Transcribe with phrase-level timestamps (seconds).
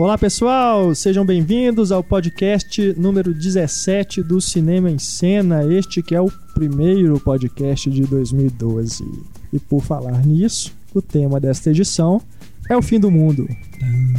[0.00, 6.20] Olá pessoal, sejam bem-vindos ao podcast número 17 do Cinema em Cena, este que é
[6.22, 9.04] o primeiro podcast de 2012.
[9.52, 12.22] E por falar nisso, o tema desta edição
[12.70, 13.46] é o fim do mundo.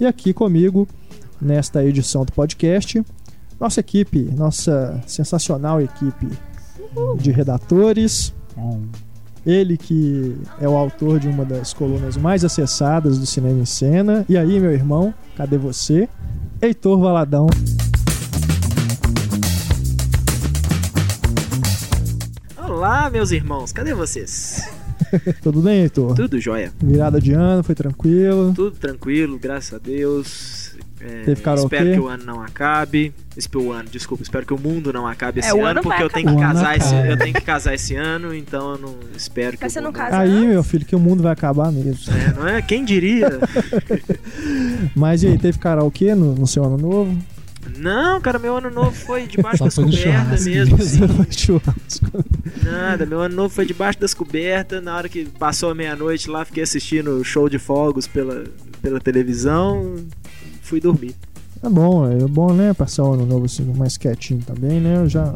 [0.01, 0.89] e aqui comigo
[1.41, 3.05] nesta edição do podcast
[3.59, 6.29] nossa equipe, nossa sensacional equipe
[7.19, 8.35] de redatores.
[9.49, 14.23] Ele que é o autor de uma das colunas mais acessadas do Cinema em Cena.
[14.29, 16.07] E aí, meu irmão, cadê você?
[16.61, 17.47] Heitor Valadão.
[22.59, 24.69] Olá, meus irmãos, cadê vocês?
[25.41, 26.15] Tudo bem, Heitor?
[26.15, 26.71] Tudo jóia?
[26.79, 28.53] Virada de ano, foi tranquilo.
[28.55, 30.77] Tudo tranquilo, graças a Deus.
[31.01, 31.77] É, Teve karaokê?
[31.77, 33.15] espero que o ano não acabe.
[33.37, 36.03] Espero o ano, desculpa, espero que o mundo não acabe esse É, ano, ano porque
[36.03, 39.57] eu tenho que casar esse, eu tenho que casar esse ano, então eu não espero
[39.57, 40.19] que Mas você não casa?
[40.19, 40.49] Aí, antes?
[40.49, 42.13] meu filho, que o mundo vai acabar mesmo.
[42.13, 42.61] É, não é?
[42.63, 43.29] Quem diria?
[44.95, 47.17] Mas e aí, teve karaokê no, no seu ano novo?
[47.77, 50.79] não, cara, meu ano novo foi debaixo Só das cobertas mesmo.
[50.81, 51.61] assim.
[52.65, 54.83] Nada, meu ano novo foi debaixo das cobertas.
[54.83, 58.45] Na hora que passou a meia-noite lá, fiquei assistindo o show de fogos pela,
[58.83, 59.97] pela televisão.
[60.69, 61.15] Fui dormir.
[61.63, 62.75] É bom, é bom, né?
[62.75, 64.99] Passar o ano novo assim, mais quietinho também, né?
[64.99, 65.35] Eu já.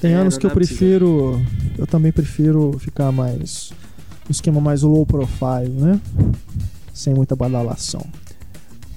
[0.00, 1.40] Tem É, anos que eu dá pra prefiro.
[1.76, 3.72] Eu também prefiro ficar mais.
[4.28, 6.00] Um esquema mais low profile, né?
[6.92, 8.04] Sem muita badalação.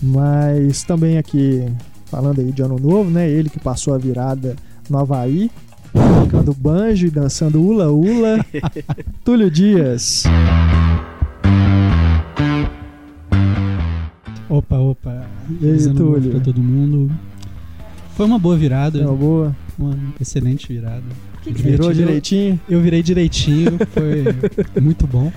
[0.01, 1.66] Mas também aqui,
[2.06, 3.28] falando aí de ano novo, né?
[3.29, 4.56] Ele que passou a virada
[4.89, 5.50] no Havaí,
[6.24, 8.45] tocando banjo e dançando ula-ula.
[9.25, 10.24] Túlio Dias.
[14.50, 15.25] Opa, opa.
[15.62, 16.31] E aí, Túlio?
[16.31, 17.12] pra todo mundo.
[18.16, 19.56] Foi uma boa virada, É uma boa.
[19.78, 21.03] uma excelente virada.
[21.44, 22.59] Que que Virou direitinho.
[22.69, 24.24] Eu virei direitinho, foi
[24.81, 25.31] muito bom.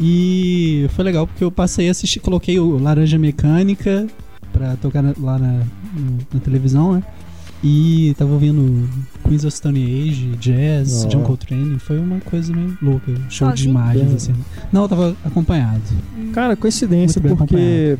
[0.00, 4.06] E foi legal porque eu passei a assistir, coloquei o Laranja Mecânica
[4.52, 5.52] pra tocar na- lá na,
[5.94, 7.02] no- na televisão, né?
[7.62, 8.88] E tava ouvindo
[9.22, 11.08] Queens of Stone Age, Jazz, Ó.
[11.08, 13.70] John Coltrane, foi uma coisa meio louca, show de Sozinho?
[13.70, 14.16] imagens, Bem.
[14.16, 14.34] assim.
[14.72, 15.82] Não, eu tava acompanhado.
[16.32, 17.98] Cara, coincidência, porque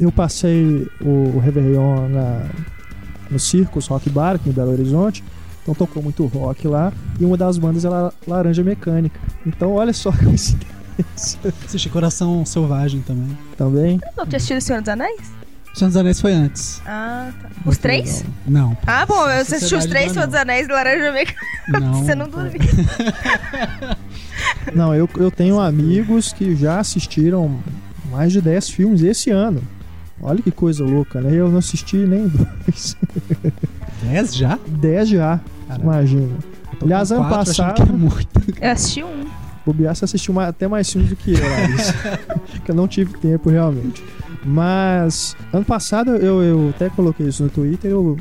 [0.00, 2.46] eu passei o, o Réveillon na,
[3.30, 5.22] no Circus Rock Bar aqui em Belo Horizonte.
[5.62, 6.92] Então tocou muito rock lá.
[7.18, 9.20] E uma das bandas era Laranja Mecânica.
[9.46, 10.80] Então olha só a coincidência
[11.64, 13.38] Assisti Coração Selvagem também.
[13.56, 14.00] também.
[14.18, 15.32] Eu tinha assistido O Senhor dos Anéis?
[15.74, 16.82] Senhor dos Anéis foi antes.
[16.84, 17.48] Ah, tá.
[17.60, 18.22] Os Muito três?
[18.22, 18.32] legal.
[18.46, 18.78] Não.
[18.86, 20.34] Ah, bom, eu assisti os três Senhor dos.
[20.34, 21.44] Anéis e Laranja Mecânica.
[21.68, 21.94] Não.
[22.04, 22.60] Você não dormiu.
[24.74, 27.58] Não, eu, eu tenho amigos que já assistiram
[28.10, 29.62] mais de 10 filmes esse ano.
[30.22, 31.32] Olha que coisa louca, né?
[31.34, 32.96] Eu não assisti nem dois.
[34.02, 34.58] 10 já?
[34.66, 35.84] 10 já, Caramba.
[35.84, 36.36] imagina.
[36.82, 38.28] Aliás, ano quatro, passado- que é muito.
[38.60, 39.24] Eu assisti um.
[39.66, 41.94] Bobear, você assistiu até mais filmes do que eu, Larissa.
[42.64, 44.02] que eu não tive tempo realmente.
[44.44, 48.16] Mas ano passado eu, eu até coloquei isso no Twitter, eu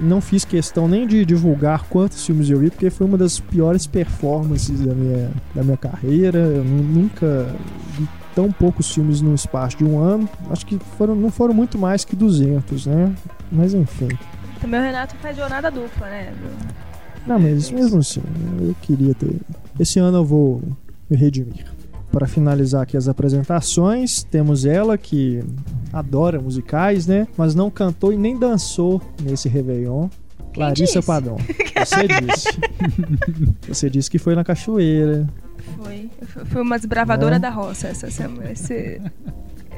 [0.00, 3.86] não fiz questão nem de divulgar quantos filmes eu vi, porque foi uma das piores
[3.86, 6.38] performances da minha, da minha carreira.
[6.38, 7.54] Eu nu- nunca
[7.98, 10.28] vi tão poucos filmes num espaço de um ano.
[10.50, 13.14] Acho que foram, não foram muito mais que 200, né?
[13.50, 14.08] Mas enfim.
[14.60, 16.32] Também o Renato faz jornada dupla, né?
[17.26, 18.22] Não, mas mesmo assim,
[18.60, 19.40] eu queria ter.
[19.78, 20.62] Esse ano eu vou
[21.08, 21.66] me redimir.
[22.10, 25.42] Para finalizar aqui as apresentações, temos ela que
[25.92, 27.26] adora musicais, né?
[27.36, 30.08] Mas não cantou e nem dançou nesse Réveillon.
[30.52, 31.06] Quem Larissa disse?
[31.06, 31.36] Padrão.
[31.84, 32.48] Você disse.
[33.66, 35.26] Você disse que foi na cachoeira.
[35.76, 36.10] Foi.
[36.20, 37.38] Eu fui- Fui uma desbravadora É.
[37.38, 38.50] da roça essa semana.
[38.52, 39.00] Esse...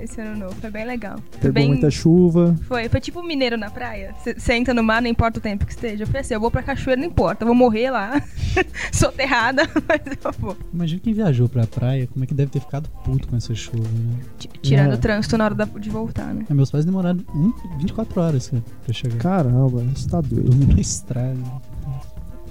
[0.02, 0.54] esse ano novo.
[0.56, 1.16] Foi bem legal.
[1.30, 1.68] Foi Pegou bem...
[1.68, 2.54] muita chuva.
[2.68, 4.14] Foi, foi tipo mineiro na praia.
[4.36, 6.02] Você entra no mar, não importa o tempo que esteja.
[6.02, 7.44] Eu falei assim, eu vou pra cachoeira, não importa.
[7.44, 8.20] Eu vou morrer lá.
[8.92, 10.56] Soterrada, mas eu vou.
[10.72, 13.78] Imagina quem viajou pra praia, como é que deve ter ficado puto com essa chuva,
[13.88, 14.18] né?
[14.38, 14.94] T- Tirando É.
[14.94, 16.44] o trânsito na hora da- de voltar, né?
[16.48, 19.16] É, meus pais demoraram um- 24 horas cara, pra chegar.
[19.18, 20.50] Caramba, você tá doido.
[20.50, 21.38] Dormi na estrada.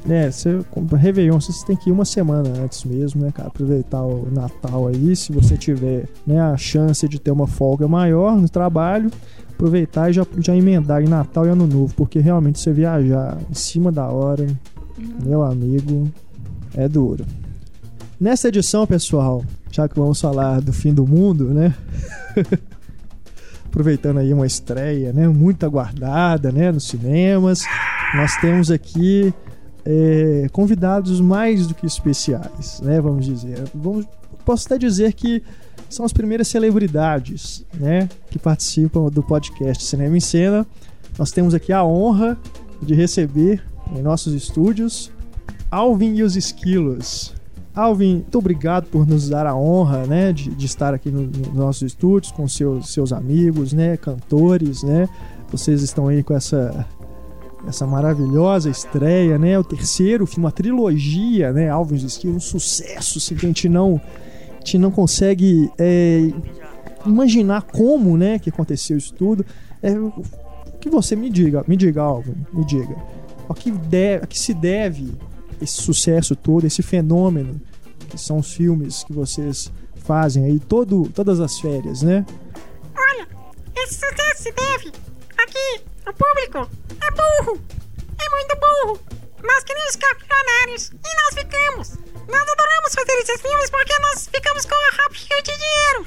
[0.08, 0.64] É, você,
[0.96, 3.48] Réveillon, você tem que ir uma semana antes mesmo, né, cara?
[3.48, 8.38] Aproveitar o Natal aí, se você tiver né, a chance de ter uma folga maior
[8.38, 9.10] no trabalho,
[9.52, 13.54] aproveitar e já, já emendar em Natal e Ano Novo, porque realmente você viajar em
[13.56, 14.46] cima da hora,
[15.24, 16.08] meu amigo,
[16.76, 17.26] é duro.
[18.20, 21.74] Nessa edição, pessoal, já que vamos falar do fim do mundo, né?
[23.66, 25.28] Aproveitando aí uma estreia, né?
[25.28, 26.72] Muito aguardada, né?
[26.72, 27.64] Nos cinemas.
[28.14, 29.34] Nós temos aqui
[29.86, 33.00] é, convidados mais do que especiais, né?
[33.00, 33.64] Vamos dizer.
[33.74, 34.06] Vamos,
[34.44, 35.44] posso até dizer que
[35.90, 38.10] são as primeiras celebridades, né?
[38.30, 40.66] Que participam do podcast Cinema em Cena.
[41.18, 42.38] Nós temos aqui a honra
[42.82, 43.64] de receber
[43.96, 45.12] em nossos estúdios
[45.70, 47.34] Alvin e os Esquilos.
[47.74, 51.54] Alvin, muito obrigado por nos dar a honra, né, de, de estar aqui no- nos
[51.54, 55.10] nossos estúdios com seus, seus amigos, né, cantores, né.
[55.52, 56.86] Vocês estão aí com essa
[57.68, 62.40] essa maravilhosa estreia, né, o terceiro filme, uma trilogia, né, Alvin e os Esquilos, um
[62.40, 64.00] sucesso, assim, que a gente não,
[64.52, 66.30] a gente não consegue é,
[67.06, 69.46] imaginar como, né, que aconteceu isso tudo.
[69.82, 70.24] É, o
[70.80, 72.96] que você me diga, me diga, Alvin, me diga,
[73.48, 75.14] ao que, deve, que se deve
[75.62, 77.60] esse sucesso todo, esse fenômeno
[78.10, 82.26] que são os filmes que vocês fazem aí todo, todas as férias, né?
[82.96, 83.28] Olha,
[83.76, 84.92] esse sucesso se deve
[85.38, 86.70] aqui, o público
[87.02, 87.62] é burro,
[88.20, 89.00] é muito burro.
[89.44, 91.98] Nós queremos ficar milionários e nós ficamos.
[92.28, 96.06] Nós adoramos fazer esses filmes porque nós ficamos com a cheio de dinheiro.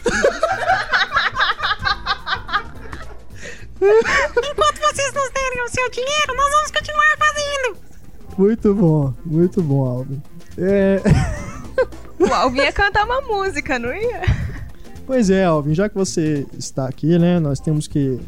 [4.50, 7.76] Enquanto vocês nos derem o seu dinheiro, nós vamos continuar fazendo.
[8.36, 10.22] Muito bom, muito bom, Alvin.
[10.56, 11.00] É,
[12.18, 14.22] O Alvin ia cantar uma música, não ia?
[15.06, 18.20] pois é, Alvin, já que você está aqui, né, nós temos que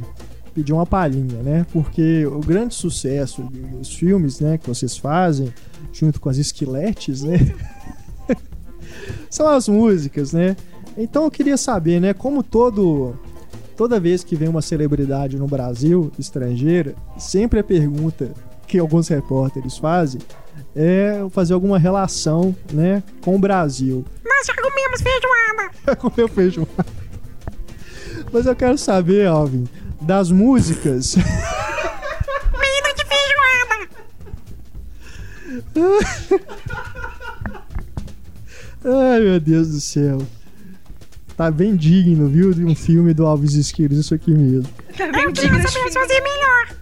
[0.50, 1.66] pedir uma palhinha, né?
[1.72, 5.52] Porque o grande sucesso dos filmes, né, que vocês fazem,
[5.92, 7.38] junto com as esqueletes, né?
[9.30, 10.56] são as músicas, né?
[10.96, 13.14] Então eu queria saber, né, como todo
[13.76, 18.30] toda vez que vem uma celebridade no Brasil, estrangeira, sempre a pergunta
[18.66, 20.20] que alguns repórteres fazem
[20.76, 24.04] é fazer alguma relação, né, com o Brasil.
[24.22, 25.96] Nós já comemos feijoada.
[25.96, 26.86] Comeu feijoada.
[28.32, 29.66] Mas eu quero saber, Alvin,
[30.00, 31.14] das músicas.
[32.50, 33.88] Comida de feijoada.
[38.84, 40.18] Ai, meu Deus do céu.
[41.36, 44.68] Tá bem digno, viu, de um filme do Alves Esquilos, isso aqui mesmo.
[44.96, 46.76] Tá bem Eu digno de fazer melhor.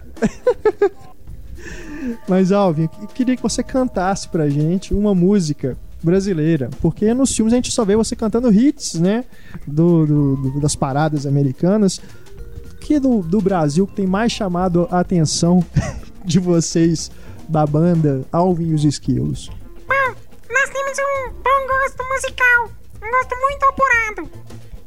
[2.27, 6.69] Mas, Alvin, eu queria que você cantasse pra gente uma música brasileira.
[6.81, 9.25] Porque nos filmes a gente só vê você cantando hits, né?
[9.67, 11.99] Do, do- do- das paradas americanas.
[12.89, 15.63] Que do, do Brasil que tem mais chamado a atenção
[16.25, 17.11] de vocês
[17.47, 19.51] da banda Alvin e os Esquilos?
[19.87, 20.15] Bom,
[20.49, 22.69] nós temos um bom gosto musical.
[22.99, 24.31] Um gosto muito apurado.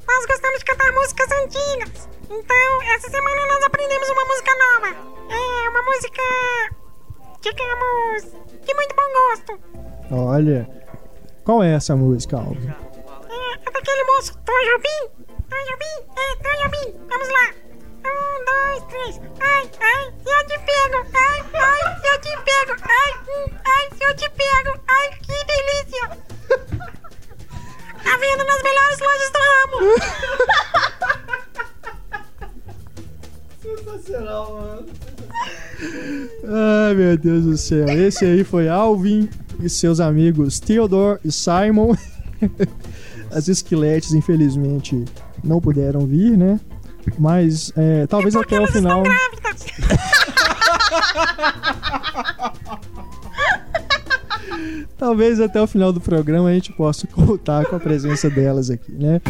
[0.05, 2.09] Nós gostamos de cantar músicas antigas.
[2.25, 4.89] Então, essa semana nós aprendemos uma música nova.
[5.31, 6.23] É uma música,
[7.41, 9.61] digamos, de muito bom gosto.
[10.11, 10.69] Olha,
[11.45, 12.67] qual é essa música, Alvin?
[12.69, 15.25] É, é daquele moço, Tom Jobim.
[15.49, 17.07] Tom Jobim, é, Tom Jobim.
[17.09, 17.62] Vamos lá.
[18.05, 19.21] Um, dois, três.
[19.41, 20.99] Ai, ai, eu te pego.
[21.15, 22.75] Ai, ai, eu te pego.
[22.83, 24.73] Ai, hum, ai, eu te pego.
[24.89, 26.05] Ai, que delícia.
[28.03, 29.79] Tá vendo nas melhores lojas do ramo.
[36.45, 37.89] Ai, meu Deus do céu.
[37.89, 39.29] Esse aí foi Alvin
[39.61, 41.95] e seus amigos Theodore e Simon.
[43.31, 45.05] As esqueletes, infelizmente,
[45.43, 46.61] não puderam vir, né?
[47.19, 49.03] Mas é, talvez até o final.
[49.03, 49.67] Grávidas.
[54.97, 58.93] Talvez até o final do programa a gente possa contar com a presença delas aqui,
[58.93, 59.21] né?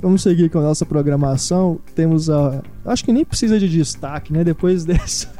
[0.00, 1.80] Vamos seguir com a nossa programação.
[1.94, 2.62] Temos a.
[2.84, 4.44] Acho que nem precisa de destaque, né?
[4.44, 5.33] Depois dessa,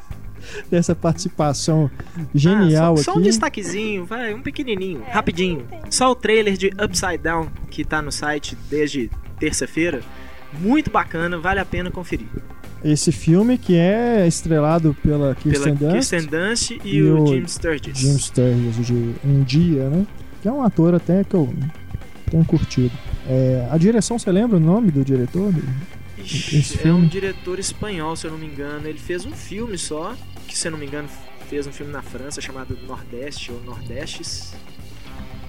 [0.70, 1.90] dessa participação
[2.34, 3.24] genial Ah, só, só um aqui.
[3.24, 5.66] destaquezinho, vai, um pequenininho, rapidinho.
[5.90, 10.02] Só o trailer de Upside Down, que tá no site desde terça-feira.
[10.60, 12.28] Muito bacana, vale a pena conferir.
[12.84, 17.26] Esse filme que é estrelado pela Kirsten Pela Dunst, Kirsten Dunst e, e o, o
[17.26, 17.98] Jim Sturgis.
[17.98, 20.06] Jim Sturgis de Um Dia, né?
[20.42, 21.52] Que é um ator até que eu
[22.30, 22.92] tenho curtido.
[23.26, 25.50] É, a direção, você lembra o nome do diretor?
[26.18, 28.86] Ixi, esse é um diretor espanhol, se eu não me engano.
[28.86, 30.14] Ele fez um filme só,
[30.54, 31.08] que se eu não me engano
[31.48, 34.54] fez um filme na França chamado Nordeste ou Nordestes.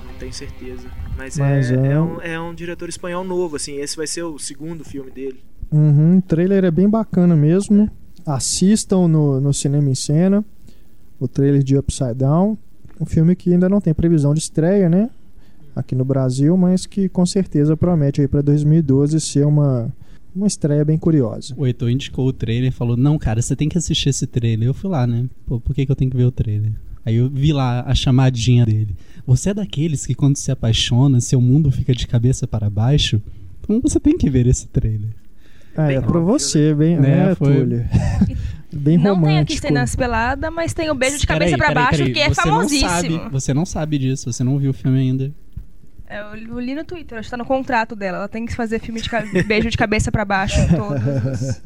[0.04, 0.88] Não tenho certeza.
[1.16, 3.76] Mas, Mas é, é é, um- é um diretor espanhol novo, assim.
[3.78, 5.40] Esse vai ser o segundo filme dele.
[5.72, 7.88] Uhum, o trailer é bem bacana mesmo.
[8.26, 10.44] Assistam no, no Cinema em Cena
[11.20, 12.58] o trailer de Upside Down.
[13.00, 15.12] Um filme que ainda não tem previsão de estreia, né?
[15.76, 19.94] Aqui no Brasil, mas que com certeza promete aí para 2012 ser uma,
[20.36, 21.54] uma estreia bem curiosa.
[21.58, 24.68] O Heitor indicou o trailer e falou: Não, cara, você tem que assistir esse trailer.
[24.68, 25.26] Eu fui lá, né?
[25.46, 26.72] Pô, por que, que eu tenho que ver o trailer?
[27.06, 28.96] Aí eu vi lá a chamadinha dele.
[29.28, 33.22] Você é daqueles que quando se apaixona, seu mundo fica de cabeça para baixo?
[33.62, 35.10] Então você tem que ver esse trailer.
[35.78, 37.86] Ah, Bem é pra você, bem, Né, né, foi- Túlio?
[38.74, 39.62] bem Não tem aqui romântico.
[39.62, 42.14] cenas pelada, mas tem o beijo de cabeça peraí, baixo, peraí.
[42.14, 42.90] que é você famosíssimo.
[42.90, 45.32] Não sabe, você não sabe disso, você não viu o filme ainda.
[46.16, 48.18] É, eu li no Twitter, acho que tá no contrato dela.
[48.20, 49.10] Ela tem que fazer filme de
[49.44, 51.42] beijo de cabeça pra baixo em todos.
[51.42, 51.62] os-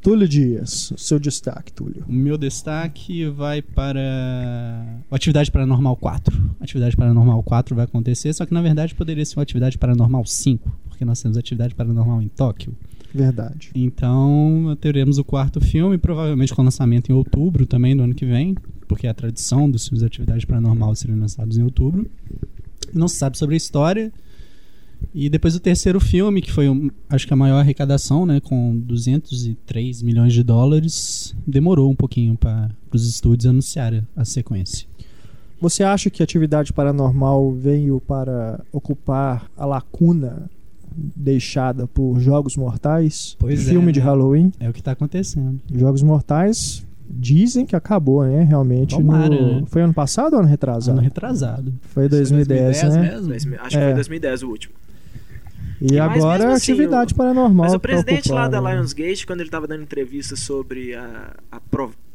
[0.00, 2.04] Túlio Dias, seu destaque, Túlio.
[2.08, 4.00] O meu destaque vai para
[5.08, 6.50] o Atividade Paranormal 4.
[6.60, 10.68] Atividade Paranormal 4 vai acontecer, só que na verdade poderia ser uma Atividade Paranormal 5,
[10.88, 12.74] porque nós temos Atividade Paranormal em Tóquio.
[13.14, 13.70] Verdade.
[13.76, 18.56] Então teremos o quarto filme, provavelmente com lançamento em outubro também do ano que vem,
[18.88, 22.10] porque é a tradição dos filmes de Atividade Paranormal serem lançados em outubro.
[22.92, 24.12] Não se sabe sobre a história.
[25.14, 28.78] E depois o terceiro filme, que foi, um- acho que a maior arrecadação, né, com
[28.78, 34.86] 203 milhões de dólares, demorou um pouquinho para os estúdios anunciarem a sequência.
[35.60, 40.50] Você acha que atividade paranormal veio para ocupar a lacuna
[41.16, 43.36] deixada por Jogos Mortais?
[43.38, 44.06] Pois é, filme de né?
[44.06, 44.52] Halloween.
[44.60, 45.60] É o que está acontecendo.
[45.72, 48.42] Jogos Mortais dizem que acabou, né?
[48.42, 48.96] Realmente.
[48.96, 49.64] Tomara, no- né?
[49.66, 50.96] Foi ano passado ou ano retrasado?
[50.98, 51.72] Ano retrasado.
[51.82, 53.00] Foi 2010, né?
[53.12, 53.28] mesmo?
[53.28, 53.86] Dois mil- Acho que É.
[53.86, 54.74] foi 2010 o último.
[55.80, 57.64] E E agora assim, atividade o- paranormal.
[57.66, 58.74] Mas o tá presidente lá da né?
[58.74, 61.60] Lionsgate, quando ele estava dando entrevista sobre a, a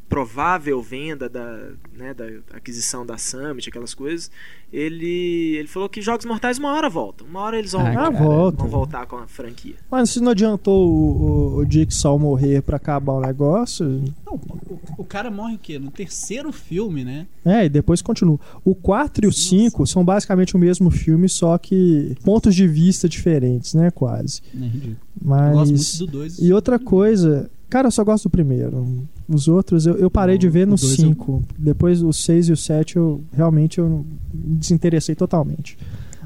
[0.10, 4.32] provável venda da, né, da aquisição da Summit, aquelas coisas,
[4.72, 7.28] ele, ele falou que Jogos Mortais uma hora voltam.
[7.28, 8.58] Uma hora eles vão, Ah, cara, volta.
[8.60, 9.76] vão voltar com a franquia.
[9.92, 13.86] Mas se não adiantou o, o, o Jigsaw morrer pra acabar o negócio,
[14.26, 15.78] Não, o, o cara morre o quê?
[15.78, 17.28] No terceiro filme, né?
[17.46, 18.40] É, e depois continua.
[18.64, 23.08] O 4 e o 5 são basicamente o mesmo filme, só que pontos de vista
[23.10, 23.92] diferentes, né?
[23.92, 24.42] Quase.
[24.56, 24.98] É ridículo.
[25.20, 25.98] Eu gosto muito Mas.
[25.98, 26.40] do 2.
[26.40, 29.06] E outra coisa, cara, eu só gosto do primeiro.
[29.28, 31.44] Os outros eu, eu parei O- de ver no dois eu- 5.
[31.58, 35.78] Depois o 6 e o 7 eu realmente eu me desinteressei totalmente.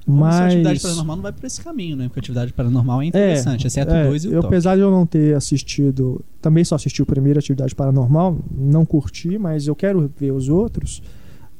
[0.05, 0.35] Mas...
[0.35, 2.05] A atividade paranormal não vai por esse caminho, né?
[2.05, 4.89] Porque a atividade paranormal é interessante, exceto é, 2 e o eu, apesar de eu
[4.89, 10.11] não ter assistido, também só assisti o primeiro Atividade Paranormal, não curti, mas eu quero
[10.19, 11.03] ver os outros,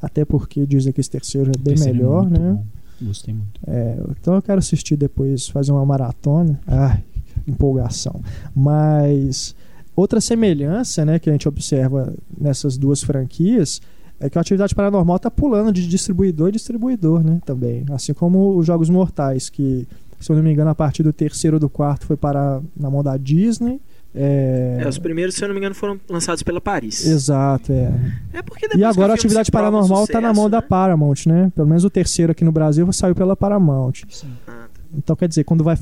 [0.01, 2.51] até porque dizem que esse terceiro é bem terceiro é melhor, muito né?
[2.53, 3.05] bom.
[3.07, 3.59] Gostei muito.
[3.67, 6.59] É, então eu quero assistir depois, fazer uma maratona.
[6.65, 7.03] Ai,
[7.47, 8.21] empolgação.
[8.55, 9.55] Mas
[9.95, 13.81] outra semelhança, né, que a gente observa nessas duas franquias
[14.19, 17.83] é que a atividade paranormal tá pulando de distribuidor em distribuidor, né, também.
[17.91, 19.87] Assim como os Jogos Mortais, que,
[20.19, 22.89] se eu não me engano, a partir do terceiro ou do quarto foi para na
[22.89, 23.81] mão da Disney.
[24.13, 27.05] É, É, os primeiros, se eu não me engano, foram lançados pela Paris.
[27.05, 27.91] Exato, é.
[28.33, 30.67] É porque E agora a atividade paranormal tá na mão da né?
[30.67, 31.51] Paramount, né?
[31.55, 33.93] Pelo menos o terceiro aqui no Brasil saiu pela Paramount.
[34.23, 34.69] Ah, tá.
[34.93, 35.77] Então, quer dizer, quando vai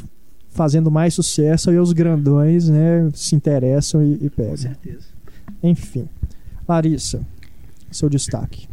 [0.52, 4.58] fazendo mais sucesso, aí os grandões, né, se interessam e, e Com pegam.
[4.58, 5.08] certeza.
[5.64, 6.08] Enfim.
[6.68, 7.26] Larissa,
[7.92, 8.68] seu destaque.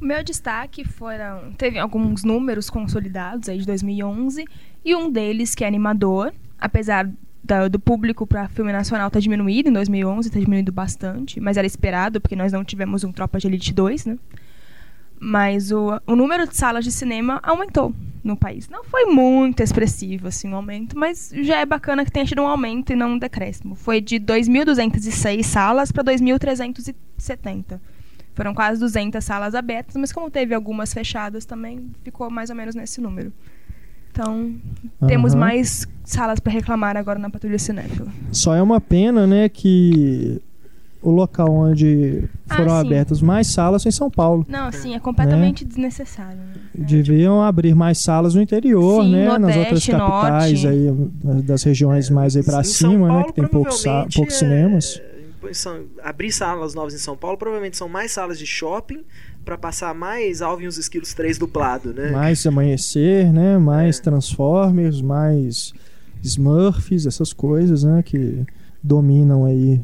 [0.00, 1.52] O meu destaque foram.
[1.58, 4.44] Teve alguns números consolidados aí de 2011
[4.84, 7.10] e um deles que é animador, apesar
[7.44, 11.66] da- do público para filme nacional ter diminuído em 2011, ter diminuído bastante, mas era
[11.66, 14.18] esperado porque nós não tivemos um Tropa de Elite 2, né?
[15.20, 18.68] Mas o, o número de salas de cinema aumentou no país.
[18.68, 22.46] Não foi muito expressivo assim o aumento, mas já é bacana que tenha tido um
[22.46, 23.74] aumento e não um decréscimo.
[23.74, 27.80] Foi de 2.206 salas para 2.370.
[28.34, 32.74] Foram quase 200 salas abertas, mas como teve algumas fechadas também, ficou mais ou menos
[32.74, 33.32] nesse número.
[34.12, 34.54] Então,
[35.06, 35.40] temos Aham.
[35.40, 38.10] mais salas para reclamar agora na Patrulha Cinéfila.
[38.32, 40.40] Só é uma pena, né, que
[41.02, 42.76] o local onde Ah, foram sim.
[42.86, 44.44] abertas mais salas foi em São Paulo.
[44.48, 46.36] Não, assim, é completamente desnecessário.
[46.36, 46.52] Né?
[46.78, 50.66] É, Deviam abrir mais salas no interior, Sim, né, nas Nordeste, outras capitais Norte.
[50.66, 53.82] aí das regiões mais aí São cima, né, Paulo, que tem poucos
[54.14, 55.02] poucos é, cinemas.
[55.52, 59.00] são- abrir salas novas em São Paulo provavelmente são mais salas de shopping
[59.42, 62.10] pra passar mais Alvin e os Esquilos 3 dublado, né?
[62.10, 63.56] Mais amanhecer, né?
[63.56, 64.02] Mais É.
[64.02, 65.72] Transformers, mais
[66.22, 68.02] Smurfs, essas coisas, né?
[68.02, 68.44] Que
[68.82, 69.80] dominam aí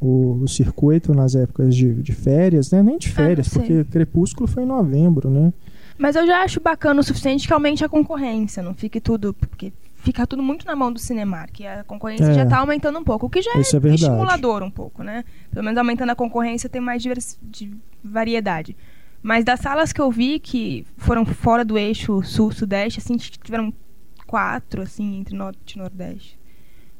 [0.00, 2.82] o, o circuito nas épocas de, de férias, né?
[2.82, 5.52] Nem de férias, Ah, porque Crepúsculo foi em novembro, né?
[5.98, 9.32] Mas eu já acho bacana o suficiente que aumente a concorrência, não fique tudo.
[9.32, 11.58] Porque fica tudo muito na mão do Cinemark.
[11.60, 12.34] E a concorrência É.
[12.34, 15.24] já tá aumentando um pouco, o que já é é, estimulador um pouco, né?
[15.50, 17.72] Pelo menos aumentando a concorrência tem mais divers- de
[18.04, 18.76] variedade.
[19.22, 23.72] Mas das salas que eu vi que foram fora do eixo sul-sudeste, assim, tiveram
[24.26, 26.38] quatro, assim, entre norte e nordeste.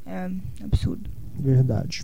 [0.07, 0.31] É
[0.65, 1.11] absurdo.
[1.38, 2.03] Verdade.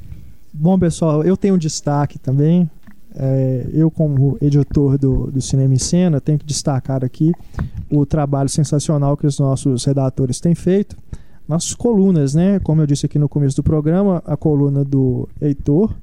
[0.55, 2.71] Bom, pessoal, eu tenho um destaque também.
[3.15, 7.33] É, eu, como editor do, do Cinema em Cena, tenho que destacar aqui
[7.91, 10.95] o trabalho sensacional que os nossos redatores têm feito.
[11.49, 12.61] Nossas colunas, né?
[12.61, 15.95] Como eu disse aqui no começo do programa, a coluna do Heitor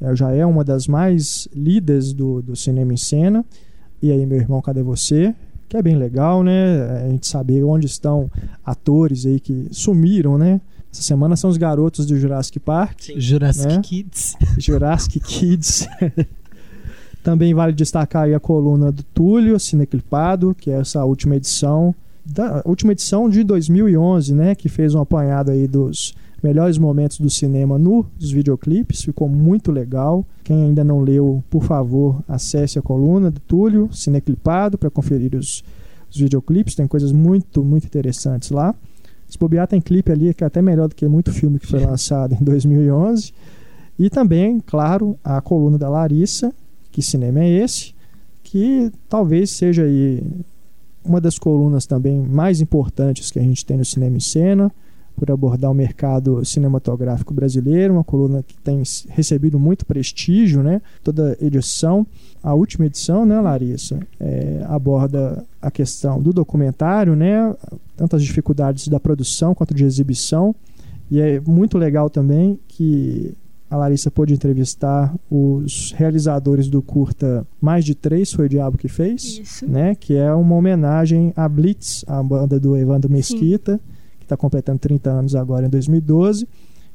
[0.00, 3.44] eh, já é uma das mais lidas do, do Cinema em Cena.
[4.02, 5.32] E aí, meu irmão, cadê você?
[5.68, 7.04] Que é bem legal, né?
[7.04, 8.28] A gente saber onde estão
[8.64, 10.60] atores aí que sumiram, né?
[10.96, 13.00] Essa semana são os garotos do Jurassic Park.
[13.02, 13.20] Sim.
[13.20, 13.80] Jurassic Né?
[13.82, 14.34] Kids.
[14.56, 15.86] Jurassic Kids.
[17.22, 22.62] Também vale destacar aí a coluna do Túlio, Cineclipado, que é essa última edição, da
[22.64, 27.78] última edição de 2011, né, que fez um apanhado aí dos melhores momentos do cinema
[27.78, 30.24] nos videoclipes, ficou muito legal.
[30.44, 35.62] Quem ainda não leu, por favor, acesse a coluna do Túlio, Cineclipado, para conferir os,
[36.10, 38.74] os videoclipes, tem coisas muito, muito interessantes lá.
[39.28, 41.80] Se bobear, tem clipe ali que é até melhor do que muito filme que foi
[41.84, 43.32] lançado em 2011.
[43.98, 46.52] E também, claro, a coluna da Larissa,
[46.92, 47.94] que cinema é esse,
[48.42, 50.22] que talvez seja aí
[51.04, 54.72] uma das colunas também mais importantes que a gente tem no Cinema em Cena,
[55.16, 60.82] por abordar o mercado cinematográfico brasileiro, uma coluna que tem recebido muito prestígio, né?
[61.02, 62.06] Toda edição.
[62.42, 67.54] A última edição, né, Larissa, é, aborda a questão do documentário, né?
[67.96, 70.54] Tanto as dificuldades da produção quanto de exibição.
[71.10, 73.34] E é muito legal também que
[73.70, 78.88] a Larissa pôde entrevistar os realizadores do curta Mais de Três, foi o Diabo que
[78.88, 79.68] fez, Isso.
[79.68, 79.94] né?
[79.94, 83.95] Que é uma homenagem à Blitz, a banda do Evandro Mesquita, que
[84.26, 86.46] está completando 30 anos agora em 2012.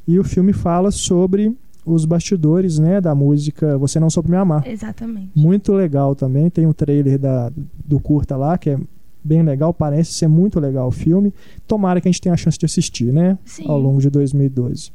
[0.08, 4.68] E o filme fala sobre os bastidores, né, da música Você Não Soube Me Amar.
[4.68, 5.32] Exatamente.
[5.36, 6.50] Muito legal também.
[6.50, 7.52] Tem um trailer da,
[7.86, 8.80] do curta lá, que é
[9.24, 11.34] bem legal, parece ser muito legal o filme.
[11.68, 13.38] Tomara que a gente tenha a chance de assistir, né?
[13.46, 13.66] Sim.
[13.68, 14.92] Ao longo de 2012.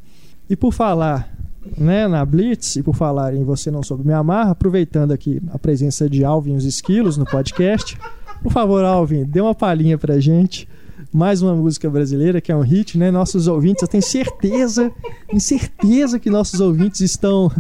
[0.49, 1.37] E por falar
[1.77, 5.59] né, na Blitz e por falar em Você Não Soube Me Amar, aproveitando aqui a
[5.59, 7.99] presença de Alvin e os Esquilos no podcast,
[8.43, 10.69] por favor, Alvin, dê uma palhinha pra gente.
[11.17, 13.11] Mais uma música brasileira que é um hit, né?
[13.11, 14.93] Nossos ouvintes, eu tenho certeza,
[15.27, 17.51] tenho certeza que nossos ouvintes estão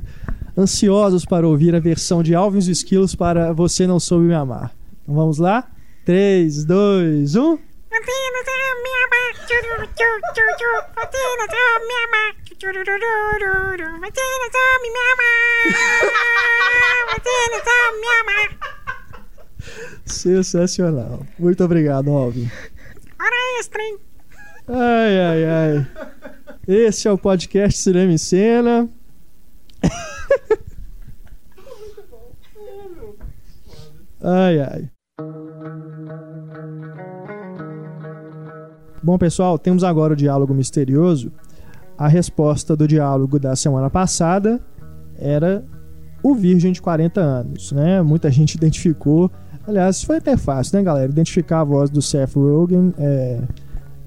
[0.54, 4.34] ansiosos para ouvir a versão de Alvin e os Esquilos para Você Não Soube Me
[4.34, 4.74] Amar.
[5.02, 5.70] Então vamos lá?
[6.04, 7.40] 3, 2, 1.
[7.40, 9.32] Você não sabe me amar.
[9.46, 10.72] Tchuru, tchu, tchu, tchu.
[10.94, 12.30] Você não sabe me amar.
[12.58, 13.88] Tchurururururu.
[14.00, 15.64] Você não sabe me amar.
[17.14, 18.48] Você não sabe me amar.
[20.04, 21.26] Sensacional.
[21.38, 22.50] Muito obrigado, Alvin.
[23.18, 23.98] Hora extra, hein?
[24.68, 25.86] Ai, ai, ai.
[26.66, 28.88] Esse é o podcast Cinema em Cena.
[34.20, 34.90] Ai, ai.
[39.02, 41.32] Bom, pessoal, temos agora o diálogo misterioso.
[41.96, 44.60] A resposta do diálogo da semana passada
[45.16, 45.64] era
[46.22, 48.02] o Virgem de 40 anos, né?
[48.02, 49.30] Muita gente identificou.
[49.66, 51.10] Aliás, foi até fácil, né, galera?
[51.10, 53.40] Identificar a voz do Seth Rogen é,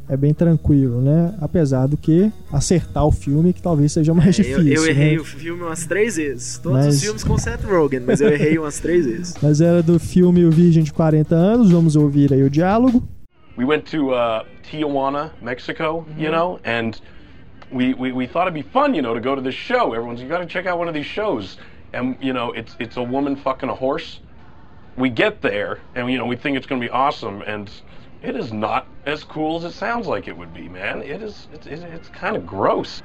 [0.08, 1.34] é bem tranquilo, né?
[1.41, 4.74] Apesar do que acertar o filme que talvez seja mais É, difícil.
[4.74, 5.22] eu, eu errei né?
[5.22, 6.58] o filme umas três vezes.
[6.60, 9.36] Todos Mas- os filmes com Seth Rogen, mas eu errei umas três vezes.
[9.43, 11.72] Mas era do filme O Virgem de 40 anos.
[11.72, 13.04] Vamos ouvir aí o diálogo.
[13.58, 16.91] we went to uh, Tijuana, Mexico, you know, and
[17.74, 19.93] we, we, we thought it'd be fun, you know, to go to this show.
[19.93, 21.58] Everyone's, you got to check out one of these shows.
[21.93, 24.22] And, you know, it's, it's a woman fucking a horse.
[24.99, 27.71] We get there, and, you know, we think it's going to be awesome, and
[28.21, 31.01] it is not as cool as it sounds like it would be, man.
[31.01, 33.01] It is, it's, it's, it's kind of gross.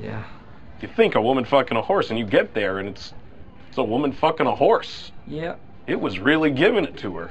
[0.00, 0.22] Yeah.
[0.80, 3.12] You think a woman fucking a horse, and you get there, and it's,
[3.68, 5.10] it's a woman fucking a horse.
[5.26, 5.56] Yeah.
[5.88, 7.30] It was really giving it to her.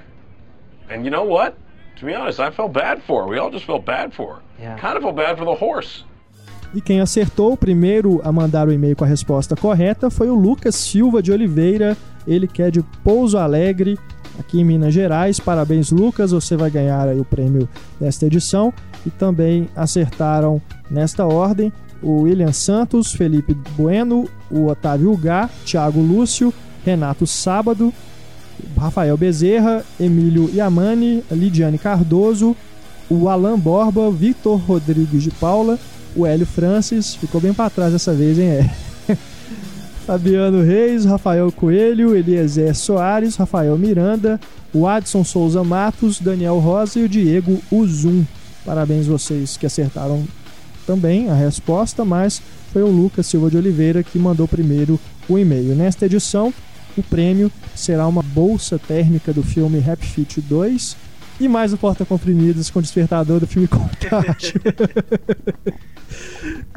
[0.90, 1.58] And you know what?
[1.98, 3.28] To be honest, I felt bad for her.
[3.30, 4.42] We all just felt bad for her.
[4.60, 4.78] Yeah.
[4.78, 6.04] Kind of felt bad for the horse.
[6.76, 10.76] E quem acertou primeiro a mandar o e-mail com a resposta correta foi o Lucas
[10.76, 11.96] Silva de Oliveira.
[12.28, 13.98] Ele que é de Pouso Alegre,
[14.38, 15.40] aqui em Minas Gerais.
[15.40, 16.32] Parabéns, Lucas.
[16.32, 17.68] Você vai ganhar aí o prêmio
[18.00, 18.74] desta edição.
[19.06, 20.62] E também acertaram
[20.92, 26.54] nesta ordem o William Santos, Felipe Bueno, o Otávio Gá, Thiago Lúcio,
[26.86, 27.94] Renato Sábado,
[28.78, 32.56] Rafael Bezerra, Emílio Yamani, Lidiane Cardoso,
[33.10, 35.80] o Alan Borba, Victor Rodrigues de Paula,
[36.16, 38.87] O Hélio Francis ficou bem pra trás dessa vez, hein, é.
[40.08, 44.40] Fabiano Reis, Rafael Coelho, Eliezer Soares, Rafael Miranda,
[44.74, 48.24] o Adson Souza Matos, Daniel Rosa e o Diego Uzum.
[48.66, 50.26] Parabéns vocês que acertaram
[50.86, 52.42] também a resposta, mas
[52.72, 55.76] foi o Lucas Silva de Oliveira que mandou primeiro o e-mail.
[55.76, 56.54] Nesta edição,
[56.98, 60.96] o prêmio será uma bolsa térmica do filme Happy Feet 2
[61.38, 64.62] e mais o porta-comprimidos com despertador do filme Contágio.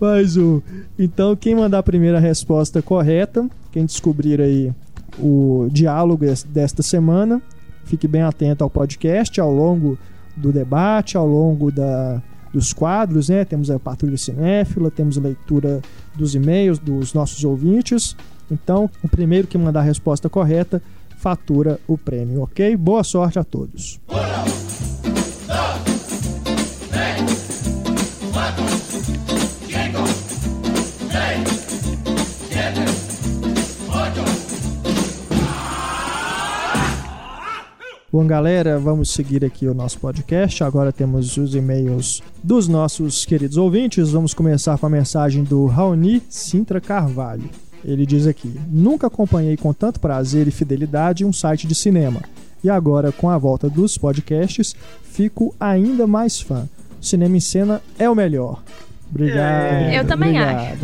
[0.01, 0.63] Mas o.
[0.99, 4.73] Então, quem mandar a primeira resposta correta, quem descobrir aí
[5.19, 7.41] o diálogo es- desta semana,
[7.85, 9.99] fique bem atento ao podcast, ao longo
[10.37, 13.45] do debate, ao longo da, dos quadros, né?
[13.45, 15.81] Temos a Patrulha Cinéfila, temos a leitura
[16.15, 18.17] dos e-mails dos nossos ouvintes.
[18.51, 20.83] Então, o primeiro que mandar a resposta correta
[21.17, 22.75] fatura o prêmio, ok?
[22.77, 24.01] Boa sorte a todos.
[38.13, 40.65] Bom, galera, vamos seguir aqui o nosso podcast.
[40.65, 44.11] Agora temos os e-mails dos nossos queridos ouvintes.
[44.11, 47.49] Vamos começar com a mensagem do Raoni Sintra Carvalho.
[47.85, 52.21] Ele diz aqui: Nunca acompanhei com tanto prazer e fidelidade um site de cinema.
[52.65, 56.69] E agora, com a volta dos podcasts, fico ainda mais fã.
[57.01, 58.61] O Cinema em Cena é o melhor.
[59.09, 59.93] Obrigado.
[59.93, 60.81] Eu também obrigado.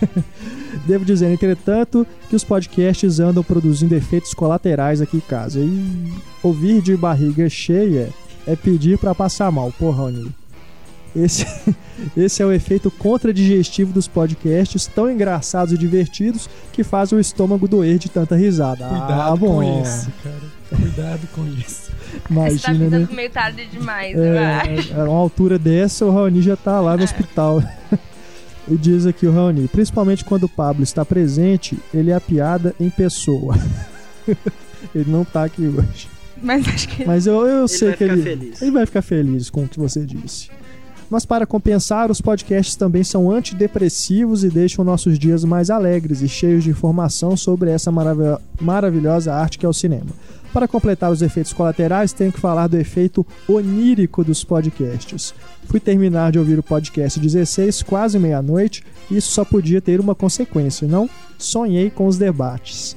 [0.86, 5.60] Devo dizer, entretanto, que os podcasts andam produzindo efeitos colaterais aqui em casa.
[5.60, 6.12] E
[6.42, 8.10] ouvir de barriga cheia
[8.46, 9.72] é pedir pra passar mal.
[9.78, 10.34] Porra, Raoni.
[11.14, 11.44] Esse,
[12.16, 17.66] esse é o efeito contradigestivo dos podcasts tão engraçados e divertidos que faz o estômago
[17.66, 18.86] doer de tanta risada.
[18.86, 19.54] Cuidado ah, bom.
[19.56, 20.60] com isso, cara.
[20.68, 21.90] Cuidado com isso.
[21.90, 23.08] Você tá Imagina, né?
[23.10, 24.92] meio tarde demais, eu acho.
[24.92, 27.62] É, a uma altura dessa, o Raoni já tá lá no hospital.
[28.70, 32.74] E diz aqui o Raoni, principalmente quando o Pablo está presente, ele é a piada
[32.78, 33.54] em pessoa.
[34.94, 36.08] ele não tá aqui hoje.
[36.42, 37.04] Mas acho que.
[37.04, 38.62] Mas eu, eu Ele sei vai que ficar ele, feliz.
[38.62, 40.48] ele vai ficar feliz com o que você disse.
[41.10, 46.28] Mas para compensar, os podcasts também são antidepressivos e deixam nossos dias mais alegres e
[46.28, 50.06] cheios de informação sobre essa marav- maravilhosa arte que é o cinema.
[50.52, 55.32] Para completar os efeitos colaterais, tenho que falar do efeito onírico dos podcasts.
[55.66, 60.14] Fui terminar de ouvir o podcast 16, quase meia-noite, e isso só podia ter uma
[60.14, 61.08] consequência, não?
[61.38, 62.96] Sonhei com os debates.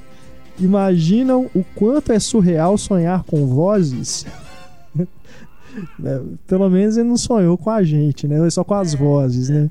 [0.58, 4.26] Imaginam o quanto é surreal sonhar com vozes?
[6.04, 8.48] É, Pelo menos ele não sonhou com a gente, né?
[8.48, 9.68] Só com as vozes, né?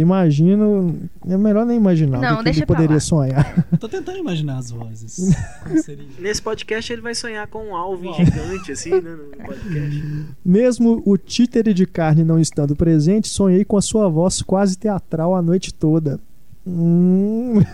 [0.00, 0.98] Imagino.
[1.28, 3.00] É melhor nem imaginar Não, o que ele poderia lá.
[3.00, 3.66] sonhar.
[3.78, 5.34] Tô tentando imaginar as vozes.
[6.18, 9.00] Nesse podcast ele vai sonhar com um alvo gigante, assim, né?
[9.00, 10.02] No podcast.
[10.44, 15.34] Mesmo o títere de carne não estando presente, sonhei com a sua voz quase teatral
[15.34, 16.18] a noite toda.
[16.66, 17.54] Hum.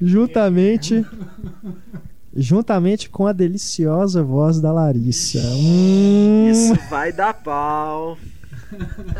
[0.00, 1.04] juntamente.
[2.36, 5.38] Juntamente com a deliciosa voz da Larissa.
[5.40, 6.50] Hum.
[6.50, 8.18] Isso vai dar pau.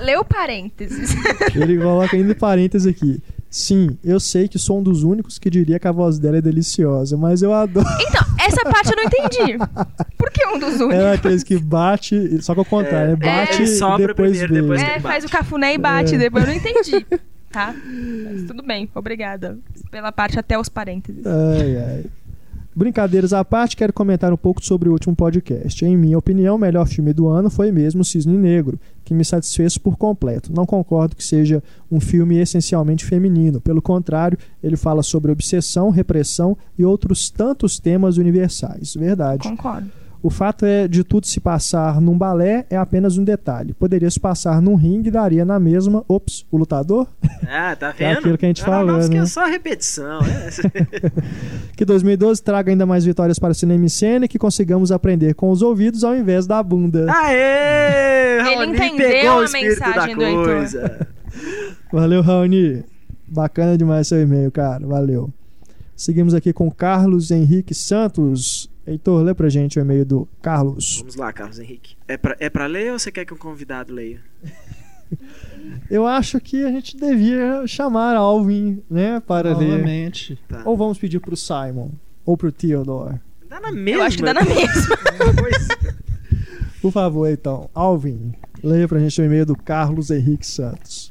[0.04, 1.14] Leu parênteses.
[1.54, 3.22] Ele coloca ainda parênteses aqui.
[3.48, 6.42] Sim, eu sei que sou um dos únicos que diria que a voz dela é
[6.42, 7.86] deliciosa, mas eu adoro.
[8.00, 9.56] Então, essa parte eu não entendi.
[10.18, 10.94] Por que um dos únicos?
[10.94, 14.60] É aqueles que bate, só que ao contrário, é, bate e depois primeiro, vê.
[14.60, 16.18] depois É, faz o cafuné e bate, É.
[16.18, 17.06] depois eu não entendi.
[17.48, 17.74] Tá?
[17.74, 19.56] Mas tudo bem, obrigada.
[19.90, 21.24] Pela parte até os parênteses.
[21.24, 22.04] Ai, ai.
[22.76, 25.82] Brincadeiras à parte, quero comentar um pouco sobre o último podcast.
[25.82, 29.78] Em minha opinião, o melhor filme do ano foi mesmo Cisne Negro, que me satisfez
[29.78, 30.52] por completo.
[30.52, 33.62] Não concordo que seja um filme essencialmente feminino.
[33.62, 38.92] Pelo contrário, ele fala sobre obsessão, repressão e outros tantos temas universais.
[38.94, 39.48] Verdade.
[39.48, 39.90] Concordo.
[40.26, 43.72] O fato é de tudo se passar num balé é apenas um detalhe.
[43.72, 46.04] Poderia se passar num ringue e daria na mesma.
[46.08, 47.06] Ops, o lutador?
[47.48, 48.18] Ah, tá É vendo?
[48.18, 49.18] aquilo que a gente falou, né?
[49.18, 50.18] é só repetição.
[50.22, 51.70] É.
[51.76, 55.32] Que 2012 traga ainda mais vitórias para o cinema em cena e que consigamos aprender
[55.34, 57.06] com os ouvidos ao invés da bunda.
[57.08, 58.38] Aê!
[58.40, 60.44] Ele Raoni entendeu pegou o a mensagem da do Heitor.
[60.44, 61.08] coisa.
[61.92, 62.82] Valeu, Raoni.
[63.28, 64.84] Bacana demais seu e-mail, cara.
[64.84, 65.32] Valeu.
[65.94, 68.68] Seguimos aqui com Carlos Henrique Santos.
[68.86, 70.98] Heitor, lê pra gente o e-mail do Carlos.
[71.00, 71.96] Vamos lá, Carlos Henrique.
[72.06, 74.20] É pra, é pra ler ou você quer que um convidado leia?
[75.90, 79.70] Eu acho que a gente devia chamar Alvin, né, para ler.
[79.70, 80.38] Novamente.
[80.48, 80.62] Tá.
[80.64, 81.90] Ou vamos pedir pro Simon,
[82.24, 83.20] ou pro Theodore.
[83.48, 84.02] Dá na mesma.
[84.02, 84.96] Eu acho que dá na mesma.
[86.80, 87.70] Por favor, então.
[87.74, 91.08] Alvin, leia pra gente o e-mail do Carlos Henrique Santos.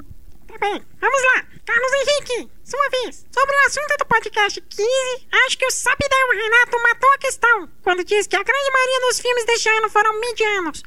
[0.47, 1.43] Tá bem, vamos lá.
[1.65, 3.25] Carlos Henrique, sua vez.
[3.33, 8.03] Sobre o assunto do podcast 15, acho que o sapidão Renato matou a questão quando
[8.03, 10.83] diz que a grande maioria dos filmes deste ano foram medianos.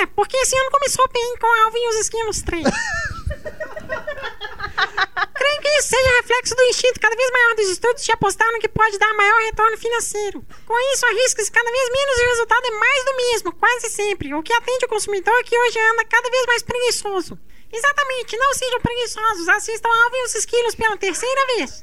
[0.00, 2.64] É, porque esse ano começou bem com Alvin e os Esquilos 3.
[5.34, 8.60] Creio que isso seja reflexo do instinto cada vez maior dos estudos de apostar no
[8.60, 10.44] que pode dar maior retorno financeiro.
[10.66, 14.34] Com isso, arrisca-se cada vez menos e o resultado é mais do mesmo, quase sempre,
[14.34, 17.38] o que atende o consumidor que hoje anda cada vez mais preguiçoso.
[17.72, 21.82] Exatamente, não sejam preguiçosos, assistam Alvin e os Esquilos pela terceira vez.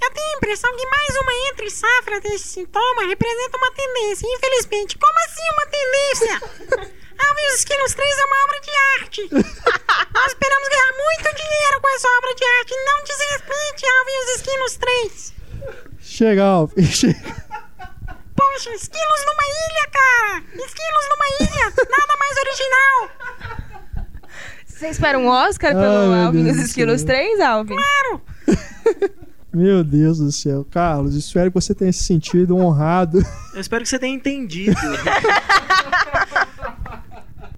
[0.00, 4.26] Eu tenho a impressão que mais uma entre safra desse sintoma representa uma tendência.
[4.28, 6.92] Infelizmente, como assim uma tendência?
[7.18, 9.28] Alvin e os Esquilos 3 é uma obra de arte.
[10.14, 12.74] Nós esperamos ganhar muito dinheiro com essa obra de arte.
[12.84, 15.34] Não desrespeite Alvin e os Esquilos 3.
[16.00, 16.82] Chega, Alvin.
[16.86, 17.48] Chega.
[18.36, 20.44] Poxa, esquilos numa ilha, cara!
[20.64, 21.74] Esquilos numa ilha!
[21.76, 23.67] Nada mais original!
[24.78, 27.06] Você espera um Oscar pelo Ai, meu Alvin e Deus os Esquilos céu.
[27.08, 27.76] 3, Alvin?
[29.52, 30.64] Meu Deus do céu.
[30.70, 33.18] Carlos, espero que você tenha se sentido honrado.
[33.54, 34.76] Eu espero que você tenha entendido.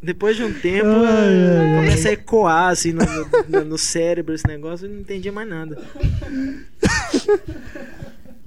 [0.02, 1.76] Depois de um tempo, Ai, eh, ai, ai.
[1.84, 3.04] começa a ecoar assim no,
[3.48, 5.76] no- no cérebro esse negócio, eu não entendi mais nada.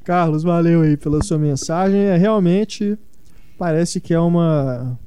[0.04, 2.00] Carlos, valeu aí pela sua mensagem.
[2.00, 2.98] É, realmente
[3.58, 4.98] parece que é uma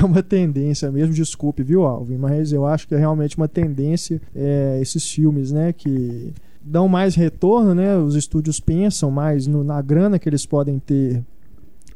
[0.00, 1.12] é uma tendência mesmo.
[1.14, 2.16] Desculpe, viu, Alvin?
[2.16, 6.32] Mas eu acho que é realmente uma tendência é, esses filmes, né, que
[6.62, 7.96] dão mais retorno, né?
[7.96, 11.22] Os estúdios pensam mais no- na grana que eles podem ter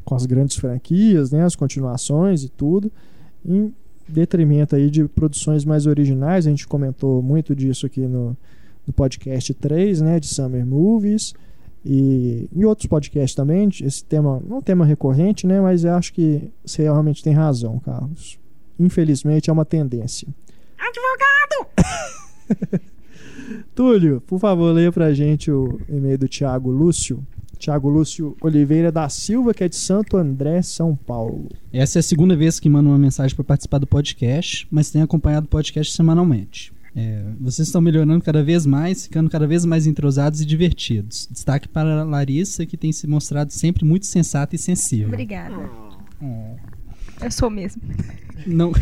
[0.04, 2.90] com as grandes franquias, né, as continuações e tudo,
[3.44, 3.72] em
[4.08, 6.46] detrimento aí de produções mais originais.
[6.46, 8.36] A gente comentou muito disso aqui no,
[8.86, 11.34] no podcast 3, né, de Summer Movies.
[11.84, 15.60] E em outros podcasts também, esse tema não é um tema recorrente, né?
[15.60, 18.38] Mas eu acho que você realmente tem razão, Carlos.
[18.78, 20.28] Infelizmente é uma tendência.
[20.78, 22.82] Advogado!
[23.74, 27.24] Túlio, por favor, leia pra gente o e-mail do Thiago Lúcio.
[27.58, 31.48] Thiago Lúcio Oliveira da Silva, que é de Santo André, São Paulo.
[31.72, 35.04] Essa é a segunda vez que mando uma mensagem para participar do podcast, mas tenho
[35.04, 36.72] acompanhado o podcast semanalmente.
[36.94, 41.26] É, vocês estão melhorando cada vez mais, ficando cada vez mais entrosados e divertidos.
[41.30, 45.08] Destaque para a Larissa, que tem se mostrado sempre muito sensata e sensível.
[45.08, 45.54] Obrigada.
[46.20, 46.56] Oh.
[47.24, 47.80] Eu sou mesmo.
[48.46, 48.72] Não.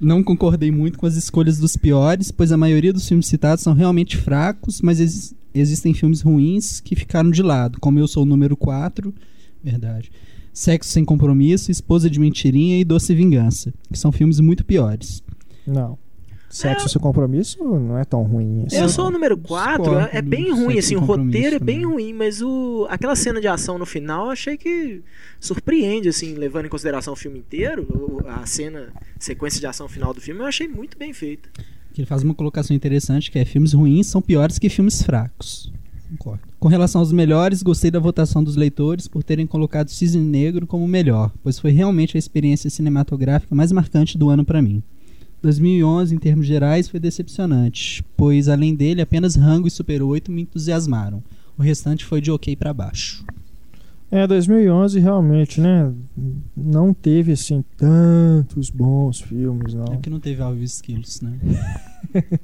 [0.00, 3.72] Não concordei muito com as escolhas dos piores, pois a maioria dos filmes citados são
[3.72, 8.26] realmente fracos, mas exi- existem filmes ruins que ficaram de lado, como Eu Sou o
[8.26, 9.14] Número 4,
[9.62, 10.10] verdade.
[10.52, 15.22] Sexo Sem Compromisso, Esposa de Mentirinha e Doce Vingança, que são filmes muito piores.
[15.66, 15.98] Não.
[16.52, 18.76] Sexo sem compromisso não é tão ruim assim.
[18.76, 21.80] Eu sou o número 4, discordo é, é bem ruim, assim, o roteiro é bem
[21.80, 21.94] também.
[21.94, 25.00] ruim, mas o, aquela cena de ação no final eu achei que
[25.40, 30.20] surpreende, assim, levando em consideração o filme inteiro, a cena, sequência de ação final do
[30.20, 31.48] filme, eu achei muito bem feita.
[31.94, 35.72] Que ele faz uma colocação interessante que é filmes ruins são piores que filmes fracos.
[36.10, 36.42] Concordo.
[36.60, 40.84] Com relação aos melhores, gostei da votação dos leitores por terem colocado Cisne Negro como
[40.84, 44.82] o melhor, pois foi realmente a experiência cinematográfica mais marcante do ano para mim.
[45.42, 50.42] 2011, em termos gerais, foi decepcionante, pois além dele, apenas Rango e Super 8 me
[50.42, 51.22] entusiasmaram.
[51.58, 53.24] O restante foi de ok para baixo.
[54.10, 55.92] É, 2011 realmente, né?
[56.56, 59.84] Não teve assim tantos bons filmes, É não.
[59.86, 61.38] porque não teve Alves Skills, né?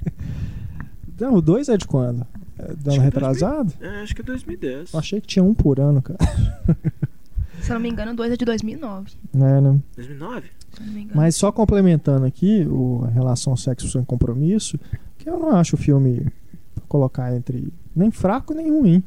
[1.19, 2.25] Não, o 2 é de quando?
[2.57, 3.73] É do ano que retrasado?
[3.81, 4.93] É, acho que é 2010.
[4.93, 6.17] Eu achei que tinha um por ano, cara.
[7.61, 9.11] Se eu não me engano, o 2 é de 2009.
[9.35, 9.79] É, né?
[9.97, 10.43] 2009?
[11.13, 14.79] Mas só complementando aqui o, a relação sexo sem compromisso,
[15.17, 16.25] que eu não acho o filme
[16.75, 19.03] pra colocar entre nem fraco nem ruim.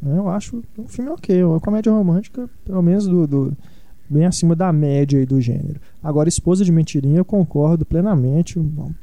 [0.00, 0.16] né?
[0.18, 3.56] Eu acho um filme ok, uma comédia romântica, pelo menos do, do-
[4.08, 5.80] bem acima da média aí do gênero.
[6.02, 8.58] Agora, Esposa de Mentirinha, eu concordo plenamente,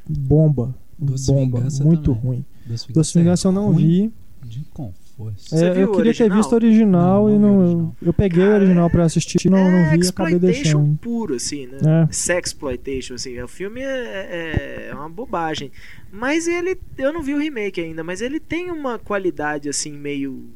[0.08, 2.20] bomba, Doce bomba, Vingança muito também.
[2.22, 2.44] ruim.
[2.66, 4.12] Doce Doce Vingança eu não ruim vi.
[4.44, 4.92] De com
[5.36, 7.60] Você É, eu o queria ter visto o original Não, e não vi não, o
[7.62, 7.96] eu, original.
[8.02, 10.96] eu peguei o Cara, original pra assistir e não, não vi e acabei deixando.
[10.98, 11.78] puro, assim, né?
[12.08, 12.12] É.
[12.12, 13.40] Sexploitation, assim.
[13.40, 15.70] O filme é, é uma bobagem.
[16.10, 16.78] Mas ele.
[16.96, 20.48] Eu não vi o remake ainda, mas ele tem uma qualidade, assim, meio.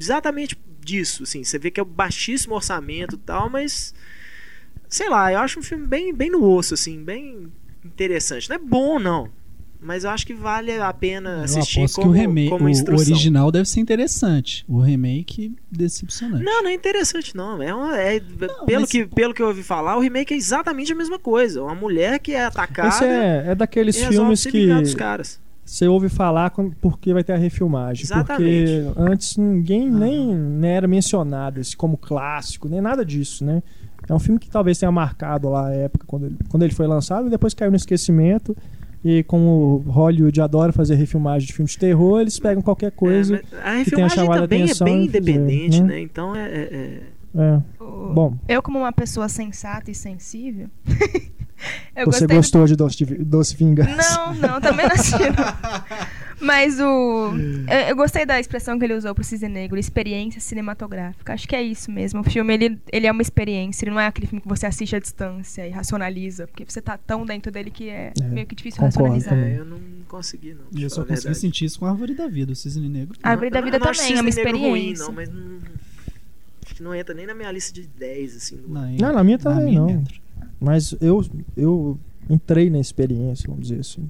[0.00, 1.44] Exatamente disso, assim.
[1.44, 3.94] Você vê que é um baixíssimo orçamento e tal, mas.
[4.88, 7.50] Sei lá, eu acho um filme bem, bem no osso, assim, bem
[7.84, 8.48] interessante.
[8.48, 9.30] Não é bom, não.
[9.84, 13.12] Mas eu acho que vale a pena assistir como, que o, remake, como o instrução.
[13.14, 14.64] original deve ser interessante.
[14.68, 16.44] O remake, decepcionante.
[16.44, 17.60] Não, não é interessante, não.
[17.60, 20.92] É uma, é- pelo, mas- que, pelo que eu ouvi falar, o remake é exatamente
[20.92, 21.62] a mesma coisa.
[21.64, 25.40] Uma mulher que é atacada Esse é, é daqueles filmes que dos caras.
[25.64, 28.04] você ouve falar porque vai ter a refilmagem.
[28.04, 28.84] Exatamente.
[28.84, 33.62] Porque antes ninguém nem, nem era mencionado esse como clássico, nem nada disso, né?
[34.08, 36.86] É um filme que talvez tenha marcado lá a época quando ele, quando ele foi
[36.86, 38.56] lançado e depois caiu no esquecimento.
[39.04, 43.36] E como Hollywood adora fazer refilmagem de filmes de terror, eles pegam qualquer coisa.
[43.36, 45.88] É, a que tenha refilmagem chamado a também é atenção bem e fizeram, independente, né?
[45.88, 46.00] né?
[46.00, 47.00] Então é, é- é-
[47.34, 47.60] É.
[48.12, 50.68] Bom, Eu, como uma pessoa sensata e sensível.
[51.96, 53.96] eu você gostei do- gostou de Doce, Doce Vingança?
[54.18, 55.96] Não, não, também não assisti, não.
[56.42, 57.32] Mas o.
[57.68, 61.32] Eu, eu gostei da expressão que ele usou pro Cisne Negro, experiência cinematográfica.
[61.32, 62.20] Acho que é isso mesmo.
[62.20, 64.96] O filme, ele, ele é uma experiência, ele não é aquele filme que você assiste
[64.96, 68.54] à distância e racionaliza, porque você tá tão dentro dele que é, É, meio que
[68.54, 69.34] difícil concordo racionalizar.
[69.34, 69.52] também.
[69.54, 69.78] É, eu não
[70.08, 70.64] consegui, não.
[70.78, 71.38] E eu só consegui verdade.
[71.38, 73.16] sentir isso com a Árvore da Vida, o Cisne Negro.
[73.22, 75.04] A Árvore da Vida não também é uma Negro ruim, experiência.
[75.06, 75.58] não, mas não,
[76.64, 78.56] acho que não entra nem na minha lista de 10, assim.
[78.56, 79.90] do- Não, Não, na minha também minha não.
[79.90, 80.14] entra.
[80.60, 81.24] Mas eu,
[81.56, 81.98] eu
[82.30, 84.08] entrei na experiência, vamos dizer assim,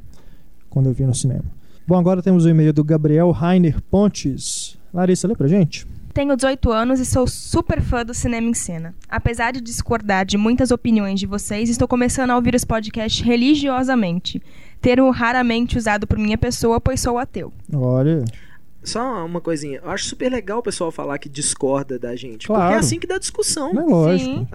[0.71, 1.45] quando eu vi no cinema.
[1.87, 4.79] Bom, agora temos o e-mail do Gabriel Rainer Pontes.
[4.95, 5.87] Larissa, lê pra gente.
[6.15, 8.95] Tenho 18 anos e sou super fã do Cinema em Cena.
[9.09, 14.43] Apesar de discordar de muitas opiniões de vocês, estou começando a ouvir os podcasts religiosamente.
[14.81, 17.51] Termo raramente usado por minha pessoa, pois sou ateu.
[17.73, 18.25] Olha,
[18.85, 19.81] Só uma coisinha.
[19.85, 22.47] Eu acho super legal o pessoal falar que discorda da gente.
[22.49, 22.75] Porque Claro.
[22.75, 23.73] é assim que dá discussão.
[23.73, 24.31] não é lógico.
[24.31, 24.47] Sim.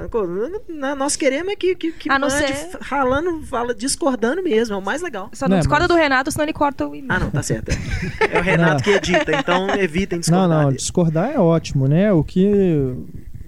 [0.73, 4.75] Na- Nós queremos é que, que, que A não mande ser- ralando, fala, discordando mesmo.
[4.75, 5.29] É o mais legal.
[5.33, 7.07] Só não Né, discorda mas- do Renato, senão ele corta o e-mail.
[7.09, 7.69] Ah, não, tá certo.
[7.71, 10.49] É, É o Renato que edita, então evitem Não, discordar.
[10.49, 10.77] não, dele.
[10.77, 12.11] discordar é ótimo, né?
[12.11, 12.93] O que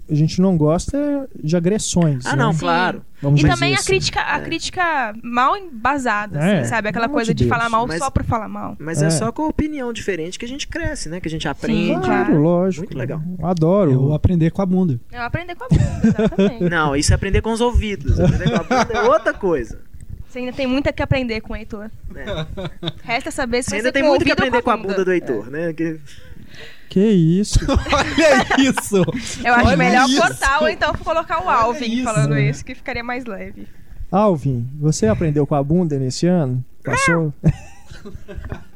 [0.10, 2.26] a gente não gosta é de agressões.
[2.26, 2.44] Ah, né?
[2.44, 3.02] não, claro.
[3.22, 3.88] Vamos E também a assim.
[3.88, 6.88] crítica, a crítica mal embasada, É, assim, sabe?
[6.90, 7.58] Aquela coisa de de Deus.
[7.58, 8.76] falar mal Mas- só por falar mal.
[8.80, 9.08] Mas é.
[9.08, 9.10] É.
[9.10, 11.20] só com opinião diferente que a gente cresce, né?
[11.20, 11.94] Que a gente aprende.
[11.94, 12.86] Sim, Claro, lógico.
[12.86, 13.22] Muito legal.
[13.38, 13.92] Eu adoro.
[13.92, 15.00] Eu aprender com a bunda.
[15.12, 16.70] Eu aprender com a bunda, exatamente.
[16.70, 18.20] Não, isso é aprender com os ouvidos.
[18.20, 19.80] Aprender com a bunda é outra coisa.
[20.30, 21.90] Você ainda tem muito que aprender com o Heitor.
[22.12, 22.24] né?
[23.04, 24.70] Resta saber se Você vai ainda tem com o muito que ouvido ou aprender com
[24.72, 24.88] a bunda.
[24.90, 25.74] bunda do Heitor, né?
[25.74, 26.00] Que-
[26.90, 27.60] Que isso?
[27.70, 28.98] Olha isso!
[29.46, 30.20] Eu acho Olha melhor isso.
[30.22, 32.04] cortar ou então colocar o Olha Alvin isso.
[32.04, 33.68] falando isso, que ficaria mais leve.
[34.12, 36.66] Alvin, você aprendeu com a bunda nesse ano?
[36.84, 37.32] Passou?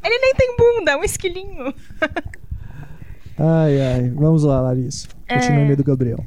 [0.03, 1.73] Ele nem tem bunda, é um esquilinho.
[3.37, 4.09] Ai, ai.
[4.09, 5.07] Vamos lá, Larissa.
[5.27, 5.59] Continua É.
[5.59, 6.25] o e-mail do Gabriel.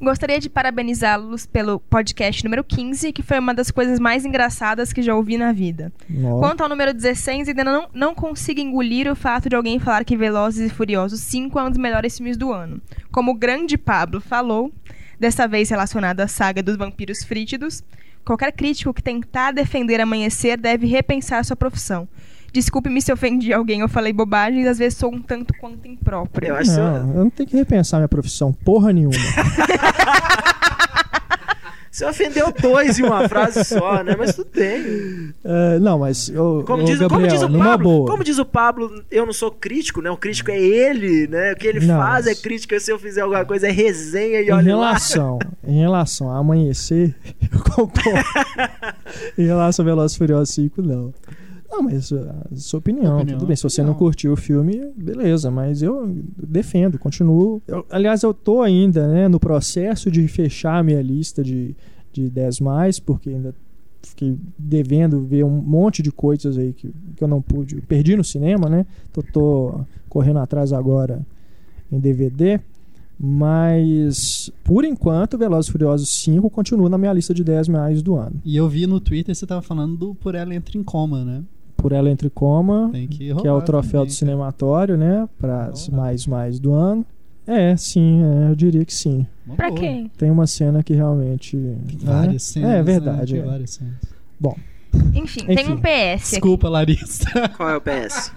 [0.00, 5.00] Gostaria de parabenizá-los pelo podcast número 15, que foi uma das coisas mais engraçadas que
[5.00, 5.90] já ouvi na vida.
[6.08, 6.38] Nó.
[6.38, 10.16] Quanto ao número 16, ainda não, não consigo engolir o fato de alguém falar que
[10.16, 12.80] Velozes e Furiosos 5 é um dos melhores filmes do ano.
[13.10, 14.70] Como o grande Pablo falou,
[15.18, 17.82] dessa vez relacionado à saga dos vampiros frítidos,
[18.24, 22.06] qualquer crítico que tentar defender Amanhecer deve repensar sua profissão.
[22.60, 26.48] Desculpe-me se ofendi alguém ou falei bobagens, às vezes sou um tanto quanto impróprio.
[26.48, 29.14] Eu acho que Não, eu não tenho que repensar minha profissão porra nenhuma.
[31.90, 34.14] você ofendeu dois em uma frase só, né?
[34.18, 35.32] Mas tudo bem.
[35.42, 38.10] É, não, mas ô, Como, diz, Gabriel, como diz o numa Pablo, boa.
[38.10, 40.10] como diz o Pablo, eu não sou crítico, né?
[40.10, 41.52] O crítico é ele, né?
[41.52, 44.40] O que ele Não, faz é mas- crítica, se eu fizer alguma coisa é resenha
[44.40, 44.86] e Em olha lá.
[44.88, 47.14] relação, em relação a amanhecer,
[47.52, 48.28] eu concordo.
[49.38, 51.14] em relação a Velozes e Furiosos 5, não.
[51.70, 53.56] Não, mas a sua opinião, Opinião, tudo bem.
[53.56, 57.60] Se você não curtiu o filme, beleza, mas eu defendo, continuo.
[57.66, 61.74] Eu- aliás, eu tô ainda né, no processo de fechar a minha lista de,
[62.12, 63.54] de 10 mais, porque ainda
[64.02, 67.80] fiquei devendo ver um monte de coisas aí que, que eu não pude.
[67.82, 68.86] Perdi no cinema, né?
[69.12, 71.26] Tô, tô correndo atrás agora
[71.90, 72.60] em DVD.
[73.18, 78.14] Mas, por enquanto, Velozes e Furiosos 5 continua na minha lista de 10 mais do
[78.14, 78.40] ano.
[78.44, 81.42] E eu vi no Twitter você tava falando do Por Ela Entra em Coma, né?
[81.86, 84.10] Por ela entre coma, Tem que que é o troféu também, do cara.
[84.10, 85.28] cinematório, né?
[85.38, 87.06] Para mais mais do ano.
[87.46, 89.24] É, sim, é, eu diria que sim.
[89.46, 89.72] Boa.
[89.72, 90.08] quem?
[90.18, 91.56] Tem uma cena que realmente.
[92.02, 92.38] Várias né?
[92.40, 92.70] cenas.
[92.70, 92.82] É né?
[92.82, 93.34] verdade.
[93.34, 93.46] Tem é.
[93.46, 93.94] várias cenas.
[95.14, 95.72] Enfim, tem Enfim.
[95.74, 96.30] um PS aqui.
[96.30, 97.48] Desculpa, Larissa.
[97.56, 98.32] Qual é o PS?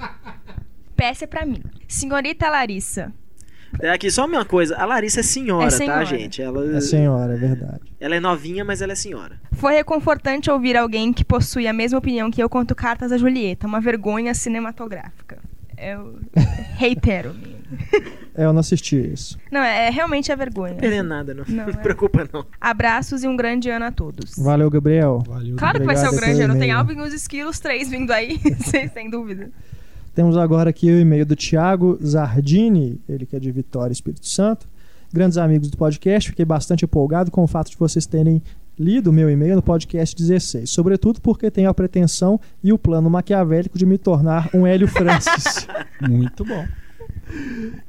[0.96, 1.64] PS é pra mim.
[1.88, 3.12] Senhorita Larissa,
[3.82, 6.00] É aqui só uma coisa, a Larissa é senhora, É senhora.
[6.00, 6.42] tá, gente?
[6.42, 7.82] Ela, É senhora, é verdade.
[8.00, 9.40] ela é novinha, mas ela é senhora.
[9.54, 13.68] Foi reconfortante ouvir alguém que possui a mesma opinião que eu quanto Cartas a Julieta,
[13.68, 15.38] uma vergonha cinematográfica.
[15.78, 16.20] Eu
[16.78, 17.34] reitero.
[18.36, 19.38] É, eu não assisti isso.
[19.50, 20.74] Não, é realmente a vergonha.
[20.74, 21.46] Não perdendo nada, não.
[21.48, 21.78] Não, Não, é.
[21.78, 22.46] preocupa, não.
[22.60, 24.38] Abraços e um grande ano a todos.
[24.38, 25.24] Valeu, Gabriel.
[25.26, 25.56] Valeu.
[25.56, 26.58] Claro que vai ser o grande ano.
[26.60, 26.72] Tem.
[26.72, 29.52] Alvin e os esquilos, três vindo aí, sem, sem dúvida.
[30.14, 34.68] Temos agora aqui o e-mail do Thiago Zardini, ele que é de Vitória, Espírito Santo.
[35.12, 38.42] Grandes amigos do podcast, fiquei bastante empolgado com o fato de vocês terem
[38.78, 43.10] lido o meu e-mail no podcast 16, sobretudo porque tenho a pretensão e o plano
[43.10, 45.68] maquiavélico de me tornar um Hélio Francis.
[46.02, 46.66] Muito bom.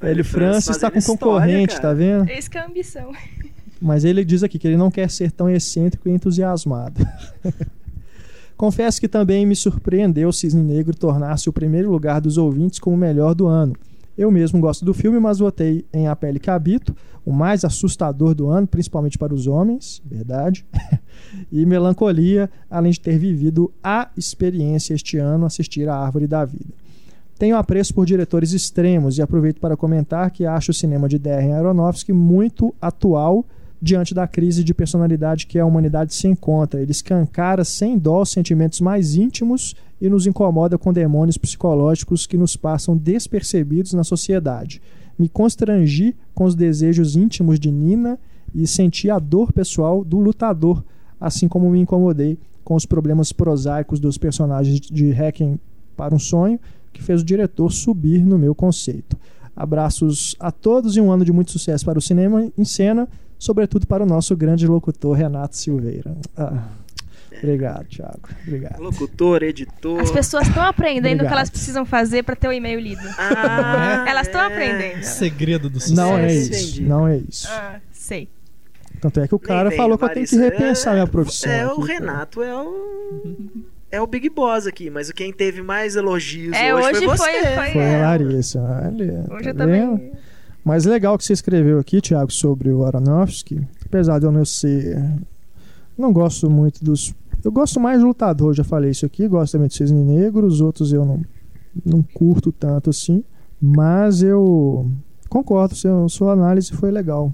[0.01, 2.31] Hélio Francis está com concorrente, história, tá vendo?
[2.31, 3.13] Esse que é a ambição.
[3.81, 7.07] Mas ele diz aqui que ele não quer ser tão excêntrico e entusiasmado.
[8.61, 12.95] Confesso que também me surpreendeu o Cisne Negro tornar-se o primeiro lugar dos ouvintes como
[12.95, 13.75] o melhor do ano.
[14.19, 16.95] Eu mesmo gosto do filme, mas votei em A Pele que Habito,
[17.25, 20.67] o mais assustador do ano, principalmente para os homens, verdade.
[21.51, 26.75] e Melancolia, além de ter vivido a experiência este ano, assistir a Árvore da Vida.
[27.39, 31.55] Tenho apreço por diretores extremos e aproveito para comentar que acho o cinema de Darren
[31.55, 33.43] Aronofsky muito atual
[33.81, 36.81] diante da crise de personalidade que a humanidade se encontra.
[36.81, 42.37] Ele escancara sem dó os sentimentos mais íntimos e nos incomoda com demônios psicológicos que
[42.37, 44.83] nos passam despercebidos na sociedade.
[45.19, 48.19] Me constrangi com os desejos íntimos de Nina
[48.55, 50.85] e senti a dor pessoal do lutador,
[51.21, 55.59] assim como me incomodei com os problemas prosaicos dos personagens de Hacking
[55.97, 56.59] para um Sonho,
[56.93, 59.17] que fez o diretor subir no meu conceito.
[59.55, 63.09] Abraços a todos e um ano de muito sucesso para o cinema em cena,
[63.41, 66.15] sobretudo para o nosso grande locutor Renato Silveira.
[66.37, 66.69] Ah,
[67.37, 68.21] obrigado, Thiago.
[68.47, 68.81] Obrigado.
[68.81, 69.99] Locutor, editor.
[70.01, 71.33] As pessoas estão aprendendo o que Obrigado.
[71.39, 73.03] elas precisam fazer pra ter o e-mail lido.
[73.19, 74.47] Ah, Elas estão é.
[74.47, 75.03] aprendendo.
[75.03, 75.97] Segredo do sucesso.
[76.01, 76.53] Não é Entendi.
[76.55, 76.83] isso.
[76.83, 77.49] Não é isso.
[77.51, 78.29] Ah, sei.
[79.01, 81.51] Tanto é que o cara Nem falou que eu tenho que repensar É- minha profissão.
[81.51, 81.93] É, o aqui.
[81.93, 83.25] Renato é o.
[83.93, 87.17] É o Big Boss aqui, mas quem teve mais elogios É, hoje, hoje foi foi-
[87.17, 87.55] você.
[87.57, 87.97] foi- Foi É.
[88.05, 88.61] a Larissa.
[88.61, 89.81] Olha, Hoje tá eu também.
[89.81, 90.13] vendo?
[90.65, 93.67] Mas legal que você escreveu aqui, Thiago, sobre o Aronofsky.
[93.85, 95.03] Apesar de eu não ser.
[95.97, 97.15] Não gosto muito dos.
[97.43, 99.27] Eu gosto mais de lutador, já falei isso aqui.
[99.27, 100.47] Gosto também de Cisne Negro.
[100.47, 101.23] Os outros eu não,
[101.85, 103.25] não curto tanto assim.
[103.61, 104.91] Mas eu
[105.29, 107.33] concordo, seu, sua análise foi legal.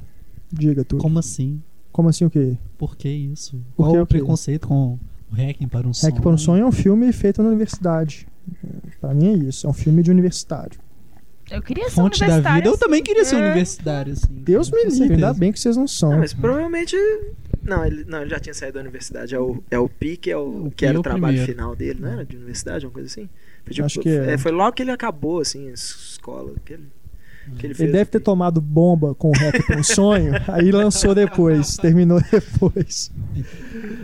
[0.53, 1.01] Diga tudo.
[1.01, 1.61] Como, Como assim?
[2.09, 2.57] assim o quê?
[2.79, 3.57] Por que isso?
[3.77, 4.99] Por Qual que o o preconceito com
[5.31, 6.13] o Hacking para um sonho?
[6.13, 8.27] Hack para um Sonho é um filme feito na universidade.
[9.01, 10.79] Pra mim é isso, é um filme de universitário.
[11.51, 12.69] Eu queria ser Fonte da vida.
[12.69, 13.39] Eu também queria ser É.
[13.39, 14.27] universitário, assim.
[14.31, 16.11] Deus me livre, ainda bem que vocês não são.
[16.11, 16.97] Não, mas provavelmente.
[17.63, 19.35] Não ele, não, ele já tinha saído da universidade.
[19.35, 21.53] É o, é o PIC, é o, O que era é o trabalho primeiro.
[21.53, 22.25] final dele, não era?
[22.25, 23.29] De universidade, uma coisa assim?
[23.65, 24.39] Foi, tipo, Acho que é.
[24.39, 26.53] Foi logo que ele acabou, assim, a escola.
[26.65, 26.85] Que ele,
[27.55, 27.81] que ele fez.
[27.81, 33.11] Ele deve ter tomado bomba com o para um Sonho, aí lançou depois, terminou depois.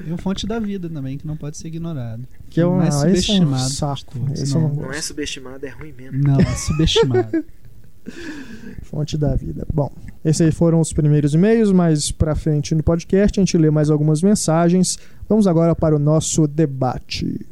[0.06, 2.26] E o Fonte da Vida também, que não pode ser ignorado.
[2.50, 3.68] Que é um, mais ah, esse é um subestimado.
[3.68, 4.02] de saco.
[4.12, 4.40] todos.
[4.40, 6.18] Esse eu não não, Não é subestimado, é ruim mesmo.
[6.22, 7.44] não, é subestimado.
[8.82, 9.66] Fonte da vida.
[9.72, 9.90] Bom,
[10.24, 13.90] esses aí foram os primeiros e-mails, mas pra frente no podcast a gente lê mais
[13.90, 14.98] algumas mensagens.
[15.28, 17.46] Vamos agora para o nosso debate.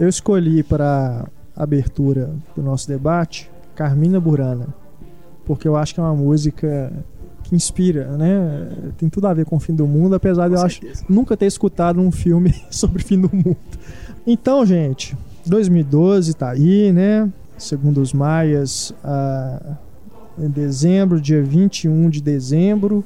[0.00, 4.66] Eu escolhi para abertura do nosso debate Carmina Burana,
[5.44, 6.92] porque eu acho que é uma música
[7.44, 8.68] que inspira, né?
[8.96, 11.36] Tem tudo a ver com o fim do mundo, apesar de Com eu acho nunca
[11.36, 13.56] ter escutado um filme sobre o fim do mundo.
[14.26, 17.30] Então, gente, 2012 tá aí, né?
[17.58, 19.76] Segundo os maias, ah,
[20.38, 23.04] em dezembro, dia 21 de dezembro,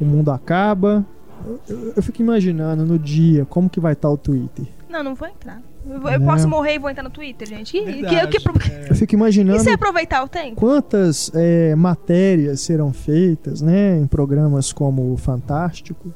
[0.00, 1.04] o mundo acaba.
[1.46, 4.66] Eu, eu- eu fico imaginando no dia como que vai estar o Twitter.
[4.92, 5.60] Não, não vou entrar.
[5.88, 6.26] Eu, vou- eu Não.
[6.26, 7.72] posso morrer e vou entrar no Twitter, gente.
[7.72, 8.90] Que, que, Verdade, que, pro- é.
[8.90, 10.54] Eu fico e imaginando se aproveitar o tempo?
[10.56, 16.12] quantas é, matérias serão feitas, né, em programas como o Fantástico,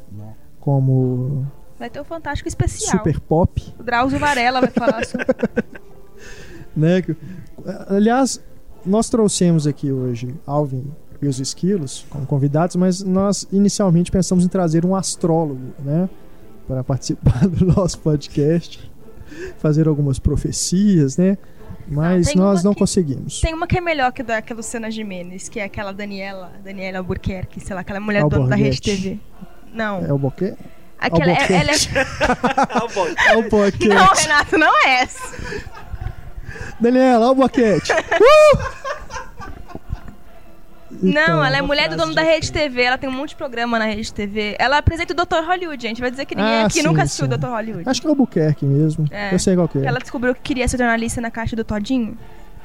[0.61, 1.47] como
[1.79, 2.91] Vai ter o Fantástico Especial.
[2.99, 5.27] Super Pop, O Drauzio Varela vai falar sobre.
[6.77, 7.03] né?
[7.03, 7.17] que-
[7.89, 8.41] Aliás,
[8.85, 10.85] nós trouxemos aqui hoje Alvin
[11.21, 16.09] e os Esquilos como convidados, mas nós inicialmente pensamos em trazer um astrólogo, né,
[16.67, 18.91] para participar do nosso podcast,
[19.59, 21.37] fazer algumas profecias, né?
[21.89, 23.41] Mas Não, nós não que- conseguimos.
[23.41, 26.53] Tem uma que é melhor que da que a Luciana Gimenez, que é aquela Daniela,
[26.65, 28.81] Daniela Albuquerque, sei lá, aquela mulher dona da Rede.
[28.81, 29.21] TV.
[29.73, 30.05] Não.
[30.05, 30.55] É o boquê?
[30.99, 32.95] aquela, é- ela é...
[32.95, 33.07] Bom.
[33.39, 33.87] O boquete.
[33.89, 35.37] Não, Renato, não é essa.
[36.81, 37.35] Daniela, olha o
[41.03, 43.13] não, Então, ela é uma mulher do dono da de Rede TV, ela tem um
[43.13, 44.57] monte de programa na Rede TV.
[44.59, 45.47] Ela apresenta o Dr.
[45.47, 46.01] Hollywood, gente.
[46.01, 47.33] Vai dizer que ninguém Ah, aqui sim, nunca assistiu sim.
[47.33, 47.47] o Dr.
[47.49, 47.89] Hollywood.
[47.89, 49.07] Acho que é o Albuquerque mesmo.
[49.11, 49.35] É.
[49.35, 49.85] Eu sei qual que é.
[49.85, 52.17] Ela descobriu que queria ser jornalista na caixa do Todinho.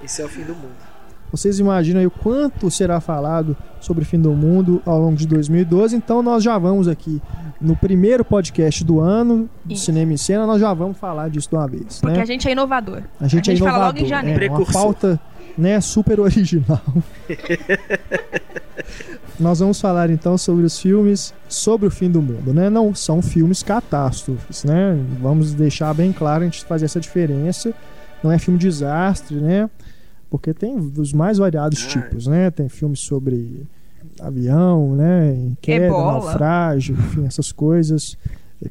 [0.03, 0.91] Esse é o fim do mundo.
[1.31, 5.25] Vocês imaginam aí o quanto será falado sobre o fim do mundo ao longo de
[5.25, 5.95] 2012?
[5.95, 7.21] Então nós já vamos aqui
[7.61, 9.85] no primeiro podcast do ano de Isso.
[9.85, 12.21] Cinema em Cena, nós já vamos falar disso de uma vez, Porque né?
[12.21, 13.03] a gente é inovador.
[13.17, 14.43] A gente, a gente é fala inovador, logo em janeiro.
[14.43, 15.19] é, uma pauta
[15.57, 16.81] né, super original.
[19.39, 22.69] Nós vamos falar então sobre os filmes sobre o fim do mundo, né?
[22.69, 24.95] Não são filmes catástrofes, né?
[25.19, 27.73] Vamos deixar bem claro a gente fazer essa diferença.
[28.23, 29.69] Não é filme desastre, né?
[30.29, 31.87] Porque tem dos mais variados Ah.
[31.89, 32.51] tipos, né?
[32.51, 33.65] Tem filmes sobre
[34.19, 35.33] avião, né?
[35.33, 36.13] Em queda, Ebola.
[36.13, 38.15] naufrágio, enfim, essas coisas,
[38.63, 38.69] eh,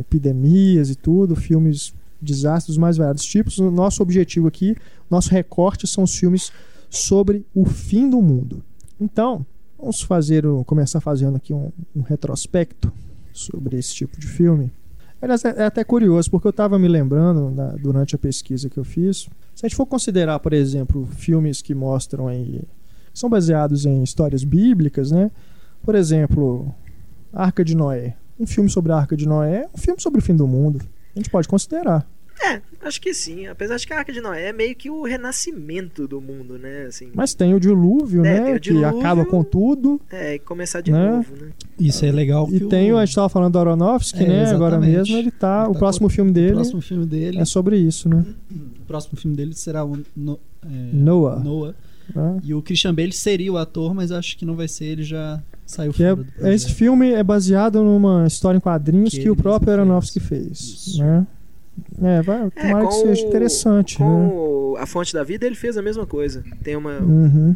[0.00, 1.92] epidemias e tudo, filmes
[2.22, 3.58] desastres dos mais variados tipos.
[3.58, 4.76] O nosso objetivo aqui,
[5.10, 6.52] nosso recorte são os filmes
[6.88, 8.62] sobre o fim do mundo.
[9.00, 9.44] Então,
[9.78, 12.92] vamos fazer começar fazendo aqui um, um retrospecto
[13.32, 14.70] sobre esse tipo de filme.
[15.20, 18.78] Aliás, é, é até curioso, porque eu estava me lembrando da- durante a pesquisa que
[18.78, 19.28] eu fiz.
[19.54, 22.62] Se a gente for considerar, por exemplo, filmes que mostram aí.
[23.14, 25.30] são baseados em histórias bíblicas, né?
[25.84, 26.74] Por exemplo,
[27.32, 28.16] Arca de Noé.
[28.40, 30.80] Um filme sobre a Arca de Noé é um filme sobre o fim do mundo.
[31.14, 32.08] A gente pode considerar.
[32.40, 33.46] É, acho que sim.
[33.46, 36.86] Apesar de que a Arca de Noé é meio que o renascimento do mundo, né?
[36.88, 38.50] Assim, Mas tem o dilúvio, É, né?
[38.50, 38.98] o Que dilúvio.
[38.98, 40.00] acaba com tudo.
[40.10, 41.10] É, e começar de Né?
[41.10, 41.50] novo, né?
[41.78, 42.48] Isso é legal.
[42.50, 44.50] E que tem, o, a gente estava falando do Aronofsky, É, né?
[44.50, 44.96] Agora exatamente.
[44.96, 45.62] mesmo ele tá.
[45.62, 48.24] Ele o tá próximo filme o dele próximo filme dele, é sobre isso, né?
[48.50, 51.38] o próximo filme dele será o No- é, Noah.
[51.42, 51.74] Noah.
[52.14, 52.40] Né?
[52.44, 55.40] E o Christian Bale seria o ator, mas acho que não vai ser, ele já
[55.64, 56.52] saiu Que é, fora projeto.
[56.54, 60.84] esse filme é baseado numa história em quadrinhos Que que, o próprio Aronofsky fez.
[60.84, 60.98] fez.
[60.98, 61.26] Né?
[62.02, 64.80] É, vai, É, tomara com que seja interessante, Com né?
[64.82, 66.42] A Fonte da Vida, ele fez a mesma coisa.
[66.62, 67.54] Tem uma, Uhum.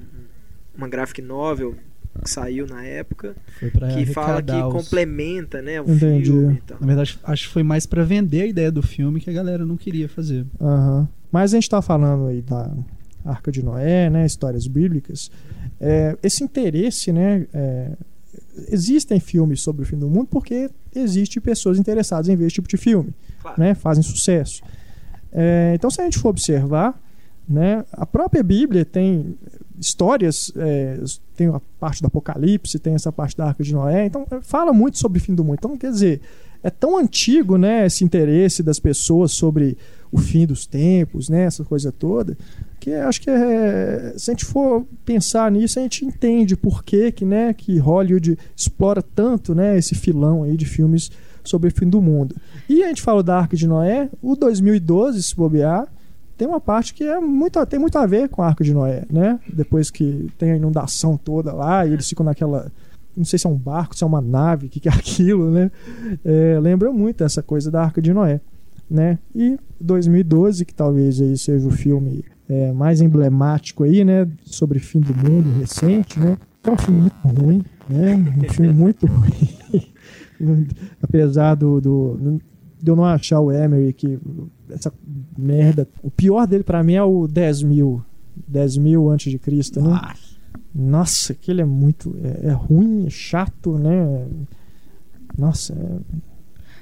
[0.77, 1.75] uma graphic novel
[2.23, 6.25] que saiu na época Foi pra que fala que os- complementa, né, o Entendi.
[6.31, 6.79] filme e tal.
[6.81, 9.65] Na verdade, acho que foi mais pra vender a ideia do filme que a galera
[9.67, 10.47] não queria fazer.
[10.61, 11.09] Aham.
[11.31, 12.71] Mas a gente está falando aí da
[13.25, 14.25] Arca de Noé, né?
[14.25, 15.31] Histórias bíblicas.
[15.81, 17.47] É, esse interesse, né?
[17.53, 17.91] é,
[18.69, 22.69] existem filmes sobre o fim do mundo porque existem pessoas interessadas em ver esse tipo
[22.69, 23.61] de filme, Claro.
[23.61, 23.75] né?
[23.75, 24.63] Fazem sucesso.
[25.33, 27.01] É, então, se a gente for observar,
[27.49, 27.85] né?
[27.93, 29.37] A própria Bíblia tem
[29.79, 30.99] histórias, é,
[31.37, 34.73] tem a parte do Apocalipse, tem essa parte da Arca de Noé, então é, fala
[34.73, 35.57] muito sobre o fim do mundo.
[35.59, 36.21] Então, quer dizer,
[36.63, 39.77] é tão antigo, né, esse interesse das pessoas sobre
[40.11, 42.37] o fim dos tempos, né, essa coisa toda,
[42.81, 47.11] que acho que é, se a gente for pensar nisso, a gente entende por que,
[47.13, 51.11] que, né, que Hollywood explora tanto, né, esse filão aí de filmes
[51.43, 52.37] sobre o fim do mundo.
[52.69, 55.87] E a gente falou da Arca de Noé, o 2012, se bobear,
[56.37, 59.05] tem uma parte que é muito, tem muito a ver com a Arca de Noé,
[59.11, 59.41] né?
[59.51, 62.71] Depois que tem a inundação toda lá e eles ficam naquela.
[63.17, 65.51] Não sei se é um barco, se é uma nave, o que, que é aquilo,
[65.51, 65.71] né?
[66.23, 68.41] É, lembra muito essa coisa da Arca de Noé,
[68.91, 69.19] né?
[69.35, 74.29] E 2012, que talvez aí seja o filme é, mais emblemático aí, né?
[74.45, 76.37] Sobre fim do mundo recente, né?
[76.65, 78.15] É um filme muito ruim, né?
[78.17, 79.89] Um filme muito ruim.
[81.03, 82.41] Apesar do, do,
[82.81, 84.19] de eu não achar o Emery que
[84.71, 84.93] essa
[85.37, 85.89] merda.
[86.03, 88.03] O pior dele pra mim é o 10 mil.
[88.47, 90.01] 10 mil antes de Cristo, né?
[90.75, 92.15] Nossa, aquele é muito.
[92.23, 94.27] É, é ruim, é chato, né?
[95.37, 95.99] Nossa, é,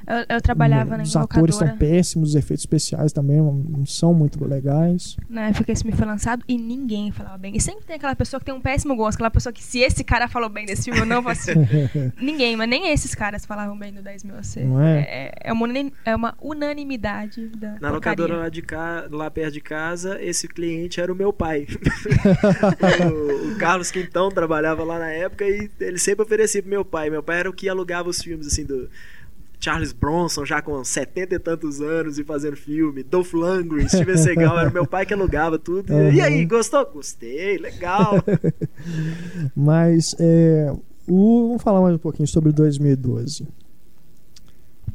[0.06, 4.42] Eu, eu trabalhava na os atores são péssimos, os efeitos especiais também não, são muito
[4.44, 5.16] legais.
[5.28, 7.56] na época que esse filme foi lançado e ninguém falava bem.
[7.56, 10.04] E sempre tem aquela pessoa que tem um péssimo gosto, aquela pessoa que se esse
[10.04, 11.56] cara falou bem desse filme, eu não vou assistir.
[12.20, 14.56] ninguém, mas nem esses caras falavam bem do 10 mil AC.
[14.56, 15.00] Não é?
[15.00, 15.68] É, é uma,
[16.04, 17.94] é uma unanimidade da Na porcaria.
[17.94, 19.06] locadora lá, de ca...
[19.10, 21.66] lá perto de casa, esse cliente era o meu pai.
[23.10, 27.10] o, o Carlos Quintão trabalhava lá na época e ele sempre oferecia pro meu pai.
[27.10, 28.88] Meu pai era o que alugava os filmes assim do
[29.64, 34.58] Charles Bronson, já com 70 e tantos anos e fazendo filme, Dolph Lundgren, Steven Seagal,
[34.58, 35.90] era meu pai que alugava tudo.
[36.12, 36.48] E aí, Uhum.
[36.48, 36.84] gostou?
[36.92, 38.22] Gostei, legal.
[39.56, 40.70] Mas é,
[41.08, 43.46] o, vamos falar mais um pouquinho sobre 2012.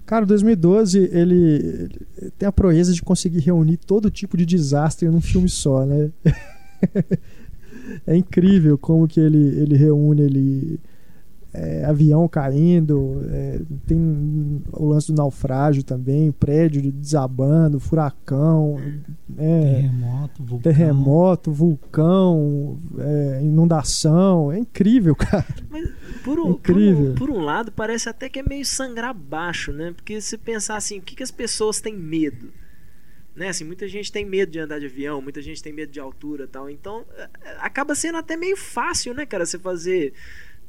[0.06, 5.08] Cara, o 2012 ele, ele tem a proeza de conseguir reunir todo tipo de desastre
[5.10, 6.12] num filme só, né?
[8.06, 10.80] é incrível como que ele, ele reúne ele
[11.54, 18.80] é, avião caindo, é, tem o lance do naufrágio também, prédio desabando, furacão,
[19.38, 20.60] é, terremoto, vulcão.
[20.60, 24.52] terremoto, vulcão, é, inundação.
[24.52, 25.48] É incrível, cara.
[25.70, 25.90] Mas
[26.24, 27.12] por um, por, Incrível.
[27.12, 29.92] um, por um lado, parece até que é meio sangrar baixo, né?
[29.96, 32.52] Porque se pensar assim, o que, que as pessoas têm medo?
[33.36, 33.48] Né?
[33.48, 36.44] Assim, muita gente tem medo de andar de avião, muita gente tem medo de altura
[36.44, 36.70] e tal.
[36.70, 40.14] Então, é, é, acaba sendo até meio fácil, né, cara, você fazer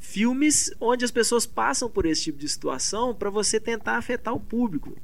[0.01, 4.41] filmes onde as pessoas passam por esse tipo de situação para você tentar afetar o
[4.41, 4.97] público.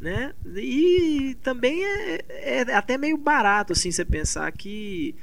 [0.00, 0.32] Né?
[0.56, 5.14] E também é, é até meio barato assim você pensar que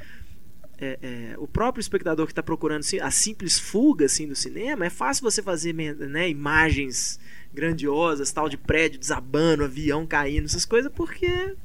[0.80, 4.90] é, é, o próprio espectador que está procurando a simples fuga assim do cinema é
[4.92, 7.20] fácil você fazer né, imagens
[7.52, 11.56] grandiosas tal de prédio desabando avião caindo essas coisas porque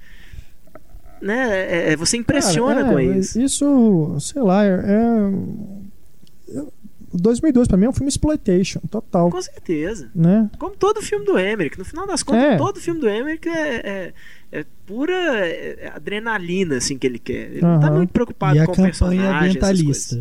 [1.20, 4.70] né é, você impressiona Cara, com é, isso Isso, sei lá, é.
[6.48, 6.81] é-
[7.20, 10.50] 2002 pra mim é um filme exploitation total, com certeza né?
[10.58, 12.56] como todo filme do Emmerich no final das contas É.
[12.56, 14.12] todo filme do Emmerich é, é,
[14.60, 18.66] é pura é, adrenalina assim que ele quer ele não tá muito preocupado E a
[18.66, 19.40] com o campanha personagem essas
[19.70, 20.16] ambientalista.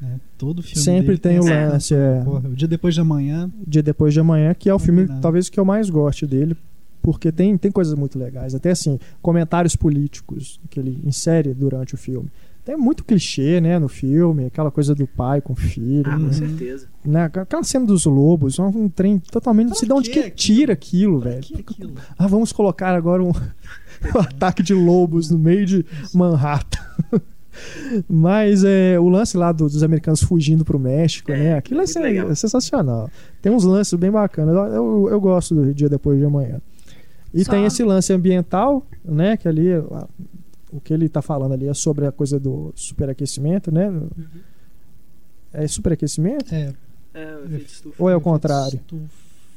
[0.00, 0.20] né?
[0.36, 2.20] Todo filme Sempre dele tem o essa lance, é.
[2.24, 5.22] Porra, o dia depois de amanhã, Dia Depois de Amanhã, que é o filme Combinado.
[5.22, 6.56] talvez que eu mais goste dele,
[7.00, 8.52] porque tem, tem coisas muito legais.
[8.54, 12.28] Até assim, comentários políticos que ele insere durante o filme.
[12.64, 16.26] Tem muito clichê, né, no filme, aquela coisa do pai com o filho, Ah, né?
[16.28, 16.86] com certeza.
[17.04, 17.24] né?
[17.24, 19.68] Aquela cena dos lobos, é um trem totalmente.
[19.70, 21.42] Não sei de onde que tira aquilo, Pra velho.
[21.42, 21.94] que aquilo?
[22.16, 23.30] Ah, vamos colocar agora um,
[24.14, 25.84] um ataque de lobos no meio de
[26.14, 26.78] Manhattan.
[28.08, 31.54] Mas é, o lance lá do- dos americanos fugindo pro México, É, né?
[31.56, 33.10] Aquilo é, é sensacional.
[33.42, 34.54] Tem uns lances bem bacanas.
[34.54, 36.60] Eu, eu, eu gosto do dia depois de amanhã.
[37.34, 39.36] E Só- tem esse lance ambiental, né?
[39.36, 39.68] Que ali
[40.72, 43.88] o que ele tá falando ali é sobre a coisa do superaquecimento, né?
[43.88, 44.08] Uhum.
[45.52, 46.54] É superaquecimento?
[46.54, 46.72] É,
[47.14, 48.02] É, o efeito estufa.
[48.02, 48.80] Ou é o contrário?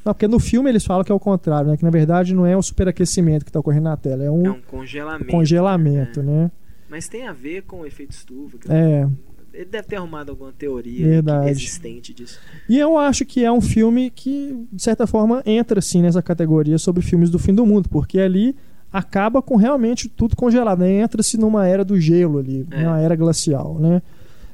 [0.03, 1.78] Não, porque no filme eles falam que é o contrário, né?
[1.78, 4.51] Que na verdade não é o superaquecimento que tá ocorrendo na tela, é um É
[4.51, 5.32] um congelamento.
[5.32, 6.24] congelamento, É.
[6.24, 6.51] né?
[6.89, 8.57] Mas tem a ver com o efeito estufa.
[8.57, 9.07] que É.
[9.53, 11.49] Ele deve ter arrumado alguma teoria Verdade.
[11.49, 12.38] existente disso.
[12.68, 16.78] E eu acho que é um filme que, de certa forma, entra assim nessa categoria
[16.78, 18.53] sobre filmes do fim do mundo, porque ali
[18.97, 20.91] acaba com realmente tudo congelado, né?
[20.99, 22.83] Entra-se numa era do gelo ali, É.
[22.83, 24.01] numa era glacial, né?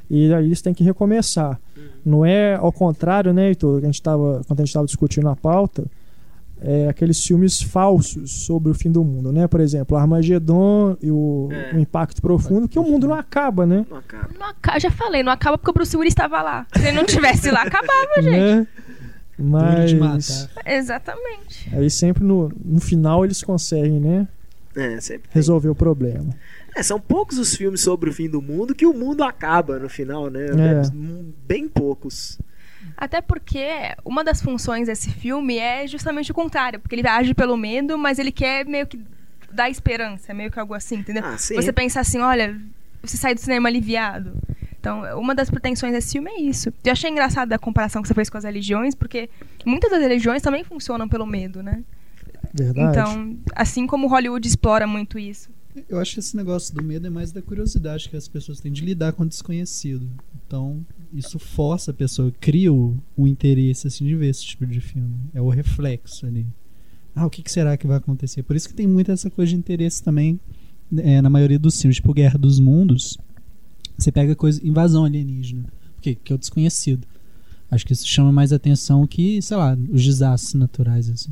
[0.09, 1.59] E aí eles têm que recomeçar.
[1.77, 1.83] Uhum.
[2.05, 5.29] Não é ao contrário, né, Heitor, que a gente tava, quando a gente estava discutindo
[5.29, 5.85] a pauta,
[6.63, 9.47] é, aqueles filmes falsos sobre o fim do mundo, né?
[9.47, 11.75] Por exemplo, Armagedon e o, É.
[11.75, 13.85] o Impacto Profundo, que o mundo não acaba, né?
[13.89, 14.29] Não acaba.
[14.37, 16.67] Não aca- já falei, não acaba porque o Bruce Willis estava lá.
[16.75, 18.37] Se ele não tivesse lá, acabava, gente.
[18.37, 18.67] né?
[19.37, 20.73] Duro de Mas matar.
[20.73, 21.69] Exatamente.
[21.73, 24.27] aí sempre no, no final eles conseguem, né?
[24.75, 25.33] É, sempre tem.
[25.33, 26.33] Resolver o problema.
[26.75, 29.89] É, são poucos os filmes sobre o fim do mundo que o mundo acaba no
[29.89, 30.45] final, né?
[30.45, 30.81] É.
[31.45, 32.39] Bem poucos.
[32.95, 33.67] Até porque
[34.05, 36.79] uma das funções desse filme é justamente o contrário.
[36.79, 38.99] Porque ele age pelo medo, mas ele quer meio que
[39.51, 40.33] dar esperança.
[40.33, 41.23] Meio que algo assim, entendeu?
[41.25, 41.55] Ah, sim.
[41.55, 42.59] Você pensa assim, olha,
[43.01, 44.33] você sai do cinema aliviado.
[44.81, 46.73] Então, uma das pretensões desse filme é isso.
[46.83, 49.29] Eu achei engraçado a comparação que você fez com as religiões, porque
[49.63, 51.83] muitas das religiões também funcionam pelo medo, né?
[52.51, 52.89] Verdade.
[52.89, 55.51] Então, assim como Hollywood explora muito isso.
[55.87, 58.71] Eu acho que esse negócio do medo é mais da curiosidade que as pessoas têm
[58.71, 60.09] de lidar com o desconhecido.
[60.47, 64.81] Então, isso força a pessoa, cria o, o interesse assim, de ver esse tipo de
[64.81, 65.13] filme.
[65.31, 66.47] É o reflexo ali.
[67.15, 68.41] Ah, o que, que será que vai acontecer?
[68.41, 70.39] Por isso que tem muita essa coisa de interesse também
[70.97, 71.97] é, na maioria dos filmes.
[71.97, 73.17] Tipo, Guerra dos Mundos,
[74.03, 75.63] você pega coisa invasão alienígena.
[75.95, 76.15] Por quê?
[76.15, 77.07] Que é o desconhecido.
[77.69, 81.31] Acho que isso chama mais atenção que, sei lá, os desastres naturais, assim.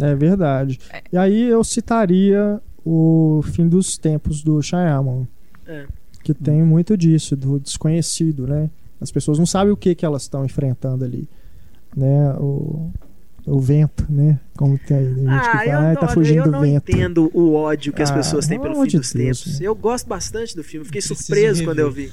[0.00, 0.78] É verdade.
[1.12, 5.26] E aí eu citaria o Fim dos Tempos do Shyamalan.
[5.66, 5.86] É.
[6.24, 8.70] Que tem muito disso, do desconhecido, né?
[9.00, 11.28] As pessoas não sabem o que, que elas estão enfrentando ali.
[11.94, 12.32] Né?
[12.34, 12.90] O,
[13.46, 14.38] o vento, né?
[14.56, 16.60] Como tem aí, gente Ah, que eu fala, "Ai, não, tá fugindo eu do não
[16.60, 16.90] vento.
[16.90, 19.60] entendo o ódio que as Ah, pessoas têm pelo fim de dos Deus, tempos.
[19.60, 19.66] né?
[19.66, 20.84] Eu gosto bastante do filme.
[20.86, 22.12] Fiquei Preciso surpreso quando eu vi.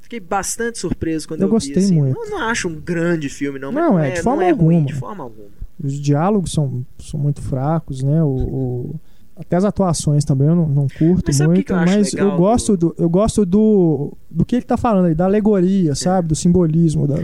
[0.00, 1.80] Fiquei bastante surpreso quando Eu eu, gostei vi.
[1.80, 1.94] Assim.
[1.96, 2.16] muito.
[2.18, 3.72] Eu não acho um grande filme, não.
[3.72, 4.86] Não, mas é, de forma não é ruim, alguma.
[4.86, 5.48] de forma alguma.
[5.82, 8.22] Os diálogos são, são muito fracos, né?
[8.22, 8.94] O, o-
[9.36, 11.76] até as atuações também eu não, não curto Mas sabe o que muito, que eu
[11.76, 15.96] mas eu gosto do, eu gosto do do que ele tá falando aí, da alegoria,
[15.96, 16.28] sabe?
[16.28, 17.16] Do simbolismo da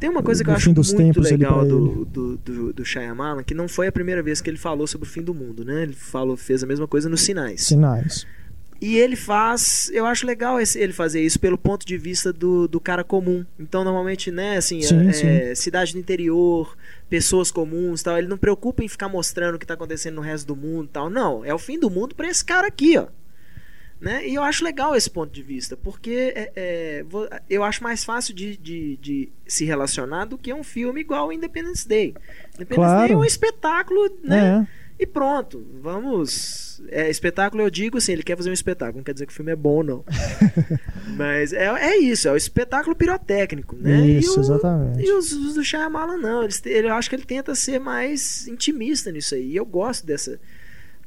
[0.00, 3.68] Tem uma coisa que eu acho muito legal do, do, do, do Shyamalan, que não
[3.68, 5.82] foi a primeira vez que ele falou sobre o fim do mundo, né?
[5.84, 7.62] Ele falou, fez a mesma coisa nos Sinais.
[7.62, 8.26] sinais.
[8.80, 12.68] E ele faz, eu acho legal esse- ele fazer isso pelo ponto de vista do,
[12.68, 13.46] do cara comum.
[13.58, 16.76] Então, normalmente, né, assim, Sim, é- é, cidade do interior,
[17.08, 20.46] pessoas comuns tal, ele não preocupa em ficar mostrando o que tá acontecendo no resto
[20.48, 21.08] do mundo tal.
[21.08, 23.06] Não, é o fim do mundo pra esse cara aqui, ó.
[24.00, 24.28] Né?
[24.28, 27.04] E eu acho legal esse ponto de vista, porque é, é,
[27.48, 31.32] eu acho mais fácil de, de, de se relacionar do que um filme igual o
[31.32, 32.14] Independence Day.
[32.54, 33.08] Independence Claro.
[33.08, 34.66] Day é um espetáculo, né?
[34.70, 34.84] É.
[34.98, 36.80] E pronto, vamos.
[36.88, 39.34] É, espetáculo eu digo assim, ele quer fazer um espetáculo, não quer dizer que o
[39.36, 40.04] filme é bom, não.
[41.16, 44.06] Mas é, é isso, é o espetáculo pirotécnico, né?
[44.06, 45.04] Isso, e o, exatamente.
[45.04, 48.46] E os, os do Shyamalan não, eles, ele, eu acho que ele tenta ser mais
[48.46, 49.52] intimista nisso aí.
[49.52, 50.38] E eu gosto dessa,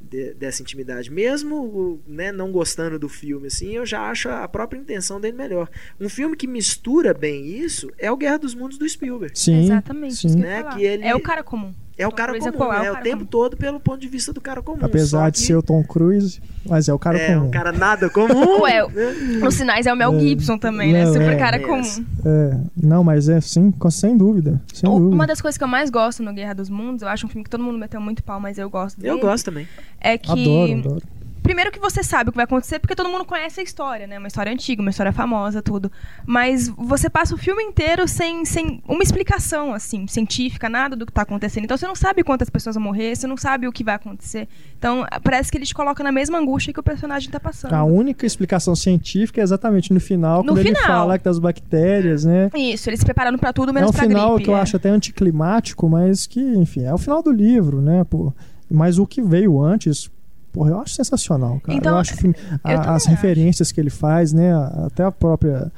[0.10, 1.12] de- dessa intimidade.
[1.12, 5.70] Mesmo né, não gostando do filme, assim, eu já acho a própria intenção dele melhor.
[6.00, 9.38] Um filme que mistura bem isso é o Guerra dos Mundos do Spielberg.
[9.38, 9.64] Sim.
[9.66, 10.16] Exatamente.
[10.16, 10.36] sim.
[10.38, 11.74] Né, que ele- É o cara comum.
[11.98, 12.74] É o cara Cruise é comum, qual?
[12.84, 13.00] É o né?
[13.00, 13.26] O tempo comum.
[13.26, 14.78] todo pelo ponto de vista do cara comum.
[14.82, 17.48] Apesar de que ser o Tom Cruise, mas é o cara é comum.
[17.48, 18.62] um cara nada comum.
[18.62, 19.12] Ué, né?
[19.42, 20.20] Nos sinais é o Mel É.
[20.20, 21.06] Gibson também, né?
[21.06, 21.60] Não, Super é, cara é.
[21.60, 22.06] comum.
[22.26, 25.16] É, não, mas é sim, com- sem dúvida, sem O- dúvida.
[25.16, 27.44] Uma das coisas que eu mais gosto no Guerra dos Mundos, eu acho um filme
[27.44, 29.14] que todo mundo meteu muito pau, mas eu gosto dele.
[29.14, 29.68] Eu gosto também.
[30.00, 30.32] É que.
[30.32, 31.02] Adoro, adoro.
[31.44, 34.18] Primeiro que você sabe o que vai acontecer, porque todo mundo conhece a história, né?
[34.18, 35.92] Uma história antiga, uma história famosa, tudo.
[36.26, 41.12] Mas você passa o filme inteiro sem, sem uma explicação, assim, científica, nada do que
[41.14, 41.64] tá acontecendo.
[41.64, 44.48] Então você não sabe quantas pessoas vão morrer, você não sabe o que vai acontecer.
[44.78, 47.74] Então parece que ele te coloca na mesma angústia que o personagem tá passando.
[47.74, 50.86] A única explicação científica é exatamente no final, No quando ele final.
[50.86, 52.50] fala que das bactérias, né?
[52.56, 54.44] Isso, eles se preparando pra tudo, É menos um pra final gripe.
[54.46, 54.62] que eu é.
[54.62, 58.04] acho até anticlimático, mas que, enfim, é o final do livro, né?
[58.04, 58.34] Pô.
[58.70, 60.12] Mas o que veio antes,
[60.58, 61.78] Porra, eu acho sensacional, cara.
[61.78, 63.10] Então, eu acho que filme- a- eu também as acho.
[63.10, 64.54] referências que ele faz, né?
[64.54, 65.72] a- Até a própria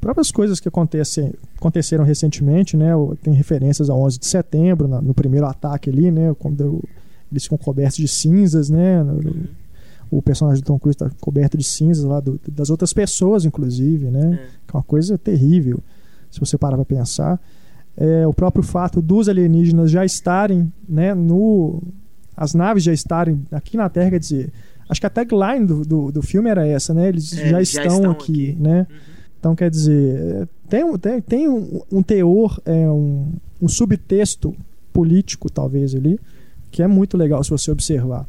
[0.00, 2.90] próprias coisas que acontecem, aconteceram recentemente, né?
[3.22, 6.32] Tem referências ao 11 de setembro, no primeiro ataque ali, né?
[6.38, 6.84] Quando
[7.32, 9.04] eles ficam cobertos de cinzas, né?
[10.08, 14.08] o personagem do Tom Cruise está coberto de cinzas lá do- das outras pessoas, inclusive,
[14.10, 14.34] né?
[14.34, 14.46] É.
[14.66, 15.80] Que é uma coisa terrível,
[16.30, 17.40] se você parar para pensar.
[17.96, 21.12] É, o próprio fato dos alienígenas já estarem, né?
[21.14, 21.82] No,
[22.36, 24.52] as naves já estarem aqui na Terra, quer dizer,
[24.88, 27.08] acho que a tagline do, do, do filme era essa, né?
[27.08, 28.60] Eles É, já, eles já estão estão aqui, aqui.
[28.62, 28.86] né?
[28.90, 28.96] Uhum.
[29.38, 33.32] Então, quer dizer, tem, um- tem, tem um, um teor, é, um,
[33.62, 34.54] um subtexto
[34.92, 36.18] político, talvez, ali,
[36.70, 38.26] que é muito legal se você observar.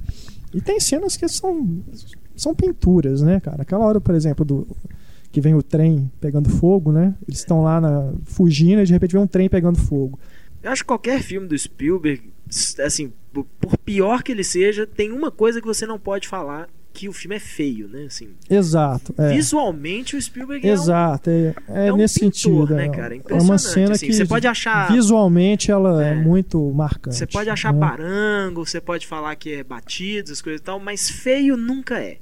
[0.53, 1.80] E tem cenas que são,
[2.36, 3.62] são pinturas, né, cara?
[3.64, 4.68] Aquela hora, por exemplo, do
[5.32, 7.14] que vem o trem pegando fogo, né?
[7.28, 10.18] Eles estão lá na, fugindo e de repente vem um trem pegando fogo.
[10.64, 12.22] Eu acho que qualquer filme do Spielberg,
[12.86, 13.45] assim, por-
[13.86, 17.36] pior que ele seja, tem uma coisa que você não pode falar, que o filme
[17.36, 18.06] é feio, né?
[18.08, 19.14] Assim, Exato.
[19.20, 19.30] É.
[19.36, 22.32] visualmente o Spielberg é um- Exato, é, é é um nesse pintor,
[22.68, 22.76] sentido.
[22.76, 23.16] né, é, cara?
[23.16, 24.08] é uma cena assim.
[24.08, 26.16] que Você pode achar- visualmente ela é, É.
[26.16, 27.16] muito marcante.
[27.16, 27.80] Você pode achar né?
[27.80, 32.18] barango, você pode falar que é batido, as coisas e tal, mas feio nunca é.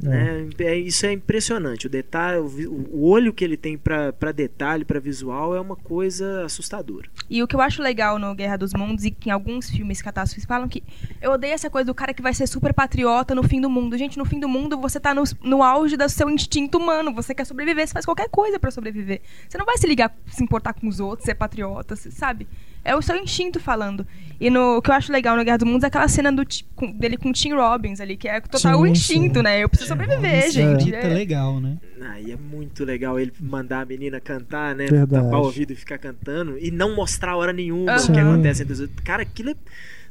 [0.00, 0.48] Né?
[0.58, 1.86] É, isso é impressionante.
[1.86, 6.44] O detalhe, o, olho que ele tem pra pra detalhe, pra visual, é uma coisa
[6.44, 7.08] assustadora.
[7.30, 10.02] E o que eu acho legal no Guerra dos Mundos e que em alguns filmes
[10.02, 10.82] catástrofes falam que
[11.20, 13.96] eu odeio essa coisa do cara que vai ser super patriota no fim do mundo.
[13.96, 17.14] Gente, no fim do mundo você tá no, no auge do seu instinto humano.
[17.14, 19.22] Você quer sobreviver, você faz qualquer coisa pra sobreviver.
[19.48, 22.46] Você não vai se ligar, se importar com os outros, ser patriota, você sabe?
[22.86, 24.06] É o seu instinto falando.
[24.38, 26.42] E no, o que eu acho legal no Guerra dos Mundos é aquela cena do,
[26.74, 29.42] com- dele com o Tim Robbins ali, que é total Sim, instinto, sim.
[29.42, 29.64] né?
[29.64, 30.94] Eu preciso sobreviver, Isso gente.
[30.94, 31.08] é É.
[31.14, 31.78] legal, né?
[32.10, 34.86] Aí é muito legal ele mandar a menina cantar, né?
[34.86, 35.24] Verdade.
[35.24, 38.74] Tapar o ouvido e ficar cantando e não mostrar hora nenhuma o que acontece entre
[38.74, 39.00] os outros.
[39.00, 39.54] Cara, aquilo é.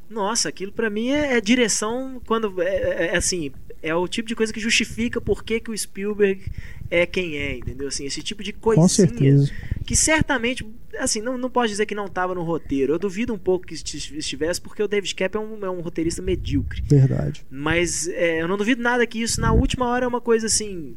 [0.10, 2.62] Nossa, aquilo pra mim é, é direção quando.
[2.62, 3.52] É, é- é assim.
[3.88, 6.42] É o tipo de coisa que justifica por que, que o Spielberg
[6.90, 7.88] é quem é, entendeu?
[7.88, 9.52] Assim, esse tipo de coisinha Com certeza.
[9.86, 10.66] que certamente,
[10.98, 12.94] assim, não, não pode dizer que não estava no roteiro.
[12.94, 15.82] Eu duvido um pouco que esti- estivesse, porque o David Cap é um, é um
[15.82, 16.82] roteirista medíocre.
[16.88, 17.46] Verdade.
[17.50, 20.96] Mas é, eu não duvido nada que isso na última hora é uma coisa assim.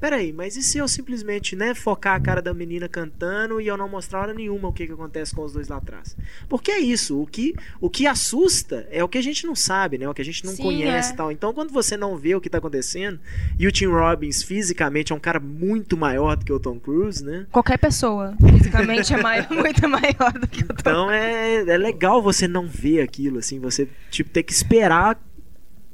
[0.00, 3.76] Peraí, mas e se eu simplesmente né, focar a cara da menina cantando e eu
[3.76, 6.16] não mostrar hora nenhuma o que, que acontece com os dois lá atrás?
[6.48, 9.98] Porque é isso, o que, o que assusta é o que a gente não sabe,
[9.98, 10.08] né?
[10.08, 11.16] O que a gente não Sim, conhece é.
[11.16, 11.32] tal.
[11.32, 13.18] Então quando você não vê o que tá acontecendo,
[13.58, 17.24] e o Tim Robbins fisicamente é um cara muito maior do que o Tom Cruise,
[17.24, 17.46] né?
[17.50, 20.74] Qualquer pessoa, fisicamente, é mai- muito maior do que eu tô.
[20.78, 25.20] Então é, é legal você não ver aquilo, assim, você tipo, ter que esperar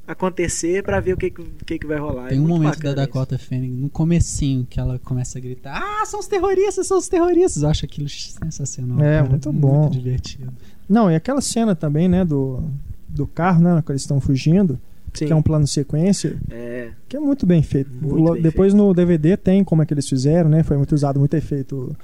[0.07, 2.29] acontecer pra ver o que, que, que, vai rolar.
[2.29, 6.05] Tem É um momento da Dakota Fanning no comecinho que ela começa a gritar: Ah,
[6.07, 7.63] são os terroristas, são os terroristas.
[7.63, 9.01] Eu acho aquilo sensacional.
[9.01, 9.31] É, cara.
[9.31, 9.83] muito bom.
[9.83, 10.53] Muito divertido.
[10.89, 12.63] Não, e aquela cena também, né, do,
[13.09, 14.79] do carro, né, quando eles estão fugindo,
[15.15, 15.27] Sim.
[15.27, 17.91] que é um plano sequência, É, que é muito bem feito.
[17.91, 20.63] Muito bem Depois no DVD tem como é que eles fizeram, né?
[20.63, 21.97] Foi muito usado muito efeito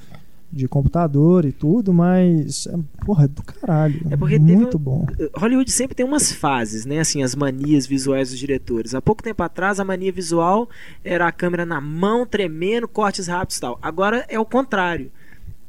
[0.53, 4.01] de computador e tudo, mas é, porra, é do caralho.
[4.11, 5.07] É porque muito um- bom.
[5.37, 6.99] Hollywood sempre tem umas fases, né?
[6.99, 8.95] Assim, as manias visuais dos diretores.
[8.95, 10.69] Há pouco tempo atrás, a mania visual
[11.05, 13.79] era a câmera na mão, tremendo, cortes rápidos e tal.
[13.81, 15.11] Agora é o contrário.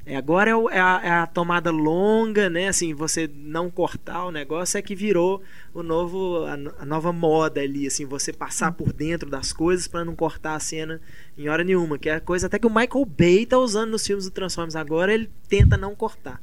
[0.05, 2.67] É, agora é, o- é a, é a tomada longa, né?
[2.67, 5.41] Assim, você não cortar o negócio é que virou
[5.73, 10.03] o novo, a, a nova moda ali, assim, você passar por dentro das coisas para
[10.03, 10.99] não cortar a cena
[11.37, 14.05] em hora nenhuma, que é a coisa até que o Michael Bay tá usando nos
[14.05, 16.41] filmes do Transformers agora, ele tenta não cortar.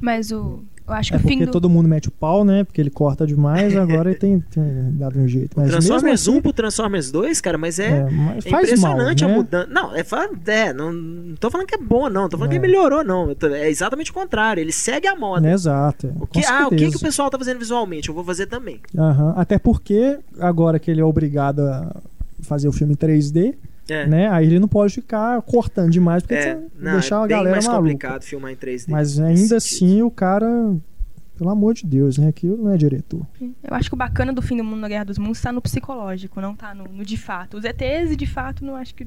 [0.00, 1.52] Mas o, eu acho que É o fim porque do...
[1.52, 2.64] todo mundo mete o pau, né?
[2.64, 5.54] Porque ele corta demais, agora ele tem, tem dado um jeito.
[5.56, 8.80] Mas mesmo Transformers assim, 1 pro Transformers 2, cara, mas é, é, mas é faz
[8.80, 9.34] mal, impressionante a né?
[9.34, 9.68] mudança.
[9.70, 10.04] Não, é,
[10.46, 12.28] é não, não tô falando que é bom, não.
[12.28, 12.54] Tô falando É.
[12.56, 13.34] que melhorou, não.
[13.34, 14.60] Tô- É exatamente o contrário.
[14.60, 15.40] Ele segue a moda.
[15.40, 16.06] Né, Exato.
[16.06, 18.08] é, O que, ah, o que, que o pessoal tá fazendo visualmente?
[18.08, 18.80] Eu vou fazer também.
[18.96, 19.34] Aham.
[19.36, 21.96] Até porque agora que ele é obrigado a
[22.42, 23.54] fazer o filme em 3D,
[23.88, 24.28] É, né?
[24.28, 27.50] Aí ele não pode ficar cortando demais, porque é, você não, deixar é a galera
[27.52, 27.82] mais maluca.
[27.82, 28.86] complicado filmar em 3D.
[28.88, 29.54] Mas ainda sentido.
[29.56, 30.74] assim o cara,
[31.38, 32.28] pelo amor de Deus, né?
[32.28, 33.24] Aquilo não é diretor.
[33.40, 35.60] Eu acho que o bacana do fim do mundo na Guerra dos Mundos tá no
[35.62, 37.56] psicológico, não tá no, no de fato.
[37.58, 39.06] Os ETs, de fato, não acho que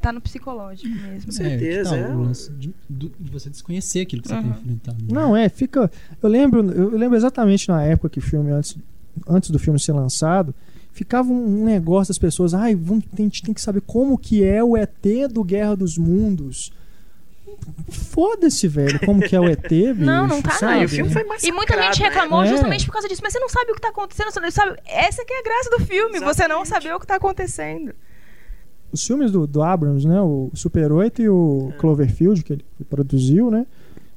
[0.00, 1.26] tá no psicológico mesmo.
[1.26, 2.12] Com certeza, é, tá, é.
[2.12, 4.42] o lance de, de você desconhecer aquilo que você Uhum.
[4.42, 4.98] tá enfrentando.
[5.04, 5.08] né?
[5.12, 5.88] Não, é, fica.
[6.20, 8.76] Eu lembro, eu lembro exatamente na época que o filme, antes,
[9.28, 10.52] antes do filme ser lançado,
[10.92, 14.44] ficava um negócio das pessoas, ai, vamos, tem- a gente tem que saber como que
[14.44, 16.70] é o ET do Guerra dos Mundos.
[17.90, 19.94] Foda-se, velho, como que é o ET, bicho.
[20.04, 20.58] Não, não tá, não.
[20.58, 20.82] sabe?
[20.82, 22.48] E o filme foi mais E muita gente reclamou É.
[22.48, 24.78] justamente por causa disso, mas você não sabe o que tá acontecendo, você não sabe.
[24.86, 26.68] Essa que é a graça do filme, você não Exatamente.
[26.68, 27.92] saber o que tá acontecendo.
[28.90, 30.20] Os filmes do, do Abrams, né?
[30.20, 31.78] O Super 8 e o É.
[31.78, 33.66] Cloverfield, que ele produziu, né?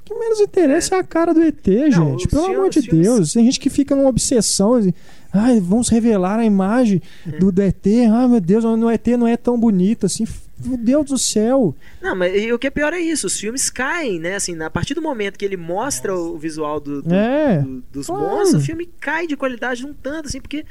[0.01, 1.97] O que menos interessa é, a cara do ET, gente.
[1.97, 3.33] os Pelo filmes- amor de Deus.
[3.33, 4.75] Tem gente que fica numa obsessão.
[4.75, 4.93] Assim,
[5.37, 7.01] Ai, vamos revelar a imagem
[7.39, 7.85] do, do ET.
[8.11, 10.25] Ai, meu Deus, o ET não é tão bonito assim.
[10.63, 11.75] Meu Deus do céu.
[12.01, 14.35] Não, mas e o que é pior é isso, os filmes caem, né?
[14.35, 18.07] Assim, a partir do momento que ele mostra o visual do, do- É, do- dos
[18.07, 18.23] claro.
[18.23, 20.65] monstros, o filme cai de qualidade um tanto, assim, porque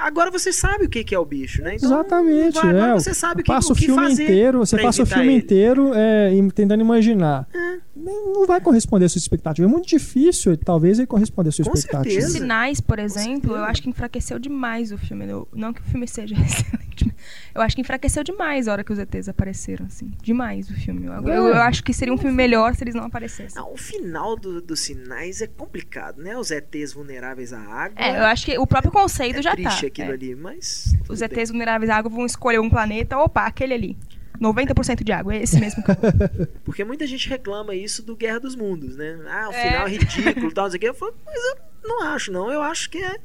[0.00, 1.74] agora você sabe o que, que é o bicho, né?
[1.76, 2.54] Então, Exatamente.
[2.54, 2.94] vai- agora é.
[2.94, 5.34] você sabe o que, passa o filme fazer inteiro, você passa o filme ele.
[5.36, 7.46] inteiro é, tentando imaginar.
[7.54, 7.78] É.
[8.00, 9.66] Não vai corresponder à sua expectativa.
[9.66, 12.14] É muito difícil, talvez, ele corresponder à sua Com expectativa.
[12.14, 12.38] certeza.
[12.38, 15.26] Sinais, por exemplo, eu acho que enfraqueceu demais o filme.
[15.28, 17.14] Eu- Não que o filme seja excelente, mas
[17.54, 20.12] eu acho que enfraqueceu demais a hora que os ETs apareceram, assim.
[20.22, 21.06] Demais o filme.
[21.06, 23.60] Eu, eu- eu acho que seria um filme melhor se eles não aparecessem.
[23.60, 26.36] Não, o final do- dos sinais é complicado, né?
[26.38, 27.94] Os ETs vulneráveis à água.
[27.96, 29.87] É, eu acho que o próprio conceito é já triste tá.
[29.88, 30.14] Aquilo é.
[30.14, 30.94] ali, mas.
[31.08, 31.38] Os tudo bem.
[31.40, 33.18] ETs vulneráveis à água vão escolher um planeta.
[33.18, 33.98] Opa, aquele ali.
[34.40, 35.82] 90% de água, é esse mesmo.
[36.64, 39.18] Porque muita gente reclama isso do Guerra dos Mundos, né?
[39.28, 39.68] Ah, o É.
[39.68, 40.88] final é ridículo, tal, não sei o quê.
[40.88, 41.56] Eu falo, mas eu
[41.88, 42.50] não acho, não.
[42.50, 43.16] Eu acho que é.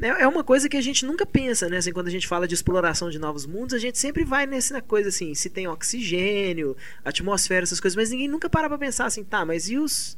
[0.00, 1.78] É é uma coisa que a gente nunca pensa, né?
[1.78, 4.80] Assim, quando a gente fala de exploração de novos mundos, a gente sempre vai nessa
[4.80, 9.24] coisa assim, se tem oxigênio, atmosfera, essas coisas, mas ninguém nunca para pra pensar assim,
[9.24, 10.16] tá, mas e os,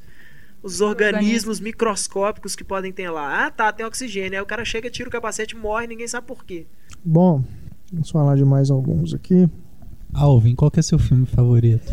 [0.62, 3.46] os organismos microscópicos que podem ter lá?
[3.46, 4.38] Ah, tá, tem oxigênio.
[4.38, 6.66] Aí o cara chega, tira o capacete, morre, ninguém sabe por quê.
[7.04, 7.42] Bom,
[7.92, 9.48] vamos falar de mais alguns aqui.
[10.12, 11.92] Alvin, qual que é seu filme favorito?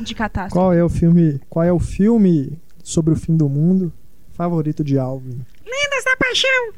[0.00, 0.52] De catástrofe.
[0.52, 1.40] Qual é o filme?
[1.48, 3.92] Qual é o filme sobre o fim do mundo
[4.32, 5.40] favorito de Alvin?
[5.64, 6.72] Lendas da Paixão.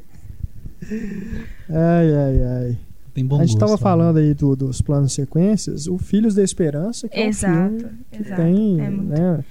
[1.68, 2.78] Ai, ai, ai.
[3.14, 3.82] Tem bom a gente gosto, tava Alvin.
[3.82, 5.86] falando aí do- dos planos sequências.
[5.86, 8.42] O Filhos da Esperança, que é um Exato, filme que exato.
[8.42, 9.44] tem, É muito- né?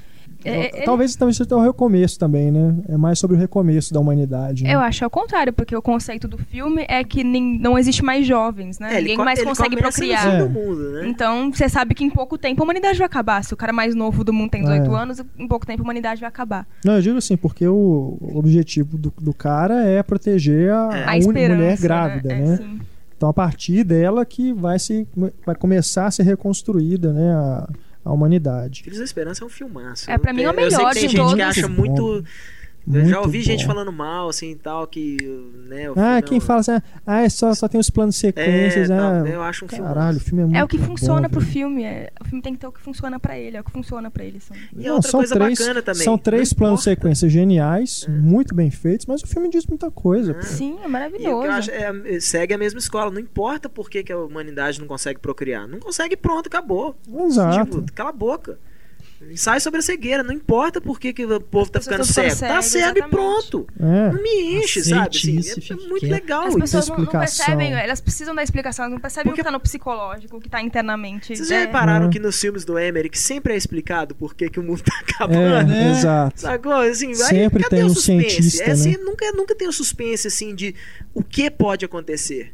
[0.46, 2.74] É, é- talvez talvez seja o recomeço também, né?
[2.88, 4.64] É mais sobre o recomeço da humanidade.
[4.64, 4.74] né?
[4.74, 8.26] Eu acho ao contrário, porque o conceito do filme é que nin- não existe mais
[8.26, 8.88] jovens, né?
[8.94, 10.40] É, ele Ninguém mais ele consegue procriar.
[10.40, 10.48] É.
[10.48, 11.10] mundo, né?
[11.10, 13.44] Então, você sabe que em pouco tempo a humanidade vai acabar.
[13.44, 14.98] Se o cara mais novo do mundo tem 18 É.
[14.98, 16.66] anos, em pouco tempo a humanidade vai acabar.
[16.86, 21.04] Não, eu digo assim, porque o objetivo do, do cara é proteger a, É.
[21.04, 22.46] a A mulher grávida, né?
[22.62, 22.80] né?
[23.20, 25.06] Então, a partir dela que vai, se,
[25.46, 27.34] vai começar a ser reconstruída, né?
[27.34, 27.70] A,
[28.06, 28.82] a humanidade.
[28.82, 30.10] Filhos da Esperança é um filmaço.
[30.10, 31.34] É, pra mim, é o Eu sei que melhor tem de gente todos.
[31.34, 32.02] que acha muito.
[32.02, 32.26] Muito
[32.88, 33.74] já Muito ouvi gente bom.
[33.74, 35.18] falando mal, assim, e tal, que.
[35.68, 36.72] Né, o Ah, quem é fala assim,
[37.06, 38.90] ah, é só, só tem os planos sequências.
[38.90, 39.84] É, ah, não, eu acho um filme.
[39.86, 41.52] Caralho, o filme é muito É o que bom, funciona pro velho.
[41.52, 41.84] filme.
[41.84, 43.58] é- o filme tem que ter o que funciona pra ele.
[43.58, 44.40] É o que funciona pra ele.
[44.40, 44.56] São...
[44.76, 46.04] E Não, outra são coisa três, bacana também.
[46.04, 50.34] São três planos sequências geniais, muito bem feitos, mas o filme diz muita coisa.
[50.34, 50.42] pô.
[50.42, 51.48] Sim, é E o que eu maravilhoso.
[51.48, 53.12] acho é, segue a mesma escola.
[53.12, 55.68] Não importa por que, que a humanidade não consegue procriar.
[55.68, 56.96] Não consegue, pronto, acabou.
[57.26, 57.82] Exato.
[57.82, 58.58] Tipo, cala a boca.
[59.30, 60.24] Ensaio sobre a cegueira.
[60.24, 62.28] Não importa por que, que o povo tá ficando cego.
[62.28, 63.10] estão Tá cego e exatamente.
[63.10, 63.68] pronto.
[63.80, 63.84] É.
[64.14, 65.18] Não me enche, Aceite sabe?
[65.18, 68.42] Assim, isso e é, fique muito legal As pessoas não, não percebem, elas precisam da
[68.44, 71.36] explicação, elas não percebem Porque- o que tá no psicológico, o que tá internamente.
[71.36, 71.60] Vocês já É.
[71.66, 72.12] repararam Uhum.
[72.12, 75.14] que nos filmes do Emmerich sempre é explicado por que, que o mundo tá É,
[75.14, 75.68] acabando?
[75.70, 75.92] né?
[75.92, 76.42] exato.
[76.42, 76.74] Sacou?
[76.74, 78.30] Assim, aí, Sempre cadê tem o um suspense?
[78.30, 78.98] cientista, É assim, né?
[79.04, 80.74] nunca, nunca tem o suspense assim de
[81.14, 82.52] o que pode acontecer.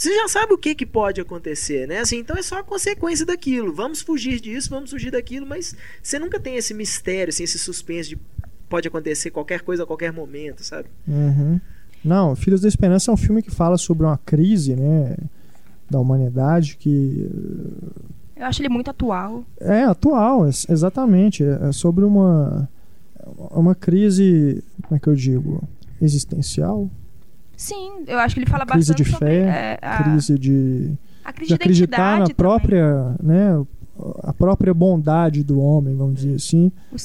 [0.00, 1.98] Você já sabe o que, que pode acontecer, né?
[1.98, 3.74] Assim, então é só a consequência daquilo.
[3.74, 8.08] Vamos fugir disso, vamos fugir daquilo, mas você nunca tem esse mistério, assim, esse suspense
[8.08, 8.18] de
[8.66, 10.88] pode acontecer qualquer coisa a qualquer momento, sabe?
[11.06, 11.60] Uhum.
[12.02, 15.18] Não, Filhos da Esperança é um filme que fala sobre uma crise, né?
[15.90, 17.28] Da humanidade que
[18.36, 19.44] Eu acho ele muito atual.
[19.60, 21.44] é atual, exatamente.
[21.44, 22.66] É é sobre uma,
[23.50, 25.62] uma crise, como é que eu digo?
[26.00, 26.88] Existencial?
[27.60, 30.92] Sim, eu acho que ele fala Crise bastante de sobre fé, é, a, Crise de,
[31.22, 32.34] a crise de de acreditar na também.
[32.34, 33.66] própria, né?
[34.22, 36.72] A própria bondade do homem, vamos dizer assim.
[36.90, 36.96] O,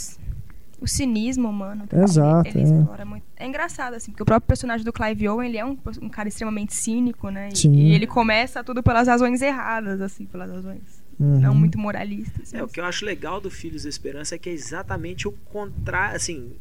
[0.86, 1.86] o cinismo humano.
[1.88, 2.06] também.
[2.06, 2.62] Exato, Ele, é.
[2.68, 3.24] ele explora muito.
[3.36, 6.30] É engraçado, assim, porque o próprio personagem do Clive Owen, ele é um, um cara
[6.30, 7.49] extremamente cínico, né?
[7.51, 7.74] E, Sim.
[7.74, 11.39] e ele começa tudo pelas razões erradas, assim, pelas razões Uhum.
[11.39, 12.53] não muito moralistas.
[12.53, 15.32] É, o que eu acho legal do Filhos da Esperança é que é exatamente o
[15.32, 16.51] contrário, assim,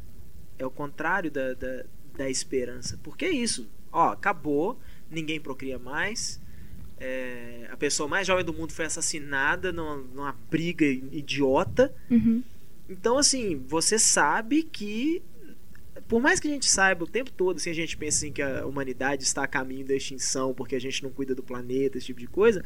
[0.59, 1.83] é o contrário da, da,
[2.17, 2.97] da esperança.
[3.03, 4.79] Porque é isso, ó, acabou,
[5.11, 6.41] ninguém procria mais,
[6.99, 11.95] é, a pessoa mais jovem do mundo foi assassinada numa, numa briga idiota.
[12.11, 12.43] Uhum.
[12.89, 15.23] Então, assim, você sabe que.
[16.09, 18.43] Por mais que a gente saiba o tempo todo, assim, a gente pensa assim, que
[18.43, 22.07] a humanidade está a caminho da extinção porque a gente não cuida do planeta, esse
[22.07, 22.63] tipo de coisa.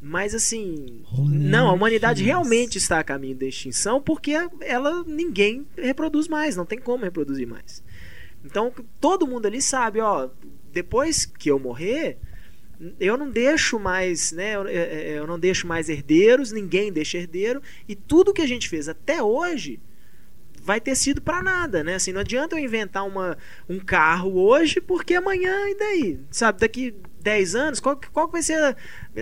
[0.00, 1.00] Mas assim.
[1.04, 2.28] Rolê, não, a humanidade filhos.
[2.28, 7.48] realmente está a caminho da extinção porque ela ninguém reproduz mais, não tem como reproduzir
[7.48, 7.82] mais.
[8.44, 10.30] Então todo mundo ali sabe, ó,
[10.82, 12.18] depois que eu morrer,
[13.00, 14.54] eu não deixo mais, né?
[14.54, 18.68] Eu, eu- eu não deixo mais herdeiros, ninguém deixa herdeiro, e tudo que a gente
[18.68, 19.80] fez até hoje
[20.62, 21.94] vai ter sido para nada, né?
[21.96, 23.36] Assim, não adianta eu inventar uma,
[23.68, 26.20] um carro hoje, porque amanhã e daí?
[26.30, 28.76] Sabe, daqui 10 anos, qual, qual vai ser,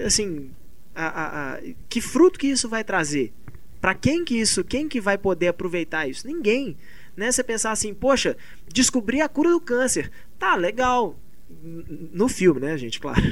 [0.05, 0.51] assim,
[0.95, 3.33] a- a- a- que fruto que isso vai trazer?
[3.81, 6.27] Pra quem que isso, quem que vai poder aproveitar isso?
[6.27, 6.77] Ninguém.
[7.17, 7.31] Né?
[7.33, 8.37] Você pensar assim, poxa,
[8.71, 10.11] descobri a cura do câncer.
[10.39, 11.17] Tá, legal.
[11.49, 12.99] No filme, né, gente?
[13.01, 13.23] Claro.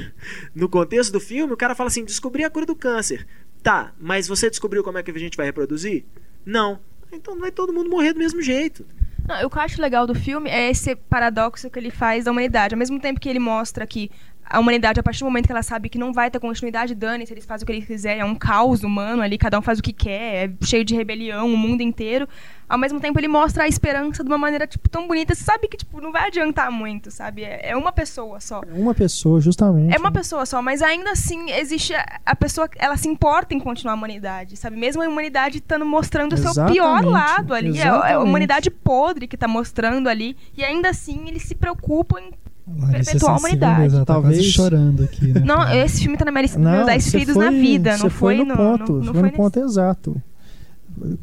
[0.53, 3.27] No contexto do filme, o cara fala assim: descobri a cura do câncer.
[3.61, 6.05] Tá, mas você descobriu como é que a gente vai reproduzir?
[6.45, 6.79] Não.
[7.11, 8.85] Então vai todo mundo morrer do mesmo jeito.
[9.27, 12.31] Não, o que eu acho legal do filme é esse paradoxo que ele faz da
[12.31, 12.75] humanidade.
[12.75, 14.11] Ao mesmo tempo que ele mostra que
[14.47, 17.25] a humanidade, a partir do momento que ela sabe que não vai ter continuidade, dane
[17.25, 19.79] se eles fazem o que eles quiserem, é um caos humano ali, cada um faz
[19.79, 22.27] o que quer, é cheio de rebelião, o mundo inteiro.
[22.67, 25.35] Ao mesmo tempo, ele mostra a esperança de uma maneira, tipo, tão bonita.
[25.35, 27.43] Você sabe que, tipo, não vai adiantar muito, sabe?
[27.43, 28.61] É, é uma pessoa só.
[28.67, 29.93] É uma pessoa, justamente.
[29.95, 33.59] É uma pessoa só, mas ainda assim existe a, a pessoa, ela se importa em
[33.59, 34.77] continuar a humanidade, sabe?
[34.77, 36.71] Mesmo a humanidade estando mostrando o seu pior
[37.03, 38.27] Exatamente, lado ali, é a- é a, exatamente.
[38.29, 42.31] humanidade podre que tá mostrando ali, e ainda assim eles se preocupam em
[42.67, 43.81] Larissa Perpetuar a humanidade.
[43.81, 45.41] mesmo, ela tá Talvez- quase chorando aqui, né?
[45.45, 48.09] Não, esse filme tá na minha Não, meus 10 você preferidos foi, na vida, não
[48.09, 50.21] foi, no no, ponto, não, você não foi no ponto exato.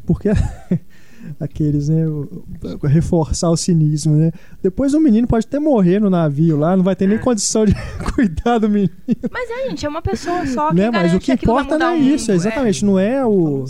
[0.05, 0.29] Porque
[1.39, 2.03] aqueles, né,
[2.83, 4.31] reforçar o cinismo, né?
[4.61, 7.19] Depois o menino pode até morrer no navio lá, não vai ter nem É.
[7.19, 7.73] condição de
[8.13, 8.91] cuidar do menino,
[9.31, 10.91] Mas é, gente, é uma pessoa só que né?
[10.91, 13.65] Mas o que vai importa não é o mundo, isso, exatamente, não é o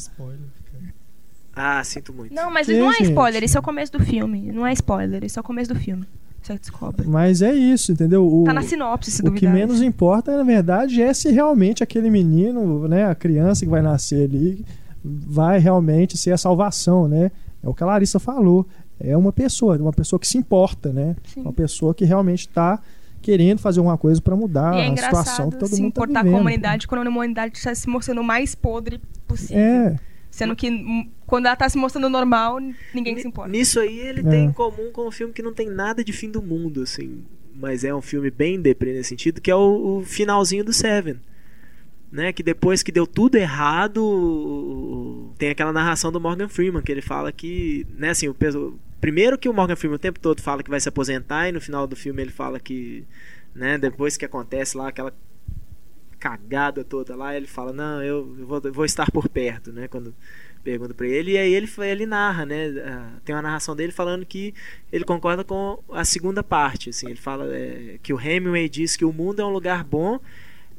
[1.56, 2.34] Ah, sinto muito.
[2.34, 3.10] Não, mas Que, não é gente?
[3.10, 4.52] spoiler, isso é o começo do filme.
[4.52, 6.06] Não é spoiler, isso é o começo do filme.
[6.44, 7.08] Você descobre.
[7.08, 8.28] Mas é isso, entendeu?
[8.28, 9.54] O, Tá na sinopse, se o que duvidar.
[9.54, 14.26] menos importa, na verdade, é se realmente aquele menino, né, a criança que vai nascer
[14.30, 14.66] ali,
[15.04, 17.32] vai realmente ser a salvação, né?
[17.64, 18.68] É o que a Larissa falou.
[19.00, 21.16] É uma pessoa, uma pessoa que se importa, né?
[21.26, 21.42] Sim.
[21.42, 22.80] Uma pessoa que realmente está
[23.22, 26.20] querendo fazer alguma coisa para mudar é a situação que todo se mundo tá importar
[26.24, 26.34] vivendo.
[26.34, 29.58] com a humanidade quando a humanidade está se mostrando o mais podre possível.
[29.64, 29.96] É,
[30.30, 32.60] Sendo que hum, quando ela tá se mostrando normal,
[32.94, 33.50] ninguém se importa.
[33.50, 34.24] Nisso aí ele É.
[34.24, 37.24] tem em comum com um filme que não tem nada de fim do mundo, assim.
[37.56, 41.20] Mas é um filme bem deprê nesse sentido, que é o, o finalzinho do Seven.
[42.12, 47.02] Né, que depois que deu tudo errado, tem aquela narração do Morgan Freeman, que ele
[47.02, 50.62] fala que, né, assim, o peso- primeiro que o Morgan Freeman o tempo todo fala
[50.62, 53.04] que vai se aposentar e no final do filme ele fala que,
[53.56, 55.12] né, depois que acontece lá aquela
[56.20, 60.14] cagada toda lá, ele fala: "Não, eu vou, eu vou estar por perto", né, quando
[60.64, 64.26] pergunta pra ele e aí ele ele narra, né, ah, tem uma narração dele falando
[64.26, 64.54] que
[64.92, 69.06] ele concorda com a segunda parte, assim, ele fala é, que o Hemingway diz que
[69.06, 70.20] o mundo é um lugar bom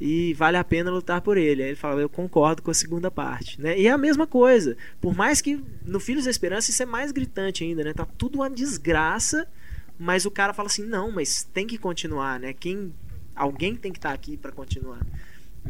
[0.00, 1.62] e vale a pena lutar por ele.
[1.62, 3.78] Aí ele fala, eu concordo com a segunda parte, né?
[3.78, 4.76] E é a mesma coisa.
[5.00, 7.92] Por mais que no Filhos da Esperança isso é mais gritante ainda, né?
[7.92, 9.46] Tá tudo uma desgraça,
[9.98, 12.52] mas o cara fala assim, não, mas tem que continuar, né?
[12.52, 12.92] Quem
[13.34, 15.00] alguém tem que estar aqui para continuar.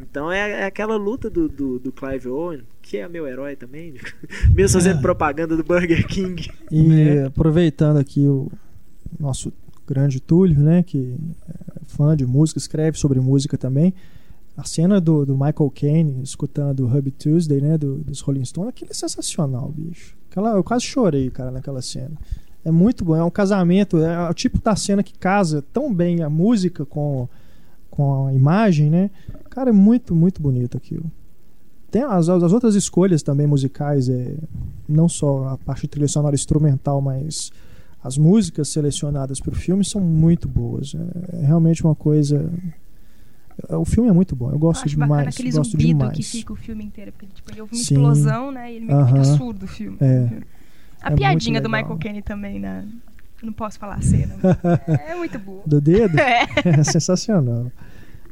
[0.00, 3.94] Então é, é aquela luta do, do, do Clive Owen, que é meu herói também,
[4.54, 5.02] mesmo fazendo É.
[5.02, 6.48] propaganda do Burger King.
[6.70, 7.26] e Né?
[7.26, 8.50] aproveitando aqui o
[9.18, 9.52] nosso
[9.86, 11.14] grande Túlio, né, que
[11.48, 13.94] é fã de música, escreve sobre música também.
[14.56, 18.90] A cena do, do Michael Caine escutando Hub Tuesday, né, do, dos Rolling Stones, aquilo
[18.90, 20.16] é sensacional, bicho.
[20.30, 22.12] Aquela, eu quase chorei, cara, naquela cena.
[22.64, 26.22] É muito bom, é um casamento, é o tipo da cena que casa tão bem
[26.22, 27.28] a música com,
[27.90, 29.10] com a imagem, né?
[29.54, 31.10] Cara, é muito, muito bonito aquilo.
[31.90, 34.34] Tem as, as outras escolhas também musicais, é,
[34.88, 37.52] não só a parte trilha sonora instrumental, mas
[38.02, 40.94] as músicas selecionadas para o filme são muito boas.
[40.94, 42.50] É, é realmente uma coisa.
[43.68, 45.34] é, O filme é muito bom, eu Eu gosto acho bacana demais.
[45.36, 46.16] aquele Gosto zumbido demais.
[46.16, 47.94] que fica o filme inteiro, porque tipo, ele ouve uma Sim.
[47.94, 48.72] explosão, né?
[48.72, 49.36] E ele meio que fica Aham.
[49.36, 49.96] surdo o filme.
[50.00, 50.38] É.
[51.00, 51.68] A É piadinha do.
[51.70, 52.84] Michael Caine também, né?
[53.42, 54.34] Não posso falar a cena.
[55.06, 55.62] é muito boa.
[55.64, 56.16] Do dedo?
[56.18, 56.44] É.
[56.80, 57.70] É sensacional.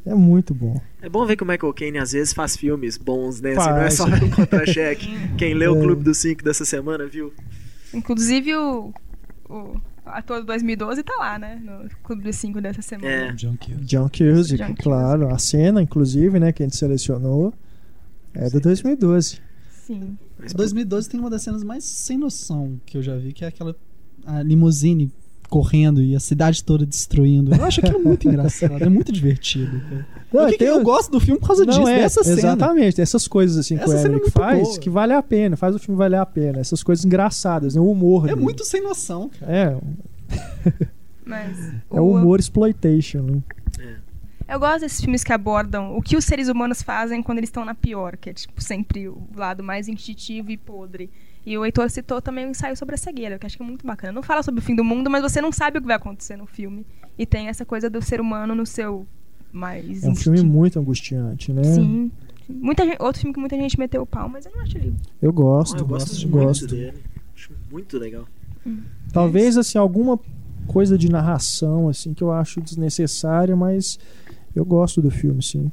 [0.05, 0.79] É muito bom.
[1.01, 3.51] É bom ver que o Michael Caine às vezes faz filmes bons, né?
[3.53, 5.07] Assim, não é só um contra-cheque.
[5.37, 5.81] Quem leu o É.
[5.81, 7.31] Clube dos Cinco dessa semana viu.
[7.93, 8.93] Inclusive o,
[9.49, 11.61] o ator do 2012 tá lá, né?
[11.63, 13.09] No Clube dos 5 dessa semana.
[13.09, 13.31] É.
[13.33, 13.85] John Cusack.
[13.85, 15.29] John Cusack, John claro.
[15.33, 17.53] A cena, inclusive, né, que a gente selecionou,
[18.33, 19.39] é do 2012.
[19.85, 20.17] Sim.
[20.37, 23.47] Mas, 2012 tem uma das cenas mais sem noção que eu já vi, que é
[23.47, 23.75] aquela
[24.25, 25.11] a limusine
[25.53, 27.53] correndo e a cidade toda destruindo.
[27.53, 29.79] Eu acho aquilo muito engraçado, é muito divertido.
[29.81, 30.07] cara.
[30.33, 32.23] Não, O que que tem- eu gosto do filme por causa Não, disso, é, dessa
[32.23, 32.37] cena.
[32.39, 34.79] Exatamente, essas coisas assim que Essa o cena é Emmerich muito faz boa.
[34.79, 36.59] que vale a pena, faz o filme valer a pena.
[36.59, 37.81] Essas coisas engraçadas, né?
[37.81, 38.25] O humor.
[38.25, 38.41] É dele.
[38.41, 39.51] muito sem noção, cara.
[39.51, 39.77] É,
[41.25, 41.57] Mas
[41.91, 43.41] é o humor exploitation, né?
[44.47, 47.63] Eu gosto desses filmes que abordam o que os seres humanos fazem quando eles estão
[47.63, 51.09] na pior, que é tipo sempre o lado mais instintivo e podre.
[51.45, 53.65] E o Heitor citou também o ensaio sobre a cegueira, que eu acho que é
[53.65, 54.13] muito bacana.
[54.13, 56.37] Não fala sobre o fim do mundo, mas você não sabe o que vai acontecer
[56.37, 56.85] no filme.
[57.17, 59.05] E tem essa coisa do ser humano no seu
[59.51, 60.45] mais É um filme instintivo.
[60.45, 61.63] muito angustiante, né?
[61.63, 62.11] Sim.
[62.49, 64.93] Muita gente, outro filme que muita gente meteu o pau, mas eu não acho ele.
[65.21, 66.67] Eu gosto, eu gosto, gosto, muito gosto.
[66.67, 66.97] dele.
[67.35, 68.25] Acho muito legal.
[69.11, 70.19] Talvez assim alguma
[70.67, 73.99] coisa de narração assim que eu acho desnecessária, mas
[74.55, 75.71] eu gosto do filme, sim.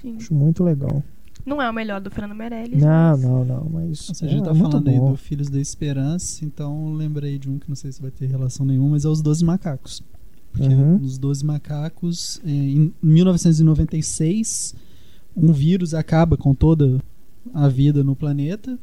[0.00, 0.16] Sim.
[0.16, 1.02] Acho muito legal.
[1.48, 2.80] Não é o melhor do Fernando Meirelles.
[2.82, 4.08] Não, mas- não, não, mas.
[4.08, 7.38] Nossa, a é, gente tá é falando aí do Filhos da Esperança, então eu lembrei
[7.38, 10.02] de um que não sei se vai ter relação nenhuma, mas é os Doze Macacos.
[10.52, 10.98] Porque Uhum.
[10.98, 14.74] nos Doze Macacos, eh, em 1996,
[15.36, 16.98] um vírus acaba com toda
[17.54, 18.78] a vida no planeta.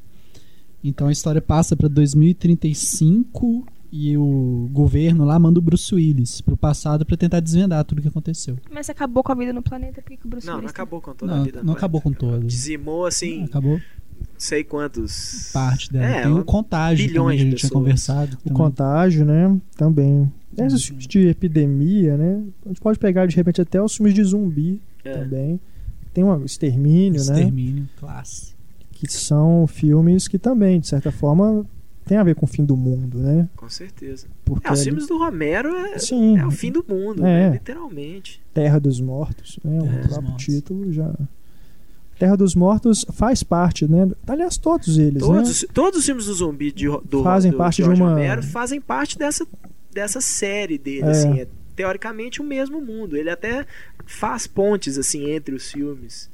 [0.84, 6.58] Então a história passa para 2035 e o governo lá manda o Bruce Willis pro
[6.58, 8.58] passado para tentar desvendar tudo o que aconteceu.
[8.72, 10.74] Mas acabou com a vida no planeta, por que, que o Bruce Não, não Willis
[10.74, 11.64] tá- acabou com toda a Não, vida.
[11.64, 12.48] não acabou com todas.
[12.52, 13.80] Dizimou, assim, Acabou
[14.38, 15.50] sei quantos...
[15.54, 16.06] parte dela.
[16.06, 17.84] É, Tem o contágio bilhões também, que a de gente tinha pessoas.
[17.84, 18.34] conversado.
[18.38, 18.54] O também.
[18.58, 19.58] contágio, né?
[19.78, 20.32] Também.
[20.58, 20.88] Esses Uhum.
[20.88, 22.44] filmes de epidemia, né?
[22.66, 25.12] A gente pode pegar de repente até os filmes de zumbi É.
[25.18, 25.60] também.
[26.14, 27.18] Tem um extermínio, né?
[27.18, 28.56] Extermínio, classe.
[28.92, 31.66] Que são filmes que também, de certa forma,
[32.06, 33.50] tem a ver com o fim do mundo, né?
[33.56, 34.28] Com certeza.
[34.44, 37.50] Porque É, os ali- filmes do Romero é, Sim, é o fim do mundo, É.
[37.50, 37.54] né?
[37.54, 38.42] literalmente.
[38.54, 39.80] Terra dos Mortos, né?
[39.80, 41.14] O dos próprio título já.
[42.18, 44.10] Terra dos Mortos faz parte, né?
[44.26, 45.20] Aliás, todos eles, né?
[45.28, 48.42] Todos, todos os filmes do zumbi de, do, Fazem do parte de George uma- Romero
[48.42, 49.46] fazem parte dessa,
[49.94, 51.10] dessa série dele, É.
[51.12, 53.18] assim, é teoricamente o mesmo mundo.
[53.18, 53.66] Ele até
[54.06, 56.30] faz pontes assim entre os filmes,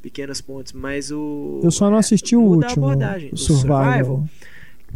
[0.00, 3.30] pequenas pontes, mas o Eu só não assisti o muda a último, abordagem.
[3.32, 4.24] o Survival.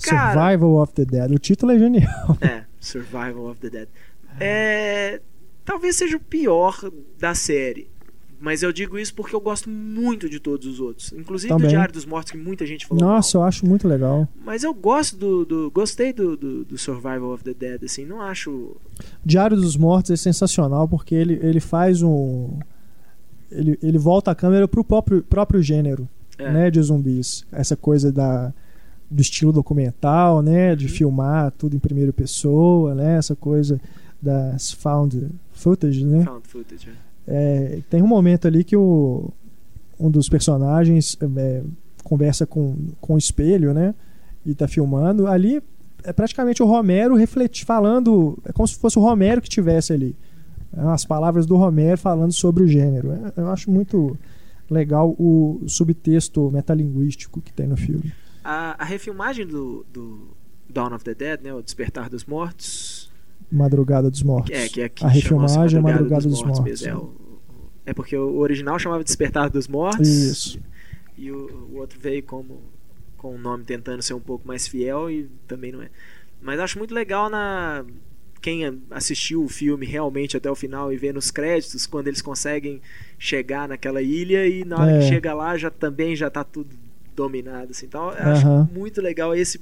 [0.02, 1.30] Cara- Survival of the Dead.
[1.32, 2.38] O título é genial.
[2.40, 3.88] É, Survival of the Dead.
[4.38, 5.20] É,
[5.64, 6.78] talvez seja o pior
[7.18, 7.88] da série.
[8.38, 11.10] Mas eu digo isso porque eu gosto muito de todos os outros.
[11.12, 11.70] Inclusive do Também.
[11.70, 13.02] Diário dos Mortos, que muita gente falou.
[13.02, 13.44] Nossa, mal.
[13.44, 14.28] eu acho muito legal.
[14.44, 15.44] Mas eu gosto do.
[15.46, 18.76] do- gostei do, do, do Survival of the Dead, assim, não acho.
[19.24, 22.58] Diário dos Mortos é sensacional porque ele, ele faz um.
[23.50, 27.46] Ele, ele volta a câmera pro próprio, próprio gênero É, né, de zumbis.
[27.50, 28.52] Essa coisa da,
[29.10, 30.74] do estilo documental, né?
[30.76, 30.90] De Uhum.
[30.90, 33.16] filmar tudo em primeira pessoa, né?
[33.16, 33.80] Essa coisa
[34.20, 36.24] das found footage, né?
[36.24, 36.88] Found footage.
[36.90, 37.06] é.
[37.28, 39.30] É, tem um momento ali que o,
[39.98, 41.62] um dos personagens é,
[42.04, 43.94] conversa com, com o espelho, né?
[44.44, 45.26] E tá filmando.
[45.26, 45.60] Ali
[46.04, 48.38] é praticamente o Romero refleti, falando.
[48.44, 50.14] É como se fosse o Romero que tivesse ali.
[50.76, 53.10] É, As palavras do Romero falando sobre o gênero.
[53.12, 54.16] É, eu acho muito
[54.70, 58.12] legal o subtexto metalinguístico que tem no filme.
[58.46, 60.28] A, a refilmagem do, do
[60.68, 61.52] Dawn of the Dead, né?
[61.52, 63.10] O Despertar dos Mortos.
[63.50, 64.50] Madrugada dos Mortos.
[64.52, 66.60] É, que é que a refilmagem é Madrugada dos, Mortos.
[66.60, 66.88] mesmo.
[66.88, 67.14] É, o-
[67.86, 70.08] é porque o original chamava Despertar dos Mortos.
[70.08, 70.60] Isso.
[71.18, 72.60] E o, o outro veio como
[73.16, 75.88] com o nome tentando ser um pouco mais fiel e também não é.
[76.42, 77.84] Mas acho muito legal na
[78.42, 82.80] quem assistiu o filme realmente até o final e vê nos créditos quando eles conseguem
[83.18, 84.98] chegar naquela ilha e na hora É.
[85.00, 86.76] que chega lá já também já tá tudo
[87.16, 87.86] dominado assim.
[87.86, 89.60] Então eu acho muito legal esse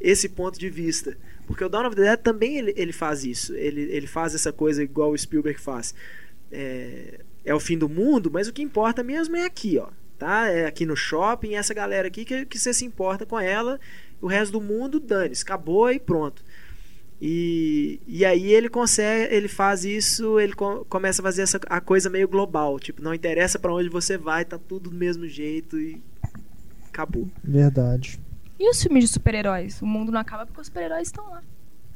[0.00, 1.16] esse ponto de vista.
[1.46, 3.54] Porque o Dawn of the Dead também ele, ele faz isso.
[3.54, 5.94] Ele, ele faz essa coisa igual o Spielberg faz.
[6.50, 9.88] É, é o fim do mundo, mas o que importa mesmo é aqui, ó.
[10.18, 10.48] Tá?
[10.48, 13.78] É aqui no shopping, essa galera aqui que, que você se importa com ela.
[14.20, 16.44] O resto do mundo, dane-se, acabou e pronto.
[17.20, 21.80] E, e aí ele consegue, ele faz isso, ele co- começa a fazer essa, a
[21.80, 22.78] coisa meio global.
[22.80, 26.00] Tipo, não interessa pra onde você vai, tá tudo do mesmo jeito e
[26.92, 27.28] acabou.
[27.42, 28.20] Verdade.
[28.60, 29.80] E os filmes de super-heróis?
[29.82, 31.42] O mundo não acaba porque os super-heróis estão lá.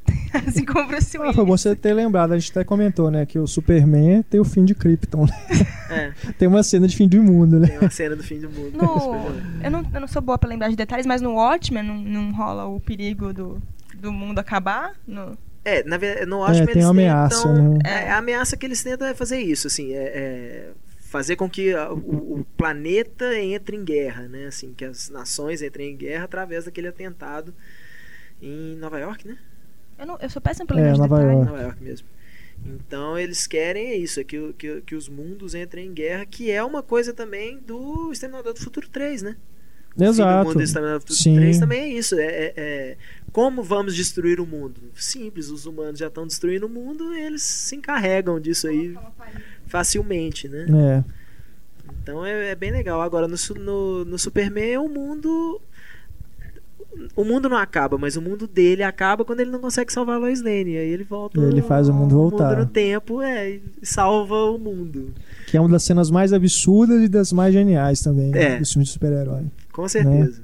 [0.47, 1.37] assim como o Bruce Ah, Willis.
[1.37, 3.27] foi bom você ter lembrado, a gente até comentou, né?
[3.27, 5.25] Que o Superman tem o fim de Krypton.
[5.27, 5.37] né?
[5.91, 7.69] É, tem uma cena de fim do mundo, né?
[7.69, 8.77] tem uma cena do fim do mundo.
[8.77, 9.27] No,
[9.65, 12.33] eu, não, eu não sou boa pra lembrar de detalhes, mas no Watchmen não, não
[12.33, 13.61] rola o perigo do,
[13.97, 14.93] do mundo acabar?
[15.07, 15.37] No...
[15.65, 17.79] É, na verdade, no Watchmen É, tem eles ameaça, tentam, né?
[17.85, 20.71] é, a ameaça que eles tentam é fazer isso, assim, é, é
[21.17, 24.47] fazer com que a- o, o planeta entre em guerra, né?
[24.47, 27.55] Assim, que as nações entrem em guerra através daquele atentado
[28.43, 29.39] em Nova York, né?
[29.99, 31.33] Eu, não, eu sou péssima pra É, Nova detalhes.
[31.33, 31.47] York.
[31.51, 32.07] Nova York mesmo.
[32.67, 36.27] Então eles querem é isso, é que, o- que, que os mundos entrem em guerra,
[36.27, 39.37] que é uma coisa também do Exterminador do Futuro 3, né?
[39.99, 40.45] O Exato.
[40.49, 41.37] mundo do Exterminador do Futuro Sim.
[41.37, 42.15] 3 também é isso.
[42.19, 42.97] É, é- é
[43.33, 44.81] como vamos destruir o mundo?
[44.95, 48.95] Simples, os humanos já estão destruindo o mundo, eles se encarregam disso aí
[49.67, 50.67] facilmente, né?
[51.05, 51.05] É.
[52.03, 53.01] Então é, é bem legal.
[53.01, 55.61] Agora no, no, no Superman o mundo.
[57.15, 60.19] O mundo não acaba, mas o mundo dele acaba quando ele não consegue salvar a
[60.19, 60.79] Lois Lane.
[60.79, 61.39] Aí ele volta.
[61.39, 62.57] Ele faz o mundo voltar.
[62.57, 65.13] no tempo, é, e salva o mundo.
[65.47, 68.59] Que é uma das cenas mais absurdas e das mais geniais também né, É.
[68.59, 69.43] dos filmes de super-herói.
[69.73, 70.41] Com certeza.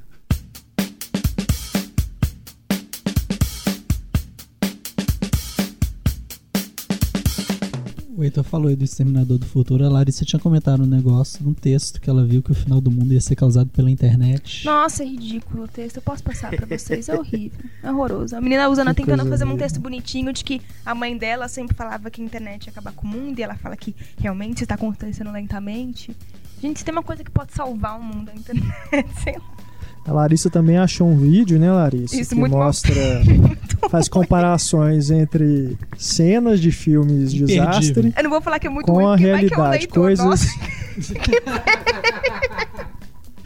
[8.23, 9.85] O Heitor falou aí do Exterminador do Futuro.
[9.85, 12.89] A Larissa tinha comentado um negócio num texto que ela viu que o final do
[12.89, 14.65] mundo ia ser causado pela internet.
[14.65, 15.97] Nossa, é ridículo o texto.
[15.97, 17.09] Eu posso passar pra vocês.
[17.09, 17.59] É horrível.
[17.83, 18.37] É horroroso.
[18.37, 21.49] A menina usando, Que tentando coisa fazer um texto bonitinho de que a mãe dela
[21.49, 24.63] sempre falava que a internet ia acabar com o mundo e ela fala que realmente
[24.63, 26.17] está acontecendo lentamente.
[26.61, 28.73] Gente, se tem uma coisa que pode salvar o mundo, a internet,
[29.25, 29.72] sei lá.
[30.05, 32.21] A Larissa também achou um vídeo, né, Larissa?
[32.21, 32.95] Isso, que muito mostra,
[33.89, 38.87] faz comparações entre cenas de filmes de desastre Eu não vou falar que é muito
[38.87, 39.71] com ruim, a que é um realidade.
[39.79, 40.47] leitor Coisas.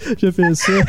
[0.16, 0.82] Já pensou?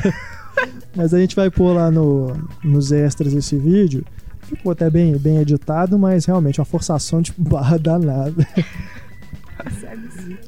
[0.95, 4.06] Mas a gente vai pôr lá no, nos extras esse vídeo.
[4.44, 8.48] Ficou até bem, bem editado, mas realmente uma forçação de barra danada.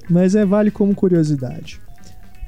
[0.09, 1.81] Mas é vale como curiosidade.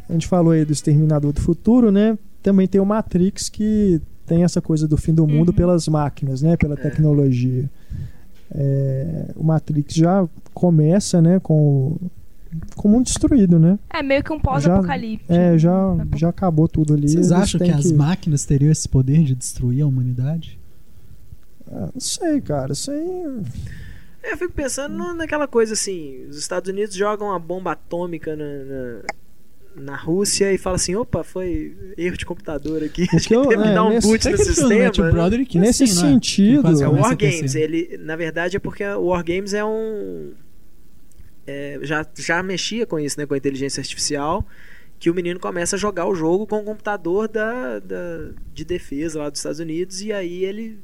[0.09, 2.17] A gente falou aí do Exterminador do Futuro, né?
[2.41, 5.55] Também tem o Matrix que tem essa coisa do fim do mundo Uhum.
[5.55, 6.55] pelas máquinas, né?
[6.57, 7.69] Pela tecnologia.
[8.53, 11.39] É, o Matrix já começa, né?
[11.39, 12.11] Com, o-
[12.75, 13.79] com o mundo destruído, né?
[13.89, 15.25] É meio que um pós-apocalipse.
[15.29, 15.73] É, já,
[16.17, 17.07] já acabou tudo ali.
[17.09, 20.59] Vocês acham têm que as máquinas teriam esse poder de destruir a humanidade?
[21.71, 22.73] Ah, Não sei, cara.
[22.73, 23.23] Isso aí.
[24.23, 29.01] Eu fico pensando naquela coisa assim: os Estados Unidos jogam uma bomba atômica na, na,
[29.75, 33.03] na Rússia e fala assim: opa, foi erro de computador aqui.
[33.11, 34.69] A gente que eu- teve que é, dar um nesse- boot no sistema.
[35.05, 35.11] né?
[35.11, 35.95] Broderick que é Nesse assim, é?
[36.11, 37.35] sentido- É É o começa a War Games.
[37.39, 37.61] aquecer.
[37.61, 40.31] Ele, na verdade, é porque o War Games é um.
[41.47, 43.25] é, já, já mexia com isso, né?
[43.25, 44.45] Com a inteligência artificial.
[44.99, 49.17] Que o menino começa a jogar o jogo com o computador da, da, de defesa
[49.19, 50.01] lá dos Estados Unidos.
[50.03, 50.77] E aí ele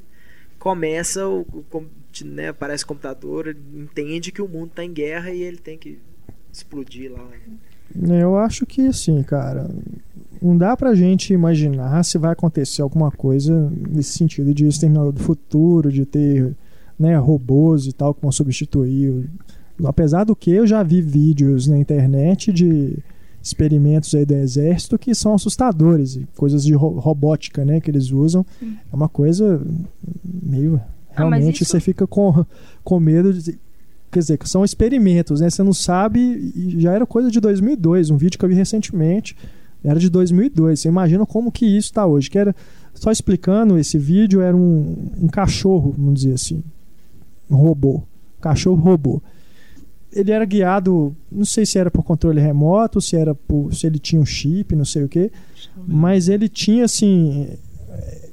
[0.58, 1.84] começa, o, o
[2.24, 6.00] né, aparece o computador, entende que o mundo tá em guerra e ele tem que
[6.52, 7.30] explodir lá.
[8.20, 9.68] Eu acho que assim, cara.
[10.40, 15.20] Não dá pra gente imaginar se vai acontecer alguma coisa nesse sentido de exterminador do
[15.20, 16.54] futuro, de ter
[16.98, 19.28] né, robôs e tal que vão substituir.
[19.84, 22.98] Apesar do que eu já vi vídeos na internet de
[23.42, 28.44] experimentos aí do exército que são assustadores, coisas de ro- robótica, né, que eles usam.
[28.62, 29.60] É uma coisa
[30.24, 32.44] meio Ah, realmente isso- você fica com,
[32.84, 33.58] com medo de
[34.10, 35.50] quer dizer, que são experimentos, né?
[35.50, 39.36] Você não sabe, já era coisa de 2002, um vídeo que eu vi recentemente,
[39.84, 40.80] era de 2002.
[40.80, 42.54] Você imagina como que isso está hoje, que era
[42.94, 46.62] só explicando, esse vídeo era um, um cachorro, vamos dizer assim,
[47.50, 48.02] um robô,
[48.38, 49.22] um cachorro robô.
[50.10, 53.98] Ele era guiado, não sei se era por controle remoto, se era por, se ele
[53.98, 55.30] tinha um chip, não sei o que,
[55.86, 57.48] mas ele tinha assim,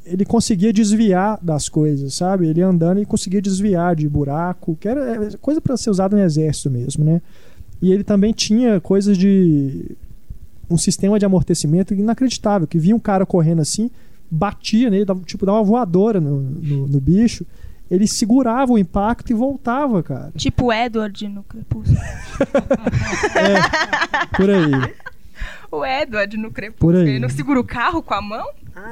[0.06, 2.48] ele conseguia desviar das coisas, sabe?
[2.48, 6.22] Ele andando e conseguia desviar de buraco, que era é, coisa para ser usada no
[6.22, 7.22] exército mesmo, né?
[7.82, 9.98] E ele também tinha coisas de
[10.69, 13.90] um sistema de amortecimento inacreditável, que via um cara correndo assim,
[14.30, 17.45] batia nele, dava, tipo, dava uma voadora no, no, no bicho,
[17.90, 20.32] ele segurava o impacto e voltava, cara.
[20.36, 21.98] Tipo o Edward no Crepúsculo.
[24.36, 24.94] Por aí.
[25.72, 26.94] O Edward no Crepúsculo.
[26.94, 27.10] Por aí.
[27.10, 28.45] Ele não segura o carro com a mão?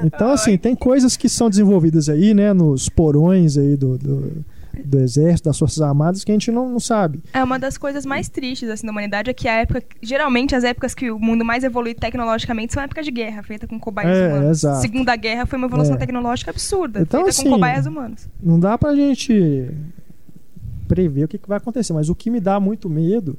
[0.03, 4.45] Então, assim, tem coisas que são desenvolvidas aí, né, nos porões aí do, do,
[4.83, 7.19] do exército, das forças armadas, que a gente não, não sabe.
[7.33, 9.83] É uma das coisas mais tristes assim, da humanidade é que a época.
[10.01, 13.79] Geralmente, as épocas que o mundo mais evolui tecnologicamente são épocas de guerra, feita com
[13.79, 14.49] cobaias É, humanos.
[14.59, 14.81] exato.
[14.81, 15.97] Segunda Guerra foi uma evolução É.
[15.97, 18.27] tecnológica absurda, Então, feita assim, com cobaias humanos.
[18.41, 19.69] não dá pra gente
[20.87, 23.37] prever o que, que vai acontecer, mas o que me dá muito medo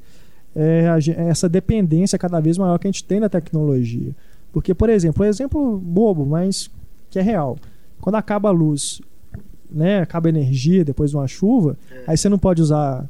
[0.55, 4.15] é a é essa dependência cada vez maior que a gente tem da tecnologia.
[4.55, 6.71] Porque, por exemplo, um exemplo bobo, mas
[7.11, 7.59] que é real.
[8.01, 9.03] Quando acaba a luz,
[9.71, 11.77] né, acaba a energia depois de uma chuva,
[12.07, 13.05] aí você não pode usar.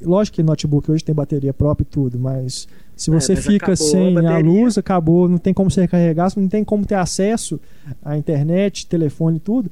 [0.00, 2.66] Lógico que notebook hoje tem bateria própria e tudo, mas
[2.96, 4.44] se É, você mas fica a sem a, bateria.
[4.44, 7.60] luz, acabou, não tem como você recarregar, não tem como ter acesso
[8.04, 9.70] à internet, telefone e tudo.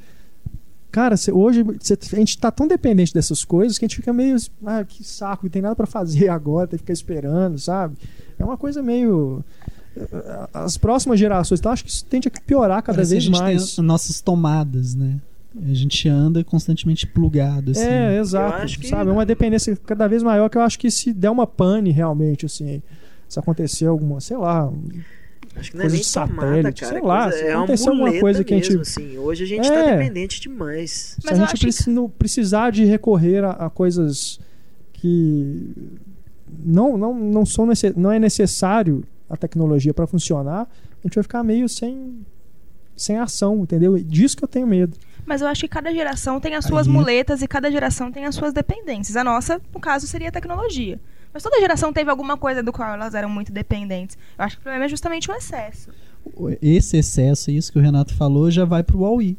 [0.91, 4.13] Cara, cê- hoje cê- a gente tá tão dependente dessas coisas que a gente fica
[4.13, 4.37] meio.
[4.67, 7.97] Ah, que saco, não tem nada pra fazer agora, tem que ficar esperando, sabe?
[8.39, 9.45] É uma coisa meio.
[10.55, 13.27] As próximas gerações, então acho que isso tende a piorar cada Parece que vez a
[13.27, 13.75] gente mais.
[13.77, 15.19] tem nossas tomadas, né?
[15.69, 17.85] A gente anda constantemente plugado, assim.
[17.85, 18.63] É, exato.
[18.63, 19.11] acho que- Sabe?
[19.11, 22.47] É uma dependência cada vez maior que eu acho que se der uma pane realmente,
[22.47, 22.81] assim,
[23.29, 24.73] se acontecer alguma, sei lá.
[25.57, 26.93] Acho que não é Coisa nem de tomada, satélite, cara.
[26.93, 29.19] sei é lá, coisa- se é uma acontecer alguma coisa que a gente- assim.
[29.19, 29.71] Hoje a gente É.
[29.85, 31.17] tá dependente demais.
[31.19, 34.39] Se Mas a eu gente que- preci- não precisar de recorrer a, a coisas
[34.93, 35.73] que
[36.65, 41.23] não, não, não, são necess- não é necessário a tecnologia para funcionar, a gente vai
[41.23, 42.27] ficar meio sem,
[42.97, 43.97] sem ação, entendeu?
[43.97, 44.97] E Disso que eu tenho medo.
[45.25, 48.25] Mas eu acho que cada geração tem as suas Aí- muletas e cada geração tem
[48.27, 49.17] as suas dependências.
[49.17, 50.99] A nossa, no caso, seria a tecnologia.
[51.33, 54.19] Mas toda geração teve alguma coisa do qual elas eram muito dependentes.
[54.37, 55.91] Eu acho que o problema é justamente o excesso.
[56.61, 59.37] Esse excesso, isso que o Renato falou, já vai pro Huawei.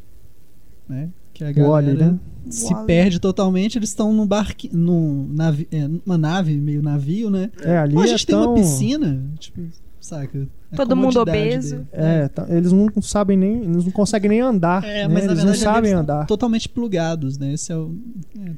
[0.88, 1.10] Né?
[1.34, 2.18] Que a O galera Wall-E, né?
[2.50, 2.86] se Wall-E.
[2.86, 3.76] perde totalmente.
[3.78, 7.50] Eles estão num barque, num navi, é, numa nave, meio navio, né?
[7.60, 9.60] É, ali Pô, a é gente tem tão- uma piscina, tipo,
[10.04, 10.46] saca?
[10.72, 11.76] A Todo mundo obeso.
[11.76, 11.88] dele.
[11.92, 14.82] É, tá- eles não sabem nem, eles não conseguem nem andar.
[14.84, 15.08] É, né?
[15.08, 16.14] mas eles verdade não sabem eles andar.
[16.22, 17.52] estão totalmente plugados, né?
[17.54, 17.94] Esse é o,
[18.38, 18.50] é,